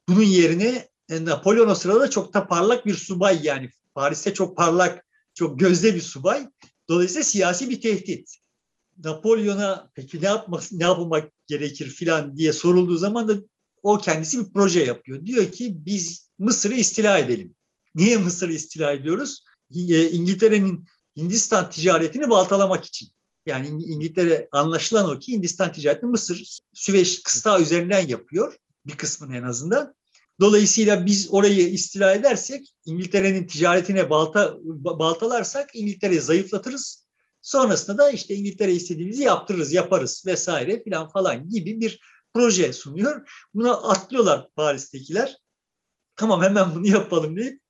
Bunun 0.09 0.23
yerine 0.23 0.89
e, 1.09 1.25
Napolyon 1.25 1.69
o 1.69 1.75
sırada 1.75 2.11
çok 2.11 2.35
da 2.35 2.47
parlak 2.47 2.87
bir 2.87 2.95
subay 2.95 3.41
yani 3.43 3.71
Paris'te 3.95 4.35
çok 4.35 4.57
parlak, 4.57 5.07
çok 5.35 5.61
gözde 5.61 5.95
bir 5.95 6.01
subay. 6.01 6.49
Dolayısıyla 6.89 7.25
siyasi 7.25 7.71
bir 7.71 7.81
tehdit. 7.81 8.42
Napolyon'a 9.05 9.91
peki 9.95 10.23
ne 10.23 10.27
yapmak 10.27 10.73
ne 10.73 10.85
yapmak 10.85 11.33
gerekir 11.47 11.89
filan 11.89 12.37
diye 12.37 12.53
sorulduğu 12.53 12.97
zaman 12.97 13.29
da 13.29 13.35
o 13.83 13.99
kendisi 13.99 14.41
bir 14.41 14.53
proje 14.53 14.85
yapıyor. 14.85 15.27
Diyor 15.27 15.53
ki 15.53 15.77
biz 15.87 16.31
Mısır'ı 16.39 16.75
istila 16.75 17.19
edelim. 17.19 17.55
Niye 17.95 18.17
Mısır'ı 18.17 18.53
istila 18.53 18.93
ediyoruz? 18.93 19.45
E, 19.75 20.11
İngiltere'nin 20.11 20.87
Hindistan 21.17 21.71
ticaretini 21.71 22.31
baltalamak 22.31 22.85
için. 22.85 23.09
Yani 23.47 23.69
İngiltere 23.69 24.49
anlaşılan 24.53 25.11
o 25.11 25.19
ki 25.19 25.33
Hindistan 25.33 25.73
ticaretini 25.73 26.11
Mısır, 26.11 26.59
Süveyş 26.73 27.23
kısta 27.23 27.61
üzerinden 27.61 28.09
yapıyor. 28.09 28.57
Bir 28.87 28.97
kısmını 28.97 29.37
en 29.37 29.43
azından. 29.43 29.95
Dolayısıyla 30.41 31.07
biz 31.07 31.29
orayı 31.31 31.69
istila 31.69 32.15
edersek, 32.15 32.75
İngiltere'nin 32.85 33.47
ticaretine 33.47 34.11
balta, 34.11 34.57
baltalarsak 34.65 35.71
İngiltere'yi 35.75 36.21
zayıflatırız. 36.21 37.07
Sonrasında 37.43 37.99
da 37.99 38.11
işte 38.11 38.35
İngiltere 38.35 38.73
istediğimizi 38.73 39.23
yaptırırız, 39.23 39.73
yaparız 39.73 40.25
vesaire 40.27 40.83
filan 40.83 41.09
falan 41.09 41.49
gibi 41.49 41.81
bir 41.81 42.01
proje 42.35 42.73
sunuyor. 42.73 43.31
Buna 43.55 43.73
atlıyorlar 43.73 44.49
Paris'tekiler. 44.57 45.37
Tamam 46.17 46.43
hemen 46.43 46.75
bunu 46.75 46.87
yapalım 46.87 47.37
deyip 47.37 47.61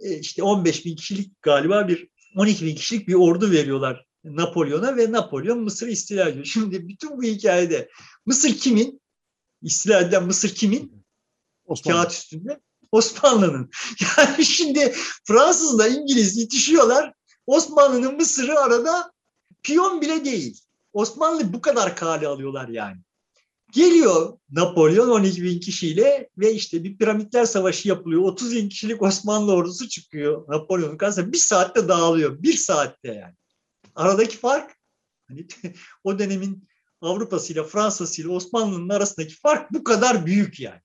e, 0.00 0.18
işte 0.18 0.42
15 0.42 0.84
bin 0.84 0.96
kişilik 0.96 1.42
galiba 1.42 1.88
bir 1.88 2.08
12 2.36 2.66
bin 2.66 2.74
kişilik 2.74 3.08
bir 3.08 3.14
ordu 3.14 3.50
veriyorlar 3.50 4.06
Napolyon'a 4.24 4.96
ve 4.96 5.12
Napolyon 5.12 5.58
Mısır'ı 5.58 5.90
istila 5.90 6.28
ediyor. 6.28 6.44
Şimdi 6.44 6.88
bütün 6.88 7.18
bu 7.18 7.22
hikayede 7.22 7.90
Mısır 8.26 8.58
kimin? 8.58 9.02
İstila 9.62 10.00
edilen 10.00 10.24
Mısır 10.24 10.54
kimin? 10.54 11.04
Osmanlı. 11.64 11.98
Kağıt 11.98 12.12
üstünde. 12.12 12.60
Osmanlı'nın. 12.92 13.70
Yani 14.18 14.44
şimdi 14.44 14.94
Fransızla 15.24 15.88
İngiliz 15.88 16.38
itişiyorlar. 16.38 17.12
Osmanlı'nın 17.46 18.16
Mısır'ı 18.16 18.58
arada 18.60 19.12
piyon 19.62 20.00
bile 20.00 20.24
değil. 20.24 20.60
Osmanlı 20.92 21.52
bu 21.52 21.60
kadar 21.60 21.96
kale 21.96 22.28
alıyorlar 22.28 22.68
yani. 22.68 22.96
Geliyor 23.72 24.38
Napolyon 24.50 25.10
12 25.10 25.42
bin 25.42 25.60
kişiyle 25.60 26.28
ve 26.38 26.52
işte 26.52 26.84
bir 26.84 26.98
piramitler 26.98 27.44
savaşı 27.44 27.88
yapılıyor. 27.88 28.22
30 28.22 28.54
bin 28.54 28.68
kişilik 28.68 29.02
Osmanlı 29.02 29.52
ordusu 29.52 29.88
çıkıyor 29.88 30.44
Napolyon'un 30.48 30.96
karşısına. 30.96 31.32
Bir 31.32 31.38
saatte 31.38 31.88
dağılıyor. 31.88 32.42
Bir 32.42 32.56
saatte 32.56 33.08
yani. 33.08 33.34
Aradaki 33.94 34.36
fark 34.36 34.76
hani 35.28 35.46
o 36.04 36.18
dönemin 36.18 36.68
Avrupa'sıyla 37.00 37.64
Fransa'sıyla 37.64 38.30
Osmanlı'nın 38.30 38.88
arasındaki 38.88 39.34
fark 39.34 39.72
bu 39.72 39.84
kadar 39.84 40.26
büyük 40.26 40.60
yani. 40.60 40.80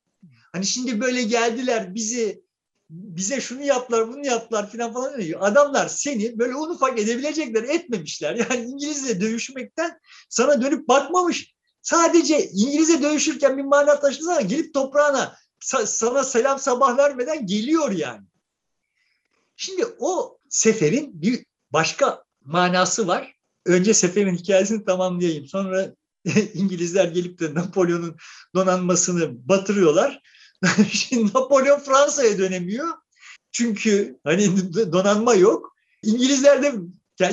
Hani 0.51 0.65
şimdi 0.65 1.01
böyle 1.01 1.23
geldiler 1.23 1.95
bizi 1.95 2.44
bize 2.89 3.41
şunu 3.41 3.63
yaptılar 3.63 4.07
bunu 4.07 4.25
yaptılar 4.25 4.69
filan 4.69 4.93
falan 4.93 5.21
diyor. 5.21 5.39
Adamlar 5.43 5.87
seni 5.87 6.39
böyle 6.39 6.55
un 6.55 6.69
ufak 6.69 6.99
edebilecekler 6.99 7.63
etmemişler. 7.63 8.35
Yani 8.49 8.65
İngilizle 8.65 9.21
dövüşmekten 9.21 9.99
sana 10.29 10.61
dönüp 10.61 10.87
bakmamış. 10.87 11.55
Sadece 11.81 12.49
İngilizce 12.49 13.01
dövüşürken 13.01 13.57
bir 13.57 13.63
mana 13.63 13.99
taşısana 13.99 14.41
gelip 14.41 14.73
toprağına 14.73 15.37
sana 15.85 16.23
selam 16.23 16.59
sabah 16.59 16.97
vermeden 16.97 17.45
geliyor 17.45 17.91
yani. 17.91 18.25
Şimdi 19.57 19.85
o 19.99 20.37
seferin 20.49 21.21
bir 21.21 21.45
başka 21.73 22.23
manası 22.41 23.07
var. 23.07 23.35
Önce 23.65 23.93
seferin 23.93 24.35
hikayesini 24.35 24.85
tamamlayayım. 24.85 25.47
Sonra 25.47 25.95
İngilizler 26.53 27.05
gelip 27.05 27.39
de 27.39 27.53
Napolyon'un 27.53 28.15
donanmasını 28.55 29.47
batırıyorlar. 29.49 30.21
Şimdi 30.91 31.33
Napolyon 31.33 31.79
Fransa'ya 31.79 32.37
dönemiyor. 32.37 32.87
Çünkü 33.51 34.19
hani 34.23 34.73
donanma 34.91 35.33
yok. 35.33 35.75
İngilizler 36.03 36.63
de 36.63 36.73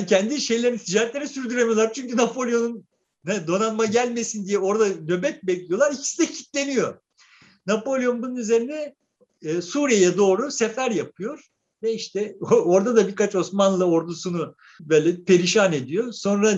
kendi 0.07 0.41
şeylerini, 0.41 0.77
ticaretlerini 0.77 1.27
sürdüremiyorlar. 1.27 1.93
Çünkü 1.93 2.17
Napolyon'un 2.17 2.85
donanma 3.47 3.85
gelmesin 3.85 4.45
diye 4.45 4.59
orada 4.59 4.87
nöbet 4.87 5.43
bekliyorlar. 5.43 5.91
İkisi 5.91 6.21
de 6.21 6.25
kilitleniyor. 6.25 6.97
Napolyon 7.67 8.21
bunun 8.21 8.35
üzerine 8.35 8.95
e, 9.41 9.61
Suriye'ye 9.61 10.17
doğru 10.17 10.51
sefer 10.51 10.91
yapıyor. 10.91 11.39
Ve 11.83 11.93
işte 11.93 12.35
orada 12.41 12.95
da 12.95 13.07
birkaç 13.07 13.35
Osmanlı 13.35 13.85
ordusunu 13.85 14.55
böyle 14.79 15.23
perişan 15.23 15.73
ediyor. 15.73 16.11
Sonra 16.11 16.55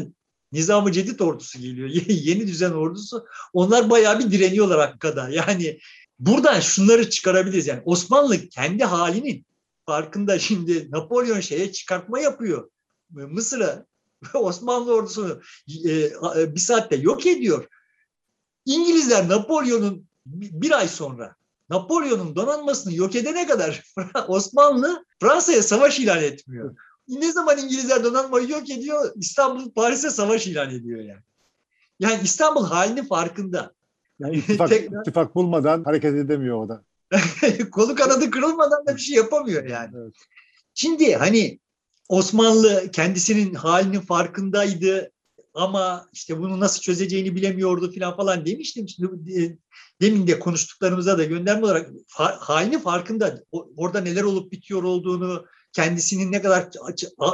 Nizam-ı 0.52 0.92
Cedid 0.92 1.20
ordusu 1.20 1.60
geliyor. 1.60 1.90
Yeni 2.08 2.48
düzen 2.48 2.72
ordusu. 2.72 3.26
Onlar 3.54 3.90
bayağı 3.90 4.20
bir 4.20 4.32
direniyorlar 4.32 4.80
Hakka'da. 4.80 5.30
Yani 5.30 5.80
buradan 6.20 6.60
şunları 6.60 7.10
çıkarabiliriz. 7.10 7.68
Yani 7.68 7.82
Osmanlı 7.86 8.50
kendi 8.50 8.84
halinin 8.84 9.46
farkında 9.86 10.40
şimdi 10.40 10.92
Napolyon 10.92 11.40
şeye 11.40 11.72
çıkartma 11.72 12.20
yapıyor. 12.20 12.70
Mısır'a 13.10 13.86
Osmanlı 14.34 14.94
ordusunu 14.94 15.42
e, 15.86 15.92
e, 16.38 16.56
bir 16.56 16.60
saatte 16.60 16.96
yok 16.96 17.26
ediyor. 17.26 17.68
İngilizler 18.66 19.30
Napolyon'un 19.30 20.08
bir 20.26 20.72
ay 20.72 20.88
sonra 20.88 21.36
Napolyon'un 21.70 22.36
donanmasını 22.36 22.94
yok 22.94 23.16
edene 23.16 23.48
kadar 23.48 23.84
Osmanlı 24.28 25.06
Fransa'ya 25.22 25.64
savaş 25.64 26.00
ilan 26.00 26.24
etmiyor. 26.24 26.76
Ne 27.08 27.32
zaman 27.32 27.58
İngilizler 27.58 28.04
donanmayı 28.04 28.50
yok 28.50 28.70
ediyor, 28.70 29.12
İstanbul 29.16 29.72
Paris'e 29.72 30.10
savaş 30.10 30.48
ilan 30.48 30.70
ediyor 30.70 31.00
yani. 31.00 31.22
Yani 32.00 32.22
İstanbul 32.24 32.66
halinin 32.66 33.06
farkında. 33.06 33.75
Yani 34.20 34.36
ittifak, 34.38 34.72
ittifak 34.72 35.36
bulmadan 35.36 35.84
hareket 35.84 36.16
edemiyor 36.16 36.64
o 36.64 36.70
da. 36.70 36.84
Kolu 37.72 37.96
kanadı 37.96 38.32
kırılmadan 38.32 38.86
da 38.88 38.96
bir 38.96 39.02
şey 39.02 39.16
yapamıyor 39.16 39.66
yani. 39.66 39.92
Evet. 39.98 40.14
Şimdi 40.74 41.16
hani 41.16 41.60
Osmanlı 42.10 42.92
kendisinin 42.92 43.54
halinin 43.54 44.00
farkındaydı 44.00 45.12
ama 45.54 46.10
işte 46.14 46.40
bunu 46.40 46.60
nasıl 46.60 46.82
çözeceğini 46.82 47.36
bilemiyordu 47.36 47.92
falan 48.00 48.18
falan 48.18 48.46
demiştim. 48.46 48.90
Şimdi 48.90 49.44
e, 49.44 49.58
demin 50.02 50.28
de 50.28 50.40
konuştuklarımıza 50.40 51.18
da 51.18 51.24
gönderme 51.24 51.66
olarak 51.66 51.90
halinin 52.18 52.80
farkında. 52.80 53.44
Orada 53.78 54.02
neler 54.02 54.24
olup 54.24 54.52
bitiyor 54.52 54.84
olduğunu, 54.84 55.46
kendisinin 55.74 56.32
ne 56.32 56.42
kadar 56.42 56.70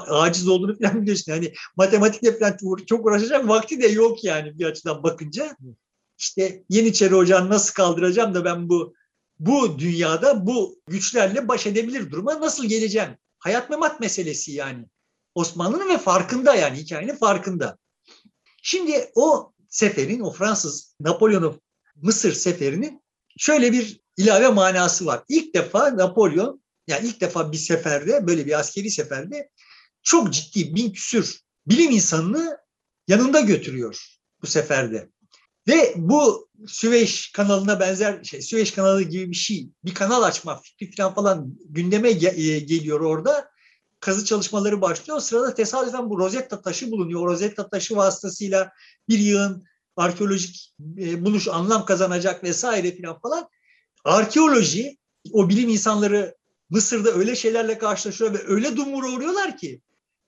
aciz 0.08 0.48
olduğunu 0.48 0.78
falan 0.80 1.02
biliyorsun. 1.02 1.32
Yani 1.32 1.54
matematikle 1.76 2.40
falan 2.40 2.58
çok 2.86 3.06
uğraşacak 3.06 3.48
vakti 3.48 3.82
de 3.82 3.88
yok 3.88 4.24
yani 4.24 4.60
bir 4.60 4.66
açıdan 4.66 5.04
bakınca. 5.04 5.56
İşte 6.22 6.64
Yeniçeri 6.70 7.16
Ocağı'nı 7.16 7.50
nasıl 7.50 7.74
kaldıracağım 7.74 8.34
da 8.34 8.46
ben 8.46 8.70
bu 8.70 8.94
bu 9.40 9.80
dünyada 9.80 10.46
bu 10.46 10.80
güçlerle 10.88 11.48
baş 11.48 11.68
edebilir 11.68 12.12
duruma 12.12 12.42
nasıl 12.42 12.66
geleceğim? 12.66 13.18
Hayat 13.40 13.70
memat 13.70 14.00
meselesi 14.00 14.52
yani. 14.52 14.86
Osmanlı'nın 15.36 15.90
ve 15.90 15.98
farkında 15.98 16.56
yani 16.56 16.78
hikayenin 16.78 17.16
farkında. 17.16 17.78
Şimdi 18.64 19.12
o 19.16 19.54
seferin, 19.70 20.20
o 20.20 20.32
Fransız 20.32 20.96
Napolyon'un 21.00 21.62
Mısır 21.96 22.34
seferinin 22.34 23.04
şöyle 23.38 23.72
bir 23.72 24.02
ilave 24.18 24.48
manası 24.48 25.06
var. 25.06 25.24
İlk 25.30 25.56
defa 25.56 25.98
Napolyon, 25.98 26.62
yani 26.88 27.08
ilk 27.08 27.22
defa 27.22 27.52
bir 27.52 27.58
seferde, 27.58 28.28
böyle 28.28 28.46
bir 28.46 28.60
askeri 28.60 28.92
seferde 28.92 29.50
çok 30.04 30.34
ciddi 30.34 30.76
bin 30.76 30.94
küsür 30.94 31.40
bilim 31.68 31.92
insanını 31.92 32.58
yanında 33.08 33.40
götürüyor 33.40 34.18
bu 34.42 34.48
seferde. 34.48 35.10
Ve 35.68 35.94
bu 35.98 36.50
Süveyş 36.68 37.32
kanalına 37.32 37.80
benzer 37.80 38.24
şey, 38.24 38.42
Süveyş 38.42 38.72
kanalı 38.72 39.02
gibi 39.02 39.30
bir 39.30 39.36
şey, 39.36 39.70
bir 39.86 39.94
kanal 39.94 40.24
açma 40.24 40.62
fikri 40.62 40.96
falan 40.96 41.16
falan 41.16 41.58
gündeme 41.70 42.10
e, 42.10 42.60
geliyor 42.60 43.02
orada. 43.02 43.52
Kazı 44.00 44.26
çalışmaları 44.26 44.82
başlıyor. 44.82 45.18
O 45.18 45.22
sırada 45.22 45.54
tesadüfen 45.54 46.10
bu 46.10 46.20
Rosetta 46.20 46.62
taşı 46.62 46.92
bulunuyor. 46.92 47.22
O 47.22 47.28
Rosetta 47.28 47.70
taşı 47.70 47.96
vasıtasıyla 47.96 48.72
bir 49.10 49.20
yığın 49.20 49.64
arkeolojik 49.96 50.74
e, 50.98 51.26
buluş 51.26 51.48
anlam 51.48 51.86
kazanacak 51.86 52.44
vesaire 52.44 53.02
falan 53.02 53.20
falan. 53.20 53.48
Arkeoloji, 54.04 54.98
o 55.32 55.50
bilim 55.50 55.70
insanları 55.70 56.36
Mısır'da 56.70 57.12
öyle 57.12 57.36
şeylerle 57.36 57.78
karşılaşıyor 57.78 58.34
ve 58.34 58.48
öyle 58.48 58.78
dumura 58.78 59.10
uğruyorlar 59.12 59.58
ki 59.58 59.82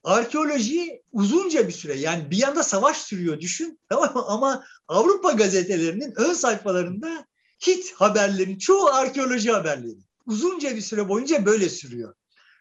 arkeoloji 0.04 1.02
uzunca 1.12 1.68
bir 1.68 1.74
süre 1.74 1.94
yani 1.94 2.32
bir 2.32 2.38
yanda 2.38 2.64
savaş 2.64 2.98
sürüyor 2.98 3.40
düşün 3.40 3.80
tamam 3.90 4.14
mı? 4.14 4.24
Ama 4.28 4.64
Avrupa 4.88 5.32
gazetelerinin 5.32 6.14
ön 6.16 6.34
sayfalarında 6.34 7.26
hit 7.68 7.94
haberlerin 7.94 8.58
çoğu 8.58 8.86
arkeoloji 8.86 9.52
haberleri. 9.52 9.98
Uzunca 10.26 10.76
bir 10.76 10.82
süre 10.82 11.10
boyunca 11.10 11.46
böyle 11.46 11.70
sürüyor. 11.70 12.16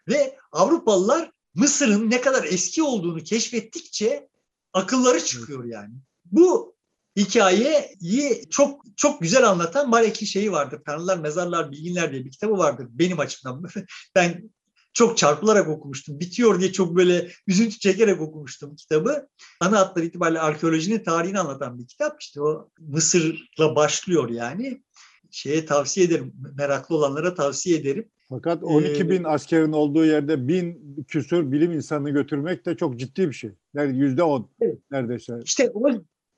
Ve 0.08 0.38
Avrupalılar 0.52 1.30
Mısır'ın 1.54 2.10
ne 2.10 2.20
kadar 2.20 2.44
eski 2.44 2.82
olduğunu 2.82 3.22
keşfettikçe 3.22 4.28
akılları 4.72 5.24
çıkıyor 5.24 5.64
yani. 5.64 5.94
Bu 6.24 6.74
hikayeyi 7.16 8.44
çok 8.50 8.84
çok 8.96 9.20
güzel 9.20 9.48
anlatan 9.48 9.90
Marek'in 9.90 10.26
şeyi 10.26 10.52
vardır. 10.52 10.80
Tanrılar, 10.86 11.18
Mezarlar, 11.18 11.70
Bilginler 11.72 12.12
diye 12.12 12.24
bir 12.24 12.30
kitabı 12.30 12.58
vardır 12.58 12.86
benim 12.90 13.20
açımdan. 13.20 13.64
ben 14.14 14.50
çok 14.92 15.18
çarpılarak 15.18 15.68
okumuştum. 15.68 16.20
Bitiyor 16.20 16.60
diye 16.60 16.72
çok 16.72 16.96
böyle 16.96 17.28
üzüntü 17.46 17.78
çekerek 17.78 18.20
okumuştum 18.20 18.76
kitabı. 18.76 19.28
Ana 19.60 19.78
hatlar 19.78 20.02
itibariyle 20.02 20.40
arkeolojinin 20.40 21.04
tarihini 21.04 21.38
anlatan 21.38 21.78
bir 21.78 21.86
kitap. 21.86 22.22
İşte 22.22 22.42
o 22.42 22.68
Mısır'la 22.78 23.76
başlıyor 23.76 24.30
yani. 24.30 24.82
Şeye 25.30 25.66
tavsiye 25.66 26.06
ederim. 26.06 26.32
Meraklı 26.58 26.96
olanlara 26.96 27.34
tavsiye 27.34 27.78
ederim. 27.78 28.08
Fakat 28.28 28.64
12 28.64 29.10
bin 29.10 29.24
ee, 29.24 29.28
askerin 29.28 29.72
olduğu 29.72 30.04
yerde 30.04 30.48
bin 30.48 30.96
küsur 31.08 31.52
bilim 31.52 31.72
insanını 31.72 32.10
götürmek 32.10 32.66
de 32.66 32.76
çok 32.76 32.98
ciddi 32.98 33.28
bir 33.28 33.34
şey. 33.34 33.50
Yüzde 33.74 34.22
on 34.22 34.50
evet. 34.60 34.78
neredeyse. 34.90 35.32
İşte 35.44 35.70
o 35.74 35.90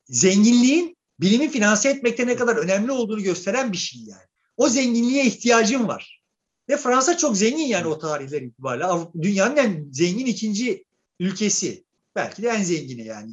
zenginliğin 0.07 0.97
bilimi 1.21 1.49
finanse 1.49 1.89
etmekte 1.89 2.27
ne 2.27 2.37
kadar 2.37 2.57
önemli 2.57 2.93
olduğunu 2.93 3.23
gösteren 3.23 3.73
bir 3.73 3.77
şey 3.77 4.01
yani. 4.01 4.23
O 4.57 4.69
zenginliğe 4.69 5.27
ihtiyacım 5.27 5.89
var. 5.89 6.24
Ve 6.69 6.77
Fransa 6.77 7.17
çok 7.17 7.37
zengin 7.37 7.67
yani 7.67 7.87
o 7.87 7.99
tarihler 7.99 8.43
itibariyle. 8.43 8.87
Dünyanın 9.23 9.57
en 9.57 9.89
zengin 9.93 10.27
ikinci 10.27 10.85
ülkesi. 11.21 11.85
Belki 12.17 12.43
de 12.43 12.49
en 12.49 12.63
zengini 12.63 13.07
yani. 13.07 13.33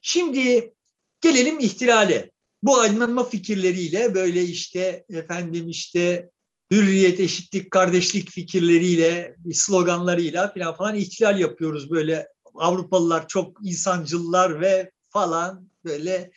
Şimdi 0.00 0.74
gelelim 1.20 1.58
ihtilale. 1.60 2.30
Bu 2.62 2.78
aydınlanma 2.78 3.24
fikirleriyle 3.24 4.14
böyle 4.14 4.42
işte 4.42 5.04
efendim 5.10 5.68
işte 5.68 6.30
hürriyet, 6.70 7.20
eşitlik, 7.20 7.70
kardeşlik 7.70 8.30
fikirleriyle, 8.30 9.36
sloganlarıyla 9.52 10.52
falan 10.52 10.76
falan 10.76 10.94
ihtilal 10.94 11.38
yapıyoruz. 11.40 11.90
Böyle 11.90 12.28
Avrupalılar 12.54 13.28
çok 13.28 13.58
insancıllar 13.62 14.60
ve 14.60 14.90
falan 15.10 15.68
böyle 15.84 16.30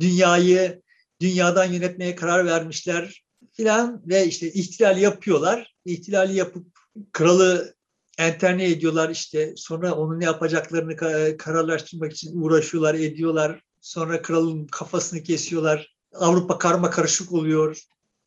dünyayı 0.00 0.82
dünyadan 1.20 1.72
yönetmeye 1.72 2.14
karar 2.14 2.46
vermişler 2.46 3.24
filan 3.58 4.02
ve 4.06 4.26
işte 4.26 4.52
ihtilal 4.52 4.98
yapıyorlar. 4.98 5.74
İhtilali 5.84 6.36
yapıp 6.36 6.66
kralı 7.12 7.74
enterne 8.18 8.70
ediyorlar 8.70 9.10
işte 9.10 9.52
sonra 9.56 9.94
onun 9.94 10.20
ne 10.20 10.24
yapacaklarını 10.24 10.96
kararlaştırmak 11.36 12.12
için 12.12 12.40
uğraşıyorlar 12.40 12.94
ediyorlar. 12.94 13.60
Sonra 13.80 14.22
kralın 14.22 14.66
kafasını 14.66 15.22
kesiyorlar. 15.22 15.94
Avrupa 16.14 16.58
karma 16.58 16.90
karışık 16.90 17.32
oluyor. 17.32 17.82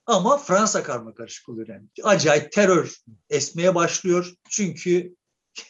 Ama 0.06 0.38
Fransa 0.38 0.84
karma 0.84 1.14
karışık 1.14 1.50
oluyor 1.50 1.68
yani. 1.68 1.88
Acayip 2.04 2.52
terör 2.52 2.96
esmeye 3.30 3.76
başlıyor. 3.76 4.34
Çünkü 4.50 5.16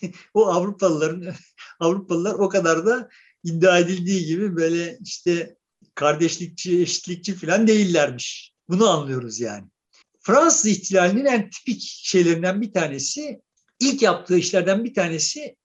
o 0.33 0.47
Avrupalıların 0.47 1.33
Avrupalılar 1.79 2.33
o 2.33 2.49
kadar 2.49 2.85
da 2.85 3.09
iddia 3.43 3.79
edildiği 3.79 4.25
gibi 4.25 4.55
böyle 4.55 4.97
işte 5.01 5.55
kardeşlikçi, 5.95 6.81
eşitlikçi 6.81 7.35
falan 7.35 7.67
değillermiş. 7.67 8.51
Bunu 8.71 8.89
anlıyoruz 8.89 9.39
yani. 9.39 9.67
Fransız 10.19 10.65
ihtilalinin 10.65 11.25
en 11.25 11.49
tipik 11.49 11.81
şeylerinden 11.81 12.61
bir 12.61 12.73
tanesi, 12.73 13.41
ilk 13.79 14.01
yaptığı 14.01 14.37
işlerden 14.37 14.83
bir 14.83 14.93
tanesi 14.93 15.55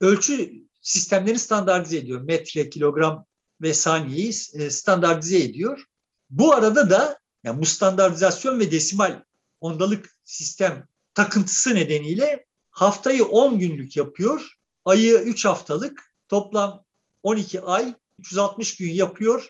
ölçü 0.00 0.52
sistemlerini 0.80 1.38
standartize 1.38 1.96
ediyor. 1.96 2.20
Metre, 2.20 2.70
kilogram 2.70 3.26
ve 3.62 3.74
saniyeyi 3.74 4.32
e, 4.54 4.70
standartize 4.70 5.38
ediyor. 5.38 5.84
Bu 6.30 6.52
arada 6.54 6.90
da 6.90 7.18
yani 7.44 7.60
bu 7.60 7.66
standartizasyon 7.66 8.60
ve 8.60 8.70
desimal 8.70 9.22
ondalık 9.60 10.16
sistem 10.24 10.88
takıntısı 11.14 11.74
nedeniyle 11.74 12.46
haftayı 12.70 13.24
10 13.24 13.58
günlük 13.58 13.96
yapıyor, 13.96 14.52
ayı 14.84 15.18
3 15.18 15.44
haftalık, 15.44 16.12
toplam 16.28 16.84
12 17.22 17.60
ay, 17.60 17.94
360 18.18 18.76
gün 18.76 18.90
yapıyor. 18.90 19.48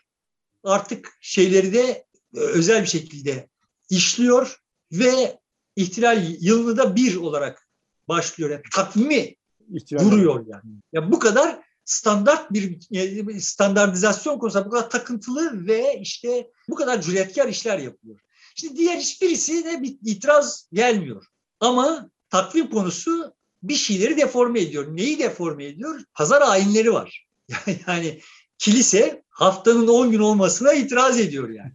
Artık 0.65 1.19
şeyleri 1.21 1.73
de 1.73 2.06
özel 2.35 2.83
bir 2.83 2.89
şekilde 2.89 3.49
işliyor 3.91 4.61
ve 4.93 5.39
ihtilal 5.77 6.27
yılını 6.41 6.77
da 6.77 6.97
bir 6.97 7.17
olarak 7.17 7.69
başlıyor. 8.09 8.51
Yani 8.51 8.63
takvimi 8.73 9.37
İhtilal 9.75 10.05
duruyor 10.05 10.45
yani. 10.49 10.81
Ya 10.93 11.13
bu 11.13 11.19
kadar 11.19 11.61
standart 11.85 12.53
bir 12.53 12.79
e, 12.91 13.41
standartizasyon 13.41 14.39
konusunda 14.39 14.67
bu 14.67 14.71
kadar 14.71 14.91
takıntılı 14.91 15.67
ve 15.67 15.99
işte 16.01 16.51
bu 16.69 16.75
kadar 16.75 17.03
cüretkar 17.03 17.49
işler 17.49 17.79
yapıyor. 17.79 18.21
Şimdi 18.55 18.77
diğer 18.77 18.99
hiçbirisi 18.99 19.65
de 19.65 19.83
bir 19.83 19.97
itiraz 20.05 20.69
gelmiyor. 20.73 21.27
Ama 21.61 22.11
takvim 22.31 22.71
konusu 22.71 23.35
bir 23.63 23.75
şeyleri 23.75 24.17
deforme 24.17 24.61
ediyor. 24.61 24.97
Neyi 24.97 25.19
deforme 25.19 25.65
ediyor? 25.65 26.01
Pazar 26.15 26.43
ayinleri 26.43 26.93
var. 26.93 27.27
Yani 27.87 28.21
kilise 28.59 29.23
haftanın 29.29 29.89
10 29.89 30.11
gün 30.11 30.19
olmasına 30.19 30.73
itiraz 30.73 31.21
ediyor 31.21 31.49
yani. 31.49 31.73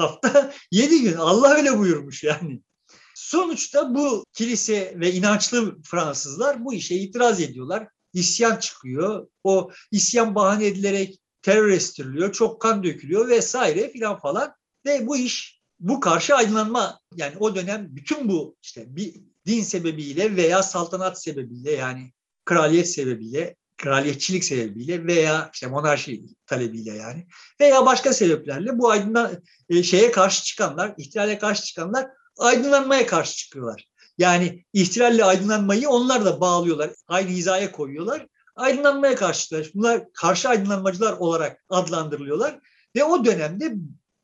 Hafta 0.00 0.52
7 0.72 1.02
gün. 1.02 1.14
Allah 1.14 1.54
öyle 1.54 1.78
buyurmuş 1.78 2.24
yani. 2.24 2.60
Sonuçta 3.14 3.94
bu 3.94 4.24
kilise 4.32 4.94
ve 4.96 5.12
inançlı 5.12 5.82
Fransızlar 5.82 6.64
bu 6.64 6.74
işe 6.74 6.94
itiraz 6.94 7.40
ediyorlar. 7.40 7.88
İsyan 8.12 8.56
çıkıyor. 8.56 9.28
O 9.44 9.70
isyan 9.92 10.34
bahane 10.34 10.66
edilerek 10.66 11.20
terör 11.42 11.68
estiriliyor. 11.68 12.32
Çok 12.32 12.60
kan 12.60 12.82
dökülüyor 12.82 13.28
vesaire 13.28 13.92
filan 13.92 14.18
falan. 14.18 14.54
Ve 14.86 15.06
bu 15.06 15.16
iş 15.16 15.60
bu 15.80 16.00
karşı 16.00 16.34
aydınlanma 16.34 17.00
yani 17.16 17.34
o 17.40 17.54
dönem 17.54 17.88
bütün 17.90 18.28
bu 18.28 18.56
işte 18.62 18.96
bir 18.96 19.14
din 19.46 19.62
sebebiyle 19.62 20.36
veya 20.36 20.62
saltanat 20.62 21.22
sebebiyle 21.22 21.72
yani 21.72 22.12
kraliyet 22.44 22.90
sebebiyle 22.90 23.56
kraliyetçilik 23.80 24.44
sebebiyle 24.44 25.06
veya 25.06 25.50
işte 25.54 25.66
monarşi 25.66 26.22
talebiyle 26.46 26.96
yani 26.96 27.26
veya 27.60 27.86
başka 27.86 28.12
sebeplerle 28.12 28.78
bu 28.78 28.90
aydınlan 28.90 29.42
e, 29.68 29.82
şeye 29.82 30.10
karşı 30.10 30.44
çıkanlar, 30.44 30.94
ihtilale 30.98 31.38
karşı 31.38 31.62
çıkanlar 31.62 32.06
aydınlanmaya 32.38 33.06
karşı 33.06 33.36
çıkıyorlar. 33.36 33.88
Yani 34.18 34.64
ihtilalle 34.72 35.24
aydınlanmayı 35.24 35.88
onlar 35.88 36.24
da 36.24 36.40
bağlıyorlar, 36.40 36.90
aynı 37.08 37.28
hizaya 37.28 37.72
koyuyorlar. 37.72 38.26
Aydınlanmaya 38.56 39.14
karşı 39.14 39.40
çıkıyorlar. 39.40 39.72
Bunlar 39.74 40.12
karşı 40.12 40.48
aydınlanmacılar 40.48 41.12
olarak 41.12 41.64
adlandırılıyorlar 41.68 42.58
ve 42.96 43.04
o 43.04 43.24
dönemde 43.24 43.74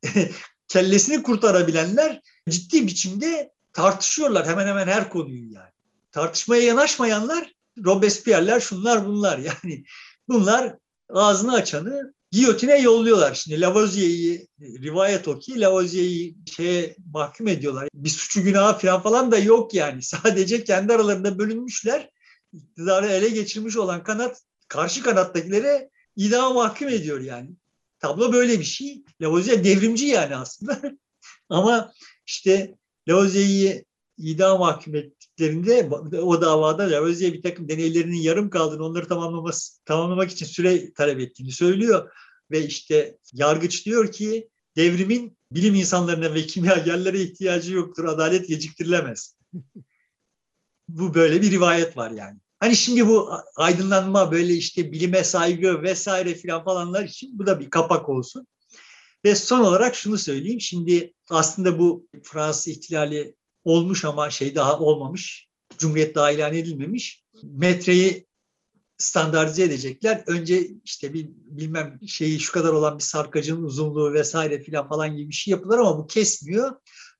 kellesini 0.67 1.23
kurtarabilenler 1.23 2.21
ciddi 2.49 2.87
biçimde 2.87 3.51
tartışıyorlar 3.73 4.47
hemen 4.47 4.67
hemen 4.67 4.87
her 4.87 5.09
konuyu 5.09 5.53
yani. 5.53 5.71
Tartışmaya 6.11 6.63
yanaşmayanlar 6.63 7.56
Robespierre'ler 7.85 8.59
şunlar 8.59 9.05
bunlar 9.05 9.37
yani 9.63 9.83
bunlar 10.27 10.75
ağzını 11.09 11.53
açanı 11.53 12.13
giyotine 12.31 12.81
yolluyorlar. 12.81 13.33
Şimdi 13.33 13.61
Lavoisier'i 13.61 14.47
rivayet 14.61 15.27
o 15.27 15.39
ki 15.39 15.59
Lavoisier'i 15.59 16.35
şeye 16.55 16.95
mahkum 17.13 17.47
ediyorlar. 17.47 17.89
Bir 17.93 18.09
suçu 18.09 18.43
günahı 18.43 18.79
falan 18.79 19.01
falan 19.01 19.31
da 19.31 19.37
yok 19.37 19.73
yani. 19.73 20.01
Sadece 20.03 20.63
kendi 20.63 20.93
aralarında 20.93 21.39
bölünmüşler. 21.39 22.09
İktidarı 22.53 23.07
ele 23.07 23.29
geçirmiş 23.29 23.77
olan 23.77 24.03
kanat 24.03 24.41
karşı 24.67 25.03
kanattakilere 25.03 25.89
idama 26.15 26.53
mahkum 26.53 26.87
ediyor 26.87 27.21
yani. 27.21 27.49
Tablo 27.99 28.33
böyle 28.33 28.59
bir 28.59 28.65
şey. 28.65 29.03
Lavoisier 29.21 29.63
devrimci 29.63 30.05
yani 30.05 30.35
aslında. 30.35 30.81
Ama 31.49 31.93
işte 32.25 32.75
Lavoisier'i 33.09 33.85
idam 34.17 34.59
mahkum 34.59 34.95
ettiklerinde 35.37 35.89
o 36.21 36.41
davada 36.41 36.91
Lavoisier 36.91 37.33
bir 37.33 37.41
takım 37.41 37.69
deneylerinin 37.69 38.17
yarım 38.17 38.49
kaldığını, 38.49 38.85
onları 38.85 39.07
tamamlaması, 39.07 39.85
tamamlamak 39.85 40.31
için 40.31 40.45
süre 40.45 40.93
talep 40.93 41.19
ettiğini 41.19 41.51
söylüyor. 41.51 42.11
Ve 42.51 42.65
işte 42.65 43.17
yargıç 43.33 43.85
diyor 43.85 44.11
ki 44.11 44.49
devrimin 44.75 45.37
bilim 45.51 45.75
insanlarına 45.75 46.33
ve 46.33 46.45
kimyagerlere 46.45 47.21
ihtiyacı 47.21 47.73
yoktur, 47.73 48.05
adalet 48.05 48.47
geciktirilemez. 48.47 49.35
bu 50.87 51.13
böyle 51.13 51.41
bir 51.41 51.51
rivayet 51.51 51.97
var 51.97 52.11
yani. 52.11 52.39
Hani 52.59 52.75
şimdi 52.75 53.07
bu 53.07 53.31
aydınlanma 53.55 54.31
böyle 54.31 54.53
işte 54.53 54.91
bilime 54.91 55.23
saygı 55.23 55.81
vesaire 55.83 56.35
filan 56.35 56.63
falanlar 56.63 57.03
için 57.03 57.39
bu 57.39 57.45
da 57.45 57.59
bir 57.59 57.69
kapak 57.69 58.09
olsun. 58.09 58.47
Ve 59.25 59.35
son 59.35 59.59
olarak 59.59 59.95
şunu 59.95 60.17
söyleyeyim. 60.17 60.61
Şimdi 60.61 61.13
aslında 61.29 61.79
bu 61.79 62.07
Fransız 62.23 62.67
ihtilali 62.67 63.36
olmuş 63.67 64.05
ama 64.05 64.29
şey 64.29 64.55
daha 64.55 64.79
olmamış. 64.79 65.47
Cumhuriyet 65.77 66.15
daha 66.15 66.31
ilan 66.31 66.53
edilmemiş. 66.53 67.23
Metreyi 67.43 68.27
standartize 68.97 69.63
edecekler. 69.63 70.23
Önce 70.27 70.67
işte 70.85 71.13
bir 71.13 71.29
bilmem 71.29 71.99
şeyi 72.07 72.39
şu 72.39 72.51
kadar 72.51 72.69
olan 72.69 72.97
bir 72.97 73.03
sarkacın 73.03 73.63
uzunluğu 73.63 74.13
vesaire 74.13 74.63
filan 74.63 74.89
falan 74.89 75.15
gibi 75.15 75.29
bir 75.29 75.33
şey 75.33 75.51
yapılır 75.51 75.77
ama 75.77 75.97
bu 75.97 76.07
kesmiyor. 76.07 76.75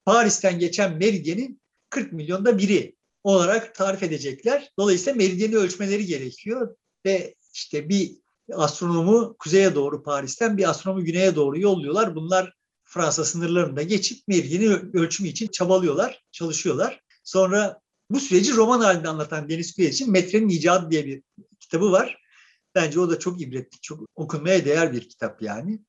Paris'ten 0.05 0.59
geçen 0.59 0.97
meridyenin 0.97 1.61
40 1.89 2.13
milyonda 2.13 2.57
biri 2.57 2.95
olarak 3.23 3.75
tarif 3.75 4.03
edecekler. 4.03 4.71
Dolayısıyla 4.79 5.17
meridyeni 5.17 5.55
ölçmeleri 5.55 6.05
gerekiyor 6.05 6.75
ve 7.05 7.35
işte 7.53 7.89
bir 7.89 8.11
astronomu 8.53 9.35
kuzeye 9.39 9.75
doğru 9.75 10.03
Paris'ten 10.03 10.57
bir 10.57 10.69
astronomu 10.69 11.05
güneye 11.05 11.35
doğru 11.35 11.59
yolluyorlar. 11.59 12.15
Bunlar 12.15 12.53
Fransa 12.97 13.25
sınırlarında 13.25 13.83
geçip 13.83 14.27
meridyeni 14.27 14.69
ölçümü 14.93 15.29
için 15.29 15.47
çabalıyorlar, 15.47 16.23
çalışıyorlar. 16.31 17.01
Sonra 17.23 17.81
bu 18.09 18.19
süreci 18.19 18.55
roman 18.55 18.79
halinde 18.79 19.07
anlatan 19.07 19.49
Deniz 19.49 19.75
Kuyar 19.75 19.89
için 19.89 20.11
Metrenin 20.11 20.49
İcadı 20.49 20.91
diye 20.91 21.05
bir 21.05 21.23
kitabı 21.59 21.91
var. 21.91 22.23
Bence 22.75 22.99
o 22.99 23.09
da 23.09 23.19
çok 23.19 23.41
ibretli, 23.41 23.81
çok 23.81 24.03
okunmaya 24.15 24.65
değer 24.65 24.93
bir 24.93 25.09
kitap 25.09 25.41
yani. 25.41 25.79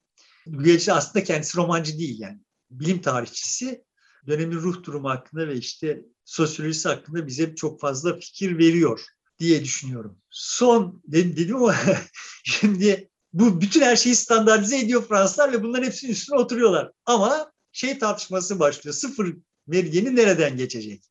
Güyeci 0.46 0.92
aslında 0.92 1.24
kendisi 1.24 1.56
romancı 1.56 1.98
değil 1.98 2.20
yani. 2.20 2.40
Bilim 2.70 3.00
tarihçisi 3.00 3.84
dönemin 4.26 4.56
ruh 4.56 4.82
durumu 4.82 5.08
hakkında 5.08 5.48
ve 5.48 5.56
işte 5.56 6.02
sosyolojisi 6.24 6.88
hakkında 6.88 7.26
bize 7.26 7.54
çok 7.54 7.80
fazla 7.80 8.18
fikir 8.18 8.58
veriyor 8.58 9.04
diye 9.38 9.64
düşünüyorum. 9.64 10.18
Son 10.30 11.02
dedim 11.06 11.56
ama 11.56 11.74
şimdi 12.44 13.10
bu 13.32 13.60
bütün 13.60 13.80
her 13.80 13.96
şeyi 13.96 14.16
standartize 14.16 14.78
ediyor 14.78 15.04
Fransızlar 15.08 15.52
ve 15.52 15.62
bunların 15.62 15.86
hepsinin 15.86 16.12
üstüne 16.12 16.38
oturuyorlar. 16.38 16.92
Ama 17.06 17.52
şey 17.72 17.98
tartışması 17.98 18.60
başlıyor. 18.60 18.94
Sıfır 18.94 19.36
meridyeni 19.66 20.16
nereden 20.16 20.56
geçecek? 20.56 21.04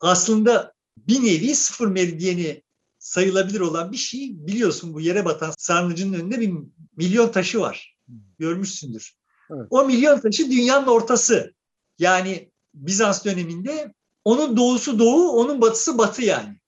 Aslında 0.00 0.72
bir 0.96 1.24
nevi 1.24 1.54
sıfır 1.54 1.86
meridyeni 1.86 2.62
sayılabilir 2.98 3.60
olan 3.60 3.92
bir 3.92 3.96
şey 3.96 4.46
biliyorsun 4.46 4.94
bu 4.94 5.00
yere 5.00 5.24
batan 5.24 5.54
sarnıcının 5.58 6.18
önünde 6.18 6.40
bir 6.40 6.54
milyon 6.96 7.28
taşı 7.28 7.60
var. 7.60 7.96
Görmüşsündür. 8.38 9.16
Evet. 9.50 9.66
O 9.70 9.84
milyon 9.84 10.20
taşı 10.20 10.50
dünyanın 10.50 10.86
ortası. 10.86 11.54
Yani 11.98 12.50
Bizans 12.74 13.24
döneminde 13.24 13.94
onun 14.24 14.56
doğusu 14.56 14.98
doğu, 14.98 15.30
onun 15.30 15.60
batısı 15.60 15.98
batı 15.98 16.22
yani. 16.22 16.60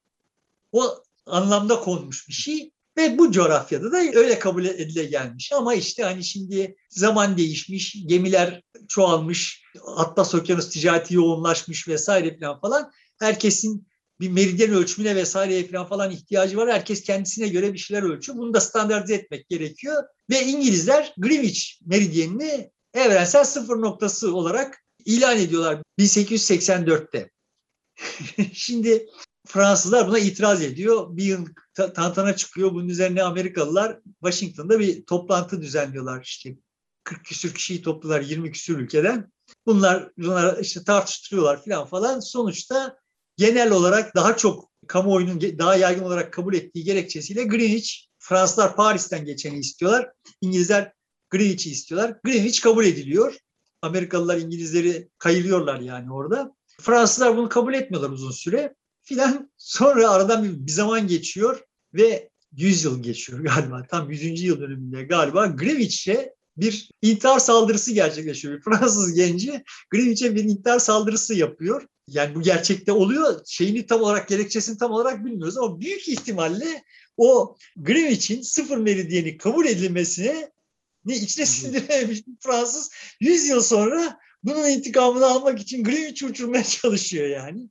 O 0.72 1.02
anlamda 1.26 1.80
konmuş 1.80 2.28
bir 2.28 2.32
şey. 2.32 2.72
Ve 2.98 3.18
bu 3.18 3.32
coğrafyada 3.32 3.92
da 3.92 3.96
öyle 3.96 4.38
kabul 4.38 4.64
edile 4.64 5.04
gelmiş. 5.04 5.52
Ama 5.52 5.74
işte 5.74 6.02
hani 6.02 6.24
şimdi 6.24 6.76
zaman 6.90 7.36
değişmiş, 7.36 7.96
gemiler 8.06 8.62
çoğalmış, 8.88 9.62
Atlas 9.96 10.34
Okyanus 10.34 10.70
ticareti 10.70 11.14
yoğunlaşmış 11.14 11.88
vesaire 11.88 12.38
falan 12.38 12.60
falan. 12.60 12.92
Herkesin 13.18 13.88
bir 14.20 14.30
meridyen 14.30 14.70
ölçümüne 14.70 15.16
vesaireye 15.16 15.68
falan 15.68 15.88
falan 15.88 16.10
ihtiyacı 16.10 16.56
var. 16.56 16.72
Herkes 16.72 17.02
kendisine 17.02 17.48
göre 17.48 17.72
bir 17.72 17.78
şeyler 17.78 18.02
ölçüyor. 18.02 18.38
Bunu 18.38 18.54
da 18.54 18.60
standartize 18.60 19.14
etmek 19.14 19.48
gerekiyor. 19.48 20.04
Ve 20.30 20.44
İngilizler 20.44 21.14
Greenwich 21.18 21.60
meridyenini 21.86 22.70
evrensel 22.94 23.44
sıfır 23.44 23.76
noktası 23.76 24.34
olarak 24.34 24.84
ilan 25.04 25.38
ediyorlar 25.38 25.82
1884'te. 25.98 27.30
Şimdi 28.52 29.06
Fransızlar 29.48 30.08
buna 30.08 30.18
itiraz 30.18 30.62
ediyor. 30.62 31.16
Bir 31.16 31.24
yıl 31.24 31.46
tantana 31.74 32.36
çıkıyor. 32.36 32.74
Bunun 32.74 32.88
üzerine 32.88 33.22
Amerikalılar 33.22 33.98
Washington'da 34.04 34.80
bir 34.80 35.06
toplantı 35.06 35.62
düzenliyorlar. 35.62 36.22
İşte 36.22 36.56
40 37.04 37.24
küsür 37.24 37.54
kişiyi 37.54 37.82
toplular 37.82 38.20
20 38.20 38.52
küsür 38.52 38.78
ülkeden. 38.78 39.32
Bunlar 39.66 40.10
bunlar 40.18 40.58
işte 40.58 40.84
tartıştırıyorlar 40.84 41.64
falan 41.64 41.86
falan. 41.86 42.20
Sonuçta 42.20 42.98
genel 43.36 43.70
olarak 43.70 44.14
daha 44.14 44.36
çok 44.36 44.70
kamuoyunun 44.86 45.40
daha 45.40 45.76
yaygın 45.76 46.04
olarak 46.04 46.32
kabul 46.32 46.54
ettiği 46.54 46.84
gerekçesiyle 46.84 47.44
Greenwich 47.44 47.90
Fransızlar 48.18 48.76
Paris'ten 48.76 49.24
geçeni 49.24 49.58
istiyorlar. 49.58 50.12
İngilizler 50.40 50.92
Greenwich'i 51.30 51.70
istiyorlar. 51.70 52.16
Greenwich 52.24 52.60
kabul 52.60 52.84
ediliyor. 52.84 53.36
Amerikalılar 53.82 54.36
İngilizleri 54.36 55.08
kayılıyorlar 55.18 55.80
yani 55.80 56.12
orada. 56.12 56.54
Fransızlar 56.80 57.36
bunu 57.36 57.48
kabul 57.48 57.74
etmiyorlar 57.74 58.10
uzun 58.10 58.30
süre. 58.30 58.74
Filan 59.08 59.50
sonra 59.56 60.10
aradan 60.10 60.44
bir, 60.44 60.66
bir 60.66 60.72
zaman 60.72 61.06
geçiyor 61.06 61.60
ve 61.94 62.30
100 62.56 62.84
yıl 62.84 63.02
geçiyor 63.02 63.40
galiba. 63.40 63.86
Tam 63.90 64.10
100. 64.10 64.42
yıl 64.42 64.60
dönümünde 64.60 65.02
galiba 65.02 65.46
Greenwich'e 65.46 66.34
bir 66.56 66.90
intihar 67.02 67.38
saldırısı 67.38 67.92
gerçekleşiyor. 67.92 68.56
Bir 68.56 68.62
Fransız 68.62 69.14
genci 69.14 69.64
Greenwich'e 69.90 70.34
bir 70.34 70.44
intihar 70.44 70.78
saldırısı 70.78 71.34
yapıyor. 71.34 71.86
Yani 72.08 72.34
bu 72.34 72.42
gerçekte 72.42 72.92
oluyor. 72.92 73.40
Şeyini 73.46 73.86
tam 73.86 74.02
olarak, 74.02 74.28
gerekçesini 74.28 74.78
tam 74.78 74.90
olarak 74.90 75.24
bilmiyoruz 75.24 75.58
ama 75.58 75.80
büyük 75.80 76.08
ihtimalle 76.08 76.82
o 77.16 77.56
Greenwich'in 77.76 78.42
sıfır 78.42 78.76
meridyeni 78.76 79.36
kabul 79.36 79.66
edilmesine 79.66 80.50
ne 81.04 81.16
içine 81.16 81.46
sindirememiş 81.46 82.26
bir 82.26 82.34
Fransız 82.40 82.90
100 83.20 83.46
yıl 83.46 83.60
sonra 83.60 84.18
bunun 84.42 84.68
intikamını 84.68 85.26
almak 85.26 85.60
için 85.60 85.84
Greenwich 85.84 86.30
uçurmaya 86.30 86.64
çalışıyor 86.64 87.28
yani. 87.28 87.68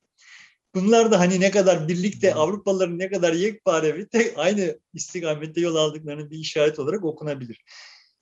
Bunlar 0.77 1.11
da 1.11 1.19
hani 1.19 1.39
ne 1.39 1.51
kadar 1.51 1.87
birlikte 1.87 2.33
Avrupalıların 2.33 2.99
ne 2.99 3.09
kadar 3.09 3.33
yekpare 3.33 3.97
ve 3.97 4.07
tek 4.07 4.37
aynı 4.37 4.79
istikamette 4.93 5.61
yol 5.61 5.75
aldıklarının 5.75 6.29
bir 6.29 6.37
işaret 6.37 6.79
olarak 6.79 7.05
okunabilir. 7.05 7.63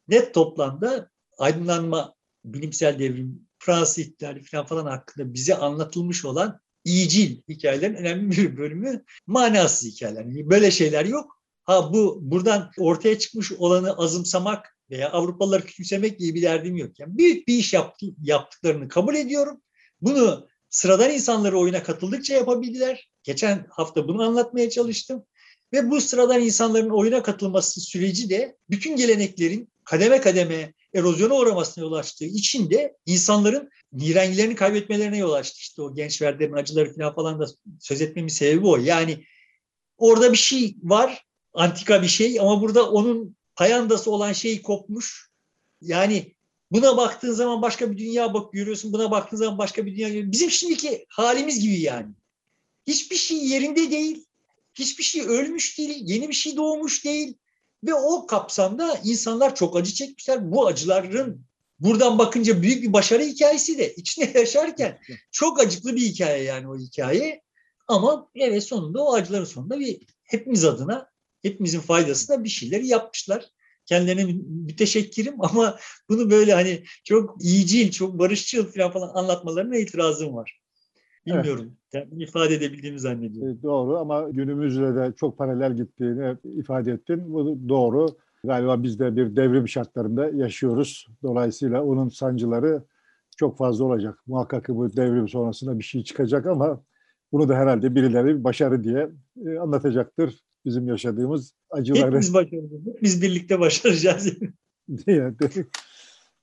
Net 0.08 0.34
toplamda 0.34 1.10
aydınlanma, 1.38 2.16
bilimsel 2.45 2.99
devrim, 2.99 3.47
Fransız 3.60 3.97
ihtilali 3.97 4.43
falan 4.43 4.66
falan 4.66 4.86
hakkında 4.86 5.34
bize 5.34 5.56
anlatılmış 5.56 6.26
olan 6.26 6.60
iyicil 6.84 7.41
hikayelerin 7.49 7.95
önemli 7.95 8.38
bir 8.38 8.58
bölümü 8.58 9.03
manasız 9.28 9.91
hikayeler. 9.91 10.49
Böyle 10.49 10.72
şeyler 10.72 11.06
yok. 11.06 11.41
Ha 11.64 11.93
bu 11.93 12.20
buradan 12.22 12.72
ortaya 12.78 13.20
çıkmış 13.20 13.51
olanı 13.51 13.97
azımsamak 13.97 14.78
veya 14.89 15.12
Avrupalıları 15.12 15.66
küçümsemek 15.66 16.20
gibi 16.20 16.36
bir 16.36 16.41
derdim 16.41 16.76
yok. 16.76 16.99
Yani 16.99 17.18
büyük 17.18 17.47
bir 17.47 17.58
iş 17.58 17.74
yaptı, 17.74 18.06
yaptıklarını 18.22 18.88
kabul 18.88 19.16
ediyorum. 19.16 19.62
Bunu 20.01 20.47
sıradan 20.76 21.11
insanları 21.11 21.59
oyuna 21.59 21.84
katıldıkça 21.84 22.34
yapabildiler. 22.34 23.09
Geçen 23.23 23.65
hafta 23.69 24.07
bunu 24.07 24.23
anlatmaya 24.23 24.69
çalıştım. 24.69 25.23
Ve 25.73 25.91
bu 25.91 26.01
sıradan 26.01 26.41
insanların 26.41 26.89
oyuna 26.89 27.23
katılması 27.23 27.82
süreci 27.82 28.30
de 28.30 28.55
bütün 28.69 28.95
geleneklerin 28.95 29.69
kademe 29.86 30.21
kademe 30.21 30.73
erozyona 30.93 31.36
uğramasına 31.36 31.84
yol 31.84 31.93
açtığı 31.93 32.26
için 32.26 32.69
de 32.69 32.95
insanların 33.05 33.69
nirengilerini 33.93 34.55
kaybetmelerine 34.55 35.17
yol 35.17 35.32
açtı. 35.32 35.57
İşte 35.59 35.82
o 35.82 35.95
genç 35.95 36.21
verdiğim 36.21 36.53
acıları 36.53 36.95
falan, 36.95 37.15
falan 37.15 37.39
da 37.39 37.45
söz 37.80 38.01
etmemin 38.01 38.30
sebebi 38.30 38.67
o. 38.67 38.78
Yani 38.78 39.23
orada 39.97 40.32
bir 40.32 40.38
şey 40.38 40.76
var, 40.84 41.26
antika 41.53 42.01
bir 42.01 42.07
şey 42.07 42.39
ama 42.39 42.61
burada 42.61 42.91
onun 42.91 43.36
payandası 43.55 44.11
olan 44.11 44.34
şey 44.34 44.61
kopmuş. 44.61 45.30
Yani 45.82 46.34
buna 46.72 46.97
baktığın 46.97 47.32
zaman 47.32 47.61
başka 47.61 47.91
bir 47.91 47.97
dünya 47.97 48.34
bak 48.34 48.53
görüyorsun. 48.53 48.93
Buna 48.93 49.11
baktığın 49.11 49.38
zaman 49.38 49.57
başka 49.57 49.86
bir 49.86 49.95
dünya 49.95 50.07
görüyorsun. 50.07 50.32
Bizim 50.32 50.51
şimdiki 50.51 51.05
halimiz 51.09 51.59
gibi 51.59 51.80
yani. 51.80 52.13
Hiçbir 52.88 53.16
şey 53.16 53.38
yerinde 53.38 53.91
değil. 53.91 54.26
Hiçbir 54.74 55.03
şey 55.03 55.22
ölmüş 55.22 55.78
değil. 55.78 56.01
Yeni 56.01 56.30
bir 56.30 56.34
şey 56.34 56.55
doğmuş 56.55 57.05
değil. 57.05 57.38
Ve 57.84 57.93
o 57.93 58.28
kapsamda 58.28 58.99
insanlar 59.03 59.55
çok 59.55 59.78
acı 59.78 59.93
çekmişler. 59.93 60.51
Bu 60.51 60.68
acıların 60.68 61.45
buradan 61.80 62.20
bakınca 62.20 62.61
büyük 62.61 62.84
bir 62.84 62.93
başarı 62.93 63.24
hikayesi 63.24 63.78
de 63.78 63.93
içine 63.95 64.32
yaşarken 64.36 64.99
çok 65.32 65.59
acıklı 65.59 65.95
bir 65.95 66.01
hikaye 66.01 66.43
yani 66.43 66.68
o 66.68 66.78
hikaye. 66.78 67.41
Ama 67.88 68.30
evet 68.36 68.63
sonunda 68.63 69.03
o 69.03 69.13
acıların 69.13 69.45
sonunda 69.45 69.80
bir 69.80 70.01
hepimiz 70.24 70.66
adına 70.66 71.09
hepimizin 71.41 71.80
faydasına 71.80 72.43
bir 72.43 72.49
şeyleri 72.49 72.88
yapmışlar. 72.88 73.49
Kendilerine 73.86 74.33
müteşekkirim 74.65 75.33
ama 75.39 75.77
bunu 76.09 76.31
böyle 76.31 76.53
hani 76.53 76.83
çok 77.03 77.43
iyicil, 77.43 77.91
çok 77.91 78.19
barışçıl 78.19 78.65
falan 78.71 78.91
falan 78.91 79.09
anlatmalarına 79.13 79.77
itirazım 79.77 80.36
var. 80.36 80.61
Bilmiyorum. 81.25 81.77
Evet. 81.93 82.07
Yani 82.11 82.23
ifade 82.23 82.55
edebildiğimi 82.55 82.99
zannediyorum. 82.99 83.59
E, 83.59 83.63
doğru 83.63 83.97
ama 83.97 84.29
günümüzle 84.29 84.95
de 84.95 85.13
çok 85.19 85.38
paralel 85.38 85.75
gittiğini 85.75 86.38
ifade 86.43 86.91
ettin. 86.91 87.33
Bu 87.33 87.69
doğru. 87.69 88.07
Galiba 88.43 88.83
biz 88.83 88.99
de 88.99 89.15
bir 89.15 89.36
devrim 89.36 89.67
şartlarında 89.67 90.29
yaşıyoruz. 90.29 91.07
Dolayısıyla 91.23 91.83
onun 91.83 92.09
sancıları 92.09 92.83
çok 93.38 93.57
fazla 93.57 93.86
olacak. 93.86 94.19
Muhakkak 94.27 94.69
bu 94.69 94.95
devrim 94.95 95.27
sonrasında 95.27 95.79
bir 95.79 95.83
şey 95.83 96.03
çıkacak 96.03 96.45
ama 96.45 96.83
bunu 97.31 97.49
da 97.49 97.55
herhalde 97.55 97.95
birileri 97.95 98.43
başarı 98.43 98.83
diye 98.83 99.09
e, 99.45 99.57
anlatacaktır 99.57 100.44
bizim 100.66 100.88
yaşadığımız 100.88 101.53
acıları. 101.70 102.05
Hepimiz 102.05 102.34
başaracağız. 102.34 103.01
Biz 103.01 103.22
birlikte 103.22 103.59
başaracağız. 103.59 104.34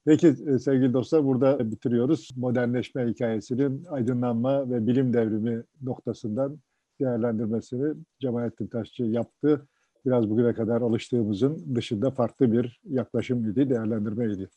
Peki 0.05 0.27
e, 0.47 0.59
sevgili 0.59 0.93
dostlar 0.93 1.25
burada 1.25 1.71
bitiriyoruz. 1.71 2.29
Modernleşme 2.37 3.07
hikayesinin 3.07 3.85
aydınlanma 3.85 4.71
ve 4.71 4.87
bilim 4.87 5.13
devrimi 5.13 5.63
noktasından 5.83 6.59
değerlendirmesini 7.01 7.95
Cemalettin 8.21 8.67
Taşçı 8.67 9.05
yaptı. 9.05 9.69
Biraz 10.07 10.31
bugüne 10.31 10.55
kadar 10.55 10.81
alıştığımızın 10.81 11.75
dışında 11.75 12.11
farklı 12.11 12.53
bir 12.53 12.81
yaklaşım 12.85 13.51
idi, 13.51 13.71
değerlendirmeydi. 13.71 14.49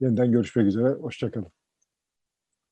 Yeniden 0.00 0.32
görüşmek 0.32 0.66
üzere, 0.66 0.88
hoşçakalın. 0.88 1.61